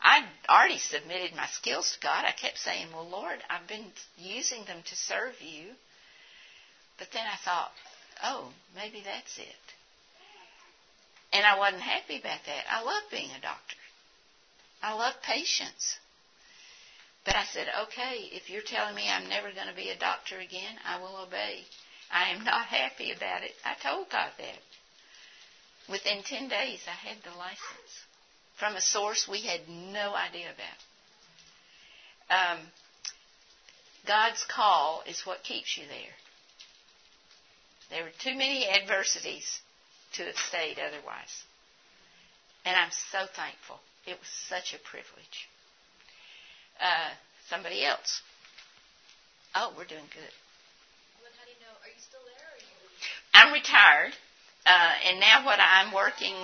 I'd 0.00 0.24
already 0.48 0.78
submitted 0.78 1.34
my 1.34 1.46
skills 1.46 1.92
to 1.92 2.00
God. 2.00 2.24
I 2.24 2.32
kept 2.32 2.58
saying, 2.58 2.88
Well, 2.92 3.08
Lord, 3.08 3.38
I've 3.50 3.66
been 3.66 3.86
using 4.16 4.64
them 4.64 4.82
to 4.84 4.96
serve 4.96 5.34
you. 5.40 5.70
But 6.98 7.08
then 7.12 7.24
I 7.26 7.36
thought, 7.44 7.72
Oh, 8.22 8.50
maybe 8.74 9.02
that's 9.04 9.38
it. 9.38 9.64
And 11.32 11.44
I 11.44 11.58
wasn't 11.58 11.82
happy 11.82 12.18
about 12.18 12.40
that. 12.46 12.64
I 12.70 12.82
love 12.82 13.02
being 13.10 13.30
a 13.30 13.40
doctor. 13.40 13.76
I 14.82 14.94
love 14.94 15.14
patients. 15.22 15.98
But 17.24 17.36
I 17.36 17.44
said, 17.44 17.66
okay, 17.82 18.30
if 18.32 18.48
you're 18.48 18.62
telling 18.62 18.94
me 18.94 19.10
I'm 19.10 19.28
never 19.28 19.52
going 19.52 19.68
to 19.68 19.76
be 19.76 19.90
a 19.90 19.98
doctor 19.98 20.38
again, 20.38 20.78
I 20.86 20.98
will 20.98 21.20
obey. 21.26 21.64
I 22.10 22.30
am 22.30 22.44
not 22.44 22.64
happy 22.66 23.12
about 23.12 23.42
it. 23.42 23.52
I 23.64 23.74
told 23.82 24.08
God 24.08 24.30
that. 24.38 24.58
Within 25.90 26.22
10 26.22 26.48
days, 26.48 26.80
I 26.86 26.96
had 27.08 27.18
the 27.24 27.36
license 27.36 28.07
from 28.58 28.74
a 28.76 28.80
source 28.80 29.28
we 29.30 29.42
had 29.42 29.60
no 29.68 30.14
idea 30.14 30.46
about. 30.50 30.78
Um, 32.30 32.58
God's 34.06 34.44
call 34.48 35.02
is 35.08 35.22
what 35.24 35.42
keeps 35.44 35.76
you 35.76 35.84
there. 35.88 36.14
There 37.90 38.04
were 38.04 38.12
too 38.22 38.36
many 38.36 38.68
adversities 38.68 39.60
to 40.14 40.24
have 40.24 40.36
stayed 40.36 40.78
otherwise. 40.78 41.44
And 42.64 42.76
I'm 42.76 42.90
so 43.12 43.24
thankful. 43.34 43.80
It 44.06 44.18
was 44.18 44.28
such 44.48 44.74
a 44.74 44.78
privilege. 44.82 45.48
Uh, 46.80 47.10
somebody 47.48 47.84
else. 47.84 48.20
Oh, 49.54 49.72
we're 49.76 49.88
doing 49.88 50.08
good. 50.12 50.34
Well, 51.22 51.32
how 51.38 51.44
do 51.44 51.52
you 51.52 51.60
know? 51.64 51.72
Are 51.80 51.88
you 51.88 52.00
still 52.00 52.20
there? 52.28 52.48
Or 52.52 52.58
you... 52.60 52.68
I'm 53.32 53.52
retired, 53.52 54.12
uh, 54.68 54.92
and 55.08 55.18
now 55.18 55.44
what 55.48 55.58
I'm 55.60 55.92
working 55.94 56.36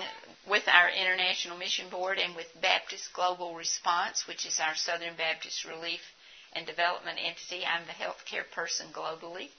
with 0.49 0.65
our 0.69 0.89
International 0.89 1.57
Mission 1.57 1.89
Board 1.91 2.17
and 2.19 2.35
with 2.35 2.49
Baptist 2.61 3.13
Global 3.13 3.55
Response, 3.55 4.25
which 4.27 4.47
is 4.47 4.61
our 4.61 4.75
Southern 4.75 5.15
Baptist 5.17 5.65
Relief 5.65 6.01
and 6.55 6.67
Development 6.67 7.19
entity. 7.21 7.65
I'm 7.65 7.85
the 7.85 7.93
healthcare 7.93 8.49
person 8.55 8.87
globally, 8.97 9.53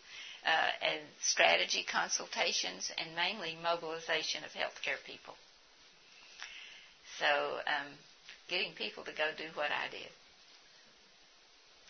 uh, 0.45 0.69
and 0.81 1.01
strategy 1.21 1.85
consultations, 1.85 2.89
and 2.97 3.15
mainly 3.15 3.57
mobilization 3.61 4.43
of 4.43 4.51
healthcare 4.53 4.97
people. 5.05 5.33
So, 7.19 7.61
um, 7.69 7.93
getting 8.49 8.73
people 8.73 9.03
to 9.05 9.13
go 9.13 9.29
do 9.37 9.49
what 9.55 9.69
I 9.69 9.89
did. 9.89 10.09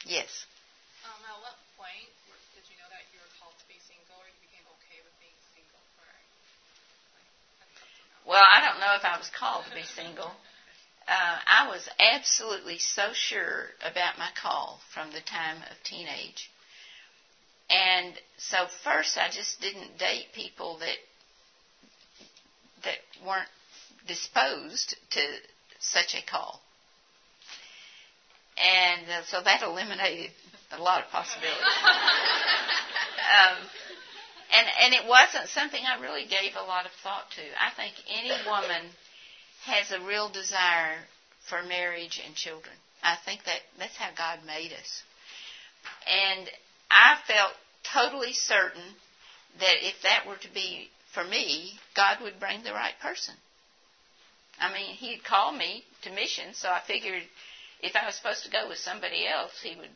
Yes. 0.05 0.45
Um, 1.03 1.17
at 1.25 1.37
what 1.41 1.57
point 1.75 2.09
did 2.53 2.63
you 2.69 2.77
know 2.77 2.89
that 2.93 3.03
you 3.11 3.19
were 3.19 3.33
called 3.41 3.57
to 3.59 3.65
be 3.67 3.75
single, 3.83 4.21
or 4.21 4.27
you 4.29 4.37
became 4.45 4.65
okay 4.79 5.01
with 5.01 5.13
being 5.17 5.35
single 5.53 5.81
for? 5.97 6.05
Like, 7.17 7.25
well, 8.27 8.43
I 8.43 8.61
don't 8.65 8.79
know 8.79 8.95
if 8.97 9.05
I 9.05 9.17
was 9.17 9.29
called 9.37 9.65
to 9.69 9.75
be 9.75 9.83
single. 9.83 10.31
Uh, 11.07 11.37
I 11.47 11.67
was 11.67 11.87
absolutely 11.99 12.79
so 12.79 13.09
sure 13.13 13.67
about 13.81 14.17
my 14.17 14.29
call 14.41 14.79
from 14.93 15.11
the 15.11 15.21
time 15.21 15.57
of 15.69 15.83
teenage. 15.83 16.49
And 17.69 18.13
so 18.37 18.65
first 18.83 19.17
I 19.17 19.29
just 19.29 19.61
didn't 19.61 19.97
date 19.97 20.27
people 20.33 20.77
that 20.79 20.97
that 22.83 22.97
weren't 23.25 23.49
disposed 24.07 24.95
to 25.11 25.21
such 25.79 26.15
a 26.15 26.25
call. 26.25 26.61
And 28.57 29.09
uh, 29.09 29.23
so 29.27 29.41
that 29.43 29.63
eliminated 29.63 30.31
a 30.71 30.81
lot 30.81 31.03
of 31.03 31.09
possibilities. 31.09 31.59
um, 33.35 33.57
and 34.51 34.67
and 34.81 34.93
it 34.93 35.07
wasn't 35.07 35.49
something 35.49 35.81
I 35.83 36.01
really 36.01 36.25
gave 36.25 36.55
a 36.55 36.67
lot 36.67 36.85
of 36.85 36.91
thought 37.03 37.29
to. 37.35 37.41
I 37.59 37.71
think 37.75 37.95
any 38.09 38.35
woman 38.45 38.91
has 39.65 39.91
a 39.91 40.05
real 40.05 40.29
desire 40.29 40.97
for 41.49 41.63
marriage 41.63 42.21
and 42.25 42.35
children. 42.35 42.75
I 43.03 43.15
think 43.25 43.43
that 43.45 43.61
that's 43.77 43.97
how 43.97 44.09
God 44.17 44.39
made 44.45 44.73
us. 44.73 45.03
And 46.07 46.49
I 46.89 47.17
felt 47.27 47.53
totally 47.93 48.33
certain 48.33 48.95
that 49.59 49.75
if 49.81 50.01
that 50.03 50.25
were 50.27 50.37
to 50.37 50.53
be 50.53 50.89
for 51.13 51.23
me, 51.23 51.79
God 51.95 52.17
would 52.21 52.39
bring 52.39 52.63
the 52.63 52.73
right 52.73 52.97
person. 53.01 53.35
I 54.59 54.73
mean, 54.73 54.95
He'd 54.95 55.23
call 55.23 55.51
me 55.51 55.83
to 56.03 56.11
mission, 56.11 56.53
so 56.53 56.69
I 56.69 56.81
figured 56.85 57.23
if 57.81 57.95
I 57.95 58.05
was 58.05 58.15
supposed 58.15 58.43
to 58.45 58.51
go 58.51 58.67
with 58.67 58.77
somebody 58.77 59.27
else, 59.27 59.51
He 59.61 59.75
would 59.75 59.89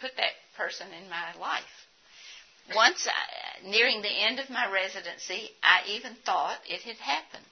put 0.00 0.16
that 0.16 0.32
person 0.56 0.88
in 0.92 1.08
my 1.08 1.34
life. 1.40 1.85
Once, 2.74 3.06
I, 3.06 3.66
nearing 3.68 4.02
the 4.02 4.08
end 4.08 4.40
of 4.40 4.50
my 4.50 4.70
residency, 4.70 5.50
I 5.62 5.82
even 5.88 6.14
thought 6.24 6.58
it 6.66 6.82
had 6.82 6.96
happened. 6.96 7.44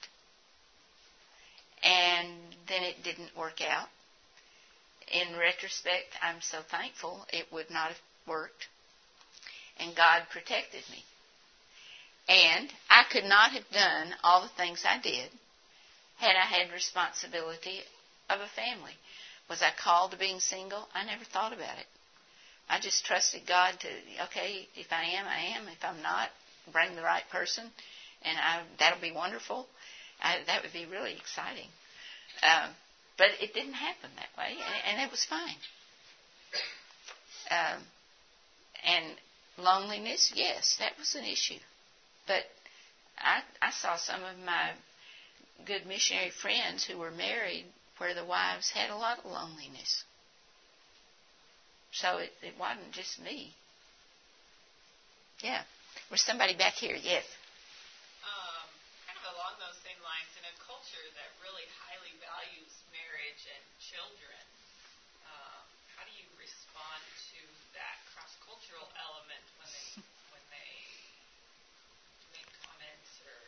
And 1.83 2.29
then 2.67 2.83
it 2.83 3.03
didn't 3.03 3.37
work 3.37 3.61
out. 3.61 3.87
In 5.11 5.37
retrospect, 5.37 6.17
I'm 6.21 6.41
so 6.41 6.61
thankful 6.69 7.25
it 7.31 7.45
would 7.51 7.69
not 7.69 7.89
have 7.89 8.01
worked. 8.27 8.67
And 9.79 9.95
God 9.95 10.23
protected 10.31 10.83
me. 10.89 11.03
And 12.27 12.69
I 12.89 13.03
could 13.11 13.25
not 13.25 13.51
have 13.51 13.69
done 13.71 14.15
all 14.23 14.41
the 14.41 14.57
things 14.57 14.83
I 14.83 14.99
did 14.99 15.29
had 16.17 16.35
I 16.35 16.45
had 16.45 16.73
responsibility 16.73 17.81
of 18.29 18.39
a 18.39 18.47
family. 18.55 18.93
Was 19.49 19.61
I 19.61 19.71
called 19.77 20.11
to 20.11 20.17
being 20.17 20.39
single? 20.39 20.87
I 20.93 21.05
never 21.05 21.23
thought 21.23 21.53
about 21.53 21.77
it. 21.77 21.85
I 22.69 22.79
just 22.79 23.05
trusted 23.05 23.41
God 23.47 23.79
to, 23.79 23.87
okay, 24.25 24.67
if 24.75 24.91
I 24.91 25.03
am, 25.17 25.25
I 25.27 25.57
am. 25.57 25.67
If 25.67 25.83
I'm 25.83 26.01
not, 26.01 26.29
bring 26.71 26.95
the 26.95 27.03
right 27.03 27.23
person, 27.31 27.65
and 28.23 28.37
I, 28.37 28.61
that'll 28.79 29.01
be 29.01 29.11
wonderful. 29.11 29.67
I, 30.21 30.37
that 30.47 30.63
would 30.63 30.73
be 30.73 30.85
really 30.85 31.13
exciting. 31.13 31.67
Um, 32.41 32.71
but 33.17 33.27
it 33.39 33.53
didn't 33.53 33.73
happen 33.73 34.09
that 34.15 34.37
way, 34.37 34.51
and, 34.51 34.99
and 34.99 35.07
it 35.07 35.11
was 35.11 35.23
fine. 35.25 35.61
Um, 37.51 37.81
and 38.83 39.05
loneliness, 39.57 40.33
yes, 40.35 40.77
that 40.79 40.93
was 40.97 41.15
an 41.15 41.23
issue. 41.23 41.59
But 42.27 42.43
I, 43.17 43.41
I 43.61 43.71
saw 43.71 43.97
some 43.97 44.23
of 44.23 44.37
my 44.45 44.71
good 45.65 45.85
missionary 45.87 46.31
friends 46.31 46.83
who 46.83 46.97
were 46.97 47.11
married 47.11 47.65
where 47.97 48.13
the 48.13 48.25
wives 48.25 48.69
had 48.71 48.89
a 48.89 48.95
lot 48.95 49.19
of 49.19 49.25
loneliness. 49.25 50.03
So 51.95 52.19
it, 52.19 52.35
it 52.43 52.55
wasn't 52.59 52.91
just 52.91 53.23
me. 53.23 53.55
Yeah. 55.39 55.63
Was 56.11 56.19
somebody 56.27 56.51
back 56.51 56.75
here? 56.75 56.95
Yes. 56.99 57.23
Um, 58.19 58.67
kind 59.07 59.15
of 59.15 59.31
along 59.31 59.55
those 59.63 59.79
same 59.79 59.95
lines, 60.03 60.27
in 60.35 60.43
a 60.43 60.55
culture 60.59 61.07
that 61.15 61.29
really 61.39 61.63
highly 61.87 62.11
values 62.19 62.71
marriage 62.91 63.43
and 63.47 63.63
children, 63.79 64.43
um, 65.23 65.63
how 65.95 66.03
do 66.03 66.11
you 66.19 66.27
respond 66.35 66.99
to 67.31 67.39
that 67.79 67.95
cross-cultural 68.11 68.91
element 68.99 69.45
when 69.55 69.71
they 69.71 69.87
when 70.35 70.43
they 70.51 70.71
make 72.35 72.49
comments 72.59 73.11
or 73.23 73.39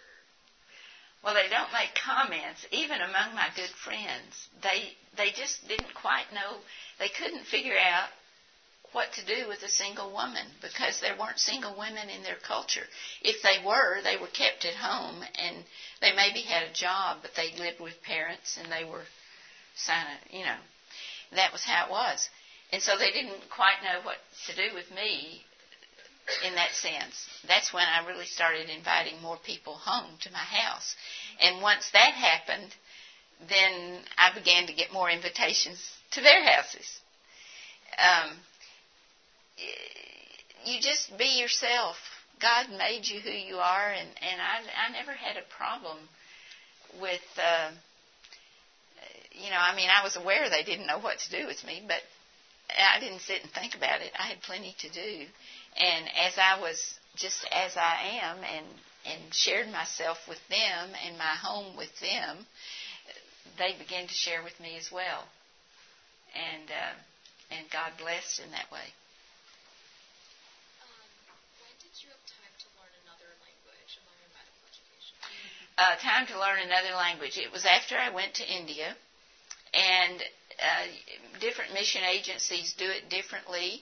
Well, 1.20 1.36
they 1.36 1.52
don't 1.52 1.72
make 1.76 1.92
comments. 2.00 2.64
Even 2.72 3.04
among 3.04 3.36
my 3.36 3.52
good 3.60 3.76
friends, 3.84 4.48
they 4.64 4.96
they 5.20 5.36
just 5.36 5.68
didn't 5.68 5.92
quite 6.00 6.32
know. 6.32 6.64
They 6.96 7.12
couldn't 7.12 7.44
figure 7.52 7.76
out 7.76 8.08
what 8.94 9.12
to 9.14 9.26
do 9.26 9.48
with 9.48 9.62
a 9.64 9.70
single 9.70 10.12
woman 10.12 10.46
because 10.62 11.00
there 11.00 11.16
weren't 11.20 11.40
single 11.40 11.76
women 11.78 12.10
in 12.10 12.24
their 12.24 12.38
culture. 12.48 12.86
If 13.22 13.42
they 13.42 13.64
were, 13.66 14.02
they 14.04 14.18
were 14.18 14.28
kept 14.28 14.66
at 14.66 14.76
home 14.76 15.24
and 15.38 15.58
they 16.02 16.14
maybe 16.16 16.42
had 16.42 16.64
a 16.64 16.74
job, 16.74 17.20
but 17.22 17.32
they 17.36 17.52
lived 17.58 17.80
with 17.80 18.02
parents 18.04 18.58
and 18.62 18.72
they 18.72 18.84
were 18.84 19.04
you 20.32 20.44
know, 20.44 20.58
that 21.36 21.52
was 21.52 21.64
how 21.64 21.86
it 21.86 21.92
was. 21.92 22.30
And 22.72 22.82
so 22.82 22.98
they 22.98 23.12
didn't 23.12 23.50
quite 23.50 23.84
know 23.84 24.04
what 24.04 24.18
to 24.48 24.56
do 24.56 24.74
with 24.74 24.90
me 24.92 25.44
in 26.46 26.56
that 26.56 26.72
sense. 26.72 27.28
That's 27.48 27.72
when 27.72 27.86
I 27.88 28.06
really 28.06 28.26
started 28.26 28.70
inviting 28.70 29.22
more 29.22 29.38
people 29.46 29.74
home 29.74 30.18
to 30.22 30.32
my 30.32 30.40
house. 30.40 30.96
And 31.40 31.62
once 31.62 31.90
that 31.94 32.14
happened, 32.14 32.76
then 33.48 34.00
I 34.18 34.34
began 34.34 34.68
to 34.68 34.74
get 34.74 34.92
more 34.92 35.10
invitations 35.10 35.80
to 36.12 36.22
their 36.22 36.44
houses. 36.44 37.00
Um, 37.98 38.38
you 40.66 40.82
just 40.82 41.18
be 41.18 41.40
yourself. 41.40 41.96
God 42.42 42.68
made 42.70 43.08
you 43.08 43.20
who 43.20 43.32
you 43.32 43.56
are, 43.58 43.90
and 43.92 44.10
and 44.22 44.42
I 44.42 44.88
I 44.88 44.92
never 44.92 45.14
had 45.14 45.38
a 45.38 45.56
problem 45.58 45.98
with. 47.02 47.26
Uh, 47.38 47.72
you 49.32 49.52
know, 49.52 49.60
I 49.60 49.76
mean, 49.76 49.90
I 49.90 50.04
was 50.04 50.16
aware 50.16 50.50
they 50.50 50.64
didn't 50.64 50.88
know 50.88 51.00
what 51.00 51.20
to 51.20 51.30
do 51.30 51.46
with 51.46 51.64
me, 51.64 51.84
but 51.86 52.02
I 52.74 53.00
didn't 53.00 53.22
sit 53.22 53.44
and 53.44 53.52
think 53.52 53.76
about 53.76 54.02
it. 54.02 54.12
I 54.18 54.28
had 54.28 54.42
plenty 54.42 54.76
to 54.80 54.90
do, 54.90 55.26
and 55.78 56.06
as 56.26 56.34
I 56.38 56.60
was 56.60 56.78
just 57.16 57.46
as 57.52 57.78
I 57.78 58.20
am, 58.22 58.38
and 58.44 58.66
and 59.06 59.34
shared 59.34 59.72
myself 59.72 60.18
with 60.28 60.42
them 60.50 60.90
and 61.06 61.18
my 61.18 61.36
home 61.42 61.78
with 61.78 61.94
them, 62.00 62.46
they 63.58 63.74
began 63.78 64.08
to 64.08 64.14
share 64.14 64.44
with 64.44 64.60
me 64.60 64.78
as 64.78 64.92
well, 64.92 65.26
and 66.36 66.70
uh, 66.70 67.56
and 67.56 67.66
God 67.72 67.94
blessed 67.98 68.42
in 68.44 68.52
that 68.52 68.72
way. 68.72 68.94
Uh, 75.78 75.96
time 76.02 76.26
to 76.28 76.40
learn 76.40 76.60
another 76.60 76.96
language. 76.96 77.38
It 77.38 77.52
was 77.52 77.66
after 77.66 77.96
I 77.98 78.10
went 78.10 78.36
to 78.36 78.44
India, 78.44 78.96
and 79.74 80.22
uh, 80.60 81.40
different 81.40 81.74
mission 81.74 82.02
agencies 82.04 82.74
do 82.78 82.86
it 82.86 83.10
differently. 83.10 83.82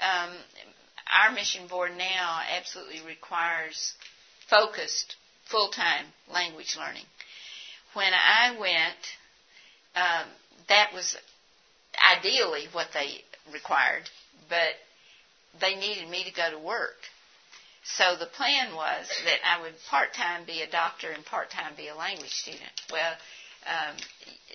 Um, 0.00 0.30
our 1.12 1.32
mission 1.32 1.66
board 1.66 1.92
now 1.96 2.40
absolutely 2.56 3.00
requires 3.06 3.92
focused, 4.48 5.16
full 5.50 5.68
time 5.68 6.06
language 6.32 6.76
learning. 6.78 7.04
When 7.92 8.12
I 8.12 8.58
went, 8.58 9.02
um, 9.94 10.26
that 10.68 10.92
was 10.92 11.16
ideally 12.16 12.66
what 12.72 12.88
they 12.94 13.22
required, 13.52 14.08
but 14.48 14.74
they 15.60 15.74
needed 15.76 16.08
me 16.08 16.24
to 16.24 16.32
go 16.32 16.50
to 16.50 16.58
work. 16.58 16.96
So 17.84 18.16
the 18.18 18.26
plan 18.26 18.74
was 18.74 19.08
that 19.24 19.40
I 19.44 19.60
would 19.60 19.74
part 19.90 20.14
time 20.14 20.44
be 20.46 20.62
a 20.62 20.70
doctor 20.70 21.10
and 21.10 21.24
part 21.24 21.50
time 21.50 21.74
be 21.76 21.88
a 21.88 21.94
language 21.94 22.32
student. 22.32 22.72
Well, 22.90 23.12
um, 23.66 23.96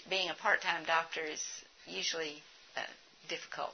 being 0.10 0.30
a 0.30 0.34
part 0.34 0.62
time 0.62 0.84
doctor 0.86 1.22
is 1.22 1.44
usually 1.86 2.42
uh, 2.76 2.82
difficult, 3.30 3.74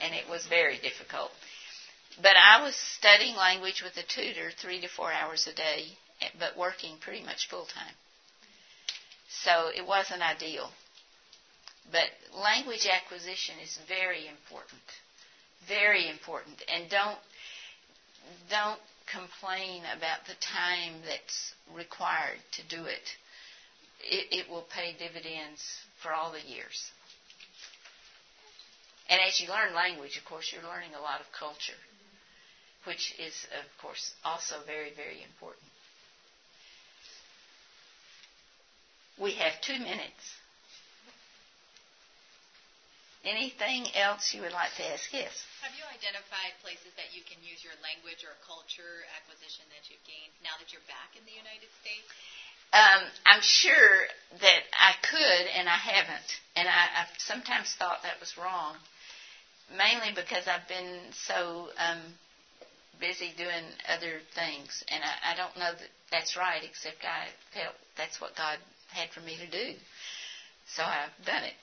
and 0.00 0.14
it 0.14 0.28
was 0.28 0.46
very 0.46 0.78
difficult. 0.78 1.30
But 2.22 2.36
I 2.36 2.62
was 2.62 2.74
studying 2.76 3.36
language 3.36 3.82
with 3.82 3.96
a 3.96 4.06
tutor 4.06 4.50
three 4.56 4.80
to 4.80 4.88
four 4.88 5.12
hours 5.12 5.46
a 5.46 5.54
day, 5.54 5.84
but 6.38 6.56
working 6.56 6.96
pretty 7.00 7.24
much 7.24 7.48
full 7.48 7.66
time. 7.66 7.94
So 9.28 9.68
it 9.74 9.86
wasn't 9.86 10.22
ideal. 10.22 10.70
But 11.90 12.08
language 12.40 12.86
acquisition 12.86 13.56
is 13.62 13.78
very 13.86 14.28
important. 14.28 14.80
Very 15.68 16.08
important. 16.08 16.62
And 16.72 16.88
don't 16.88 17.18
don't 18.48 18.80
complain 19.10 19.82
about 19.96 20.24
the 20.26 20.34
time 20.40 20.94
that's 21.06 21.54
required 21.74 22.40
to 22.52 22.62
do 22.68 22.84
it. 22.84 23.06
It, 24.00 24.26
it 24.44 24.50
will 24.50 24.66
pay 24.74 24.94
dividends 24.98 25.62
for 26.02 26.12
all 26.12 26.32
the 26.32 26.40
years. 26.40 26.90
And 29.08 29.20
as 29.20 29.40
you 29.40 29.48
learn 29.48 29.74
language, 29.74 30.16
of 30.16 30.24
course, 30.24 30.50
you're 30.52 30.62
learning 30.62 30.94
a 30.94 31.00
lot 31.00 31.20
of 31.20 31.26
culture, 31.38 31.78
which 32.84 33.14
is, 33.18 33.34
of 33.58 33.64
course, 33.82 34.12
also 34.24 34.56
very, 34.66 34.92
very 34.96 35.22
important. 35.22 35.68
We 39.20 39.32
have 39.34 39.52
two 39.60 39.78
minutes. 39.78 40.24
Anything 43.24 43.88
else 43.96 44.36
you 44.36 44.44
would 44.44 44.52
like 44.52 44.76
to 44.76 44.84
ask? 44.92 45.08
Yes. 45.08 45.32
Have 45.64 45.72
you 45.72 45.84
identified 45.88 46.52
places 46.60 46.92
that 47.00 47.16
you 47.16 47.24
can 47.24 47.40
use 47.40 47.64
your 47.64 47.72
language 47.80 48.20
or 48.20 48.36
culture 48.44 49.08
acquisition 49.16 49.64
that 49.72 49.88
you've 49.88 50.04
gained 50.04 50.28
now 50.44 50.52
that 50.60 50.68
you're 50.76 50.84
back 50.84 51.16
in 51.16 51.24
the 51.24 51.32
United 51.32 51.72
States? 51.80 52.04
Um, 52.76 53.00
I'm 53.24 53.40
sure 53.40 54.12
that 54.44 54.62
I 54.76 54.92
could, 55.00 55.44
and 55.56 55.64
I 55.72 55.80
haven't. 55.80 56.30
And 56.52 56.68
I, 56.68 57.00
I've 57.00 57.12
sometimes 57.16 57.72
thought 57.80 58.04
that 58.04 58.20
was 58.20 58.36
wrong, 58.36 58.76
mainly 59.72 60.12
because 60.12 60.44
I've 60.44 60.68
been 60.68 61.08
so 61.24 61.72
um, 61.80 62.04
busy 63.00 63.32
doing 63.40 63.64
other 63.88 64.20
things. 64.36 64.84
And 64.92 65.00
I, 65.00 65.32
I 65.32 65.36
don't 65.36 65.56
know 65.56 65.72
that 65.72 65.92
that's 66.12 66.36
right, 66.36 66.60
except 66.60 67.08
I 67.08 67.32
felt 67.56 67.72
that's 67.96 68.20
what 68.20 68.36
God 68.36 68.60
had 68.92 69.08
for 69.16 69.24
me 69.24 69.40
to 69.40 69.48
do. 69.48 69.80
So 70.76 70.84
I've 70.84 71.14
done 71.24 71.44
it 71.44 71.56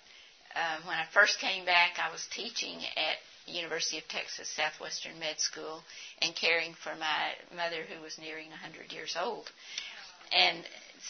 um, 0.56 0.88
when 0.88 0.97
I 0.97 1.06
first 1.14 1.39
came 1.39 1.66
back, 1.66 1.97
I 1.99 2.12
was 2.12 2.26
teaching 2.32 2.80
at 2.95 3.18
University 3.45 3.97
of 3.97 4.08
Texas 4.08 4.49
Southwestern 4.56 5.20
Med 5.20 5.39
School 5.39 5.82
and 6.22 6.36
caring 6.36 6.74
for 6.84 6.95
my 6.95 7.34
mother 7.56 7.84
who 7.84 8.02
was 8.02 8.18
nearing 8.18 8.49
100 8.49 8.91
years 8.91 9.18
old. 9.20 9.49
And 10.32 10.64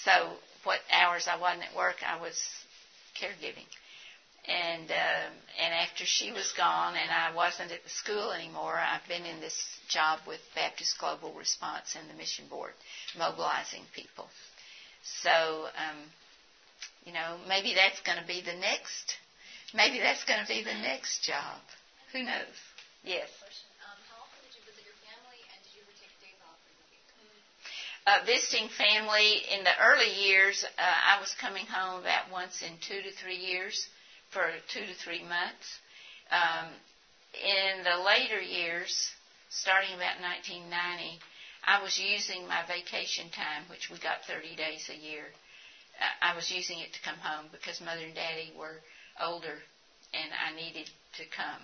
so, 0.03 0.33
what 0.63 0.79
hours 0.91 1.27
I 1.27 1.37
wasn't 1.39 1.63
at 1.69 1.75
work, 1.75 1.97
I 2.05 2.19
was 2.19 2.37
caregiving. 3.19 3.67
And 4.47 4.89
um, 4.89 5.33
and 5.61 5.73
after 5.73 6.03
she 6.03 6.31
was 6.31 6.51
gone 6.57 6.95
and 6.95 7.11
I 7.11 7.35
wasn't 7.35 7.71
at 7.71 7.83
the 7.83 7.89
school 7.89 8.31
anymore, 8.31 8.73
I've 8.75 9.07
been 9.07 9.23
in 9.25 9.39
this 9.39 9.55
job 9.87 10.19
with 10.27 10.39
Baptist 10.55 10.97
Global 10.99 11.31
Response 11.33 11.95
and 11.99 12.09
the 12.09 12.15
Mission 12.15 12.45
Board, 12.49 12.73
mobilizing 13.15 13.83
people. 13.93 14.27
So, 15.21 15.29
um, 15.77 15.97
you 17.05 17.13
know, 17.13 17.37
maybe 17.47 17.75
that's 17.75 17.99
going 18.01 18.17
to 18.17 18.25
be 18.25 18.41
the 18.41 18.57
next 18.57 19.13
Maybe 19.74 19.99
that's 19.99 20.24
going 20.26 20.41
to 20.41 20.47
be 20.47 20.63
the 20.63 20.76
next 20.76 21.24
job. 21.24 21.59
Who 22.11 22.24
knows? 22.24 22.55
Yes. 23.03 23.30
Um, 23.88 23.95
how 24.11 24.28
often 24.28 24.43
did 24.43 24.51
you 24.59 24.63
visit 24.67 24.84
your 24.84 24.99
family, 25.07 25.39
and 25.55 25.63
did 25.63 25.72
you 25.72 25.82
ever 25.88 25.95
take 25.95 26.11
days 26.19 26.36
off 26.43 26.59
in 26.67 26.76
the 26.76 26.88
week? 26.91 27.07
Uh, 28.03 28.19
visiting 28.28 28.67
family 28.76 29.47
in 29.47 29.63
the 29.63 29.72
early 29.80 30.11
years, 30.11 30.63
uh, 30.78 30.82
I 30.82 31.19
was 31.19 31.32
coming 31.39 31.65
home 31.65 32.01
about 32.01 32.30
once 32.30 32.61
in 32.61 32.78
two 32.84 33.01
to 33.01 33.11
three 33.15 33.39
years 33.39 33.88
for 34.32 34.59
two 34.74 34.86
to 34.86 34.93
three 34.95 35.24
months. 35.24 35.67
Um, 36.32 36.76
in 37.39 37.84
the 37.84 37.97
later 37.97 38.39
years, 38.39 38.91
starting 39.49 39.93
about 39.95 40.19
1990, 40.19 41.19
I 41.63 41.82
was 41.82 41.97
using 41.97 42.47
my 42.47 42.63
vacation 42.67 43.30
time, 43.32 43.63
which 43.69 43.89
we 43.89 43.99
got 43.99 44.19
30 44.28 44.55
days 44.55 44.89
a 44.89 44.95
year. 44.95 45.32
Uh, 45.99 46.11
I 46.22 46.36
was 46.36 46.51
using 46.51 46.80
it 46.80 46.91
to 46.93 46.99
come 47.01 47.17
home 47.17 47.47
because 47.51 47.80
mother 47.80 48.03
and 48.03 48.15
daddy 48.15 48.51
were 48.55 48.82
older 49.20 49.57
and 50.14 50.30
I 50.32 50.55
needed 50.55 50.89
to 51.18 51.24
come. 51.36 51.62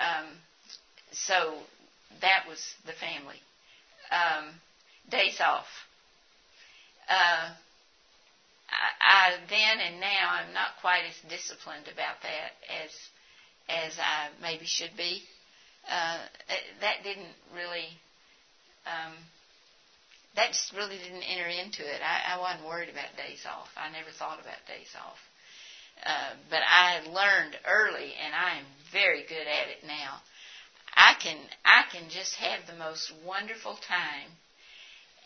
Um, 0.00 0.26
so 1.12 1.54
that 2.20 2.44
was 2.48 2.60
the 2.86 2.92
family. 2.92 3.40
Um, 4.10 4.54
days 5.10 5.40
off. 5.40 5.66
Uh, 7.08 7.50
I, 8.70 8.88
I 9.00 9.36
then 9.48 9.80
and 9.80 10.00
now 10.00 10.30
I'm 10.30 10.54
not 10.54 10.78
quite 10.80 11.02
as 11.08 11.30
disciplined 11.30 11.86
about 11.92 12.22
that 12.22 12.54
as 12.84 12.90
as 13.68 13.98
I 13.98 14.30
maybe 14.42 14.66
should 14.66 14.96
be. 14.96 15.22
Uh, 15.88 16.18
that 16.80 17.02
didn't 17.02 17.34
really 17.54 17.86
um, 18.86 19.14
that 20.36 20.48
just 20.48 20.72
really 20.72 20.98
didn't 20.98 21.22
enter 21.22 21.46
into 21.46 21.82
it. 21.82 22.00
I, 22.02 22.34
I 22.34 22.40
wasn't 22.40 22.66
worried 22.66 22.88
about 22.88 23.16
days 23.16 23.42
off. 23.46 23.68
I 23.76 23.90
never 23.90 24.10
thought 24.10 24.40
about 24.40 24.62
days 24.66 24.90
off. 24.94 25.18
Uh, 26.04 26.32
but 26.48 26.62
I 26.66 27.00
learned 27.00 27.58
early, 27.66 28.14
and 28.24 28.34
I 28.34 28.58
am 28.58 28.64
very 28.92 29.22
good 29.28 29.46
at 29.46 29.68
it 29.68 29.86
now. 29.86 30.20
I 30.94 31.14
can 31.22 31.36
I 31.64 31.84
can 31.92 32.08
just 32.10 32.34
have 32.36 32.66
the 32.66 32.74
most 32.74 33.12
wonderful 33.24 33.78
time 33.86 34.30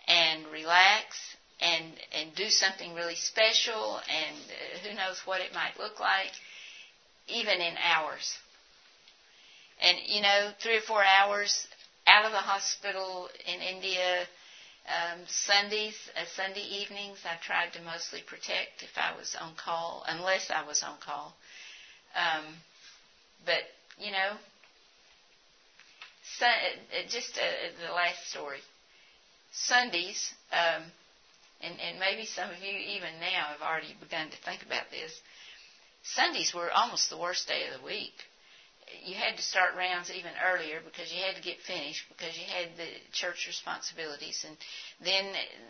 and 0.06 0.46
relax 0.48 1.16
and 1.60 1.84
and 2.12 2.34
do 2.34 2.48
something 2.48 2.94
really 2.94 3.14
special, 3.14 4.00
and 4.08 4.36
uh, 4.36 4.78
who 4.88 4.94
knows 4.96 5.20
what 5.24 5.40
it 5.40 5.54
might 5.54 5.78
look 5.78 6.00
like, 6.00 6.32
even 7.28 7.60
in 7.60 7.74
hours. 7.78 8.36
And 9.80 9.98
you 10.06 10.22
know, 10.22 10.50
three 10.62 10.76
or 10.76 10.82
four 10.82 11.02
hours 11.04 11.66
out 12.06 12.24
of 12.24 12.32
the 12.32 12.38
hospital 12.38 13.28
in 13.46 13.60
India, 13.60 14.26
Um, 14.86 15.20
Sundays, 15.26 15.96
uh, 16.14 16.24
Sunday 16.36 16.60
evenings, 16.60 17.18
I 17.24 17.36
tried 17.42 17.72
to 17.72 17.80
mostly 17.82 18.20
protect 18.20 18.82
if 18.82 18.92
I 18.96 19.16
was 19.16 19.34
on 19.40 19.54
call, 19.56 20.04
unless 20.06 20.50
I 20.50 20.66
was 20.66 20.82
on 20.82 20.96
call. 21.00 21.34
Um, 22.14 22.44
but 23.46 23.64
you 23.98 24.12
know, 24.12 24.36
sun, 26.38 26.48
uh, 26.92 27.08
just 27.08 27.38
uh, 27.38 27.86
the 27.86 27.94
last 27.94 28.28
story. 28.28 28.60
Sundays, 29.52 30.34
um, 30.52 30.82
and, 31.62 31.80
and 31.80 31.98
maybe 31.98 32.26
some 32.26 32.50
of 32.50 32.58
you 32.58 32.76
even 32.76 33.20
now 33.20 33.56
have 33.56 33.62
already 33.62 33.94
begun 34.00 34.28
to 34.28 34.36
think 34.44 34.62
about 34.62 34.90
this. 34.90 35.12
Sundays 36.02 36.52
were 36.52 36.70
almost 36.70 37.08
the 37.08 37.16
worst 37.16 37.48
day 37.48 37.62
of 37.72 37.80
the 37.80 37.86
week 37.86 38.12
you 39.04 39.14
had 39.14 39.36
to 39.36 39.42
start 39.42 39.76
rounds 39.76 40.10
even 40.10 40.32
earlier 40.40 40.80
because 40.84 41.12
you 41.12 41.20
had 41.20 41.36
to 41.36 41.42
get 41.42 41.60
finished 41.66 42.04
because 42.08 42.36
you 42.36 42.44
had 42.48 42.68
the 42.76 42.88
church 43.12 43.46
responsibilities. 43.46 44.44
And 44.46 44.56
then 45.04 45.24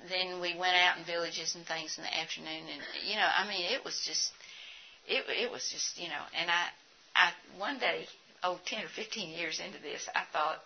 then 0.08 0.40
we 0.40 0.54
went 0.58 0.76
out 0.76 0.98
in 0.98 1.04
villages 1.04 1.54
and 1.54 1.66
things 1.66 1.98
in 1.98 2.04
the 2.04 2.14
afternoon. 2.14 2.66
And 2.70 2.80
you 3.06 3.16
know 3.16 3.26
I 3.26 3.46
mean 3.48 3.66
it 3.70 3.84
was 3.84 3.98
just 4.06 4.32
it 5.06 5.24
it 5.28 5.50
was 5.50 5.66
just 5.70 5.98
you 5.98 6.08
know 6.08 6.24
and 6.38 6.50
I 6.50 6.62
I 7.14 7.26
one 7.58 7.78
day 7.78 8.06
oh 8.42 8.58
ten 8.66 8.84
or 8.84 8.92
15 8.94 9.30
years 9.30 9.60
into 9.60 9.80
this 9.80 10.06
I 10.14 10.22
thought 10.32 10.62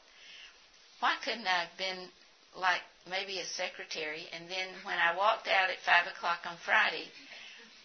why 1.00 1.14
couldn't 1.24 1.46
I 1.46 1.68
have 1.68 1.76
been 1.78 2.08
like 2.56 2.82
maybe 3.08 3.38
a 3.38 3.46
secretary? 3.56 4.26
And 4.34 4.50
then 4.50 4.68
when 4.84 4.98
I 4.98 5.16
walked 5.16 5.48
out 5.48 5.70
at 5.70 5.78
five 5.86 6.10
o'clock 6.10 6.42
on 6.44 6.56
Friday 6.64 7.06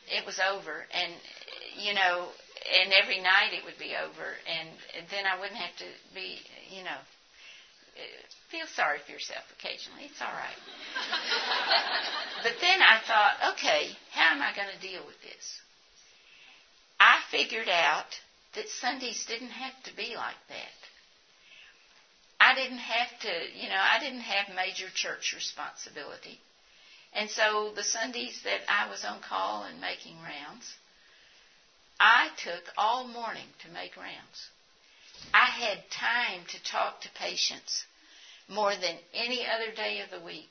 it 0.09 0.25
was 0.25 0.39
over 0.39 0.85
and 0.91 1.13
you 1.77 1.93
know 1.93 2.29
and 2.63 2.93
every 2.93 3.19
night 3.19 3.51
it 3.51 3.65
would 3.65 3.77
be 3.77 3.95
over, 3.95 4.27
and 4.47 4.69
then 5.11 5.25
I 5.25 5.39
wouldn't 5.39 5.59
have 5.59 5.75
to 5.83 5.89
be, 6.15 6.39
you 6.71 6.83
know, 6.83 6.99
feel 8.49 8.65
sorry 8.75 8.99
for 9.05 9.11
yourself 9.11 9.43
occasionally. 9.59 10.07
It's 10.07 10.21
all 10.21 10.31
right. 10.31 10.61
but 12.43 12.55
then 12.61 12.79
I 12.81 13.01
thought, 13.05 13.53
okay, 13.53 13.91
how 14.11 14.33
am 14.33 14.41
I 14.41 14.55
going 14.55 14.71
to 14.71 14.81
deal 14.81 15.03
with 15.05 15.19
this? 15.21 15.45
I 16.99 17.19
figured 17.31 17.69
out 17.69 18.09
that 18.55 18.69
Sundays 18.79 19.25
didn't 19.27 19.51
have 19.51 19.75
to 19.85 19.95
be 19.95 20.15
like 20.15 20.39
that. 20.49 20.77
I 22.39 22.55
didn't 22.55 22.79
have 22.79 23.11
to, 23.21 23.33
you 23.55 23.69
know, 23.69 23.79
I 23.79 23.99
didn't 23.99 24.23
have 24.23 24.55
major 24.55 24.87
church 24.93 25.33
responsibility. 25.35 26.39
And 27.15 27.29
so 27.29 27.71
the 27.75 27.83
Sundays 27.83 28.39
that 28.43 28.61
I 28.67 28.89
was 28.89 29.05
on 29.05 29.19
call 29.21 29.63
and 29.63 29.79
making 29.79 30.15
rounds, 30.21 30.65
I 31.99 32.29
took 32.43 32.63
all 32.77 33.07
morning 33.07 33.47
to 33.61 33.69
make 33.69 33.95
rounds. 33.95 34.49
I 35.33 35.45
had 35.45 35.77
time 35.91 36.41
to 36.49 36.63
talk 36.63 37.01
to 37.01 37.09
patients 37.17 37.85
more 38.47 38.71
than 38.75 38.97
any 39.13 39.45
other 39.45 39.71
day 39.71 40.01
of 40.01 40.09
the 40.09 40.25
week. 40.25 40.49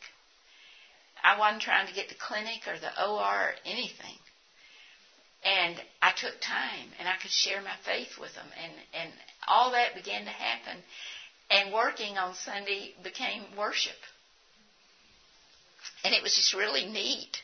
I 1.22 1.38
wasn't 1.38 1.62
trying 1.62 1.86
to 1.88 1.94
get 1.94 2.08
to 2.08 2.14
clinic 2.14 2.66
or 2.66 2.78
the 2.78 3.04
OR 3.04 3.18
or 3.18 3.54
anything. 3.64 4.16
And 5.44 5.80
I 6.00 6.12
took 6.12 6.40
time 6.40 6.88
and 6.98 7.08
I 7.08 7.16
could 7.20 7.30
share 7.30 7.60
my 7.60 7.74
faith 7.84 8.18
with 8.18 8.34
them 8.34 8.46
and, 8.62 8.72
and 8.94 9.10
all 9.46 9.72
that 9.72 9.94
began 9.94 10.24
to 10.24 10.30
happen. 10.30 10.78
And 11.50 11.72
working 11.72 12.16
on 12.16 12.34
Sunday 12.34 12.94
became 13.02 13.42
worship. 13.56 13.98
And 16.04 16.14
it 16.14 16.22
was 16.22 16.34
just 16.34 16.54
really 16.54 16.86
neat. 16.86 17.36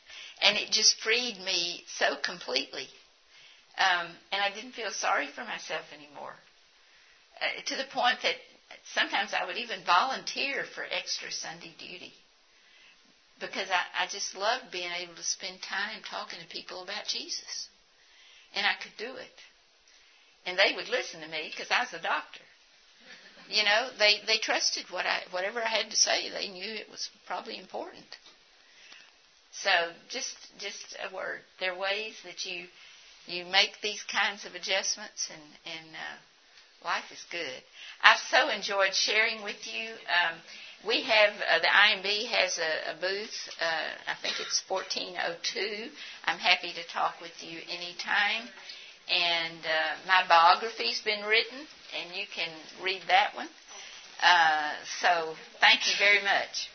And 0.43 0.57
it 0.57 0.71
just 0.71 1.01
freed 1.01 1.39
me 1.45 1.85
so 1.99 2.17
completely. 2.23 2.89
Um, 3.79 4.09
and 4.33 4.43
I 4.43 4.55
didn't 4.55 4.73
feel 4.73 4.91
sorry 4.91 5.29
for 5.29 5.45
myself 5.45 5.85
anymore. 5.95 6.35
Uh, 7.41 7.63
to 7.67 7.77
the 7.77 7.87
point 7.93 8.19
that 8.23 8.35
sometimes 8.95 9.33
I 9.33 9.47
would 9.47 9.57
even 9.57 9.85
volunteer 9.87 10.65
for 10.75 10.83
extra 10.85 11.31
Sunday 11.31 11.75
duty 11.79 12.13
because 13.41 13.69
I, 13.71 14.05
I 14.05 14.07
just 14.11 14.35
loved 14.35 14.71
being 14.73 14.91
able 14.91 15.15
to 15.15 15.23
spend 15.23 15.63
time 15.63 16.03
talking 16.11 16.39
to 16.41 16.47
people 16.49 16.83
about 16.83 17.07
Jesus. 17.07 17.69
And 18.55 18.67
I 18.67 18.75
could 18.83 18.97
do 18.99 19.15
it. 19.15 19.37
And 20.47 20.59
they 20.59 20.75
would 20.75 20.89
listen 20.89 21.21
to 21.21 21.29
me 21.29 21.51
because 21.51 21.71
I 21.71 21.81
was 21.81 21.93
a 21.95 22.03
doctor. 22.03 22.43
You 23.49 23.65
know, 23.65 23.89
they, 23.99 24.21
they 24.27 24.39
trusted 24.39 24.85
what 24.91 25.07
I, 25.07 25.23
whatever 25.31 25.63
I 25.63 25.69
had 25.69 25.91
to 25.91 25.97
say. 25.97 26.31
They 26.31 26.49
knew 26.49 26.75
it 26.75 26.91
was 26.91 27.09
probably 27.27 27.59
important. 27.59 28.05
So 29.53 29.71
just, 30.09 30.37
just 30.59 30.97
a 31.11 31.15
word. 31.15 31.41
There 31.61 31.73
are 31.73 31.79
ways 31.79 32.15
that 32.25 32.45
you 32.45 32.67
you 33.29 33.45
make 33.45 33.73
these 33.83 34.03
kinds 34.11 34.47
of 34.47 34.55
adjustments, 34.55 35.29
and, 35.31 35.43
and 35.77 35.89
uh, 35.95 36.17
life 36.89 37.05
is 37.13 37.23
good. 37.31 37.63
I've 38.03 38.19
so 38.31 38.49
enjoyed 38.49 38.95
sharing 38.95 39.45
with 39.45 39.61
you. 39.67 39.93
Um, 40.09 40.41
we 40.87 41.03
have 41.03 41.35
uh, 41.37 41.59
the 41.59 41.69
IMB 41.69 42.27
has 42.33 42.59
a, 42.59 42.97
a 42.97 43.01
booth. 43.01 43.37
Uh, 43.61 43.93
I 44.09 44.17
think 44.23 44.41
it's 44.41 44.63
1402. 44.69 45.91
I'm 46.25 46.39
happy 46.39 46.73
to 46.73 46.85
talk 46.93 47.21
with 47.21 47.37
you 47.41 47.61
anytime. 47.69 48.49
And 49.11 49.61
uh, 49.65 50.07
my 50.07 50.25
biography's 50.29 51.01
been 51.05 51.25
written, 51.25 51.59
and 52.01 52.17
you 52.17 52.25
can 52.35 52.51
read 52.83 53.03
that 53.09 53.35
one. 53.35 53.49
Uh, 54.23 54.73
so 55.01 55.35
thank 55.61 55.87
you 55.87 55.95
very 55.99 56.23
much. 56.23 56.69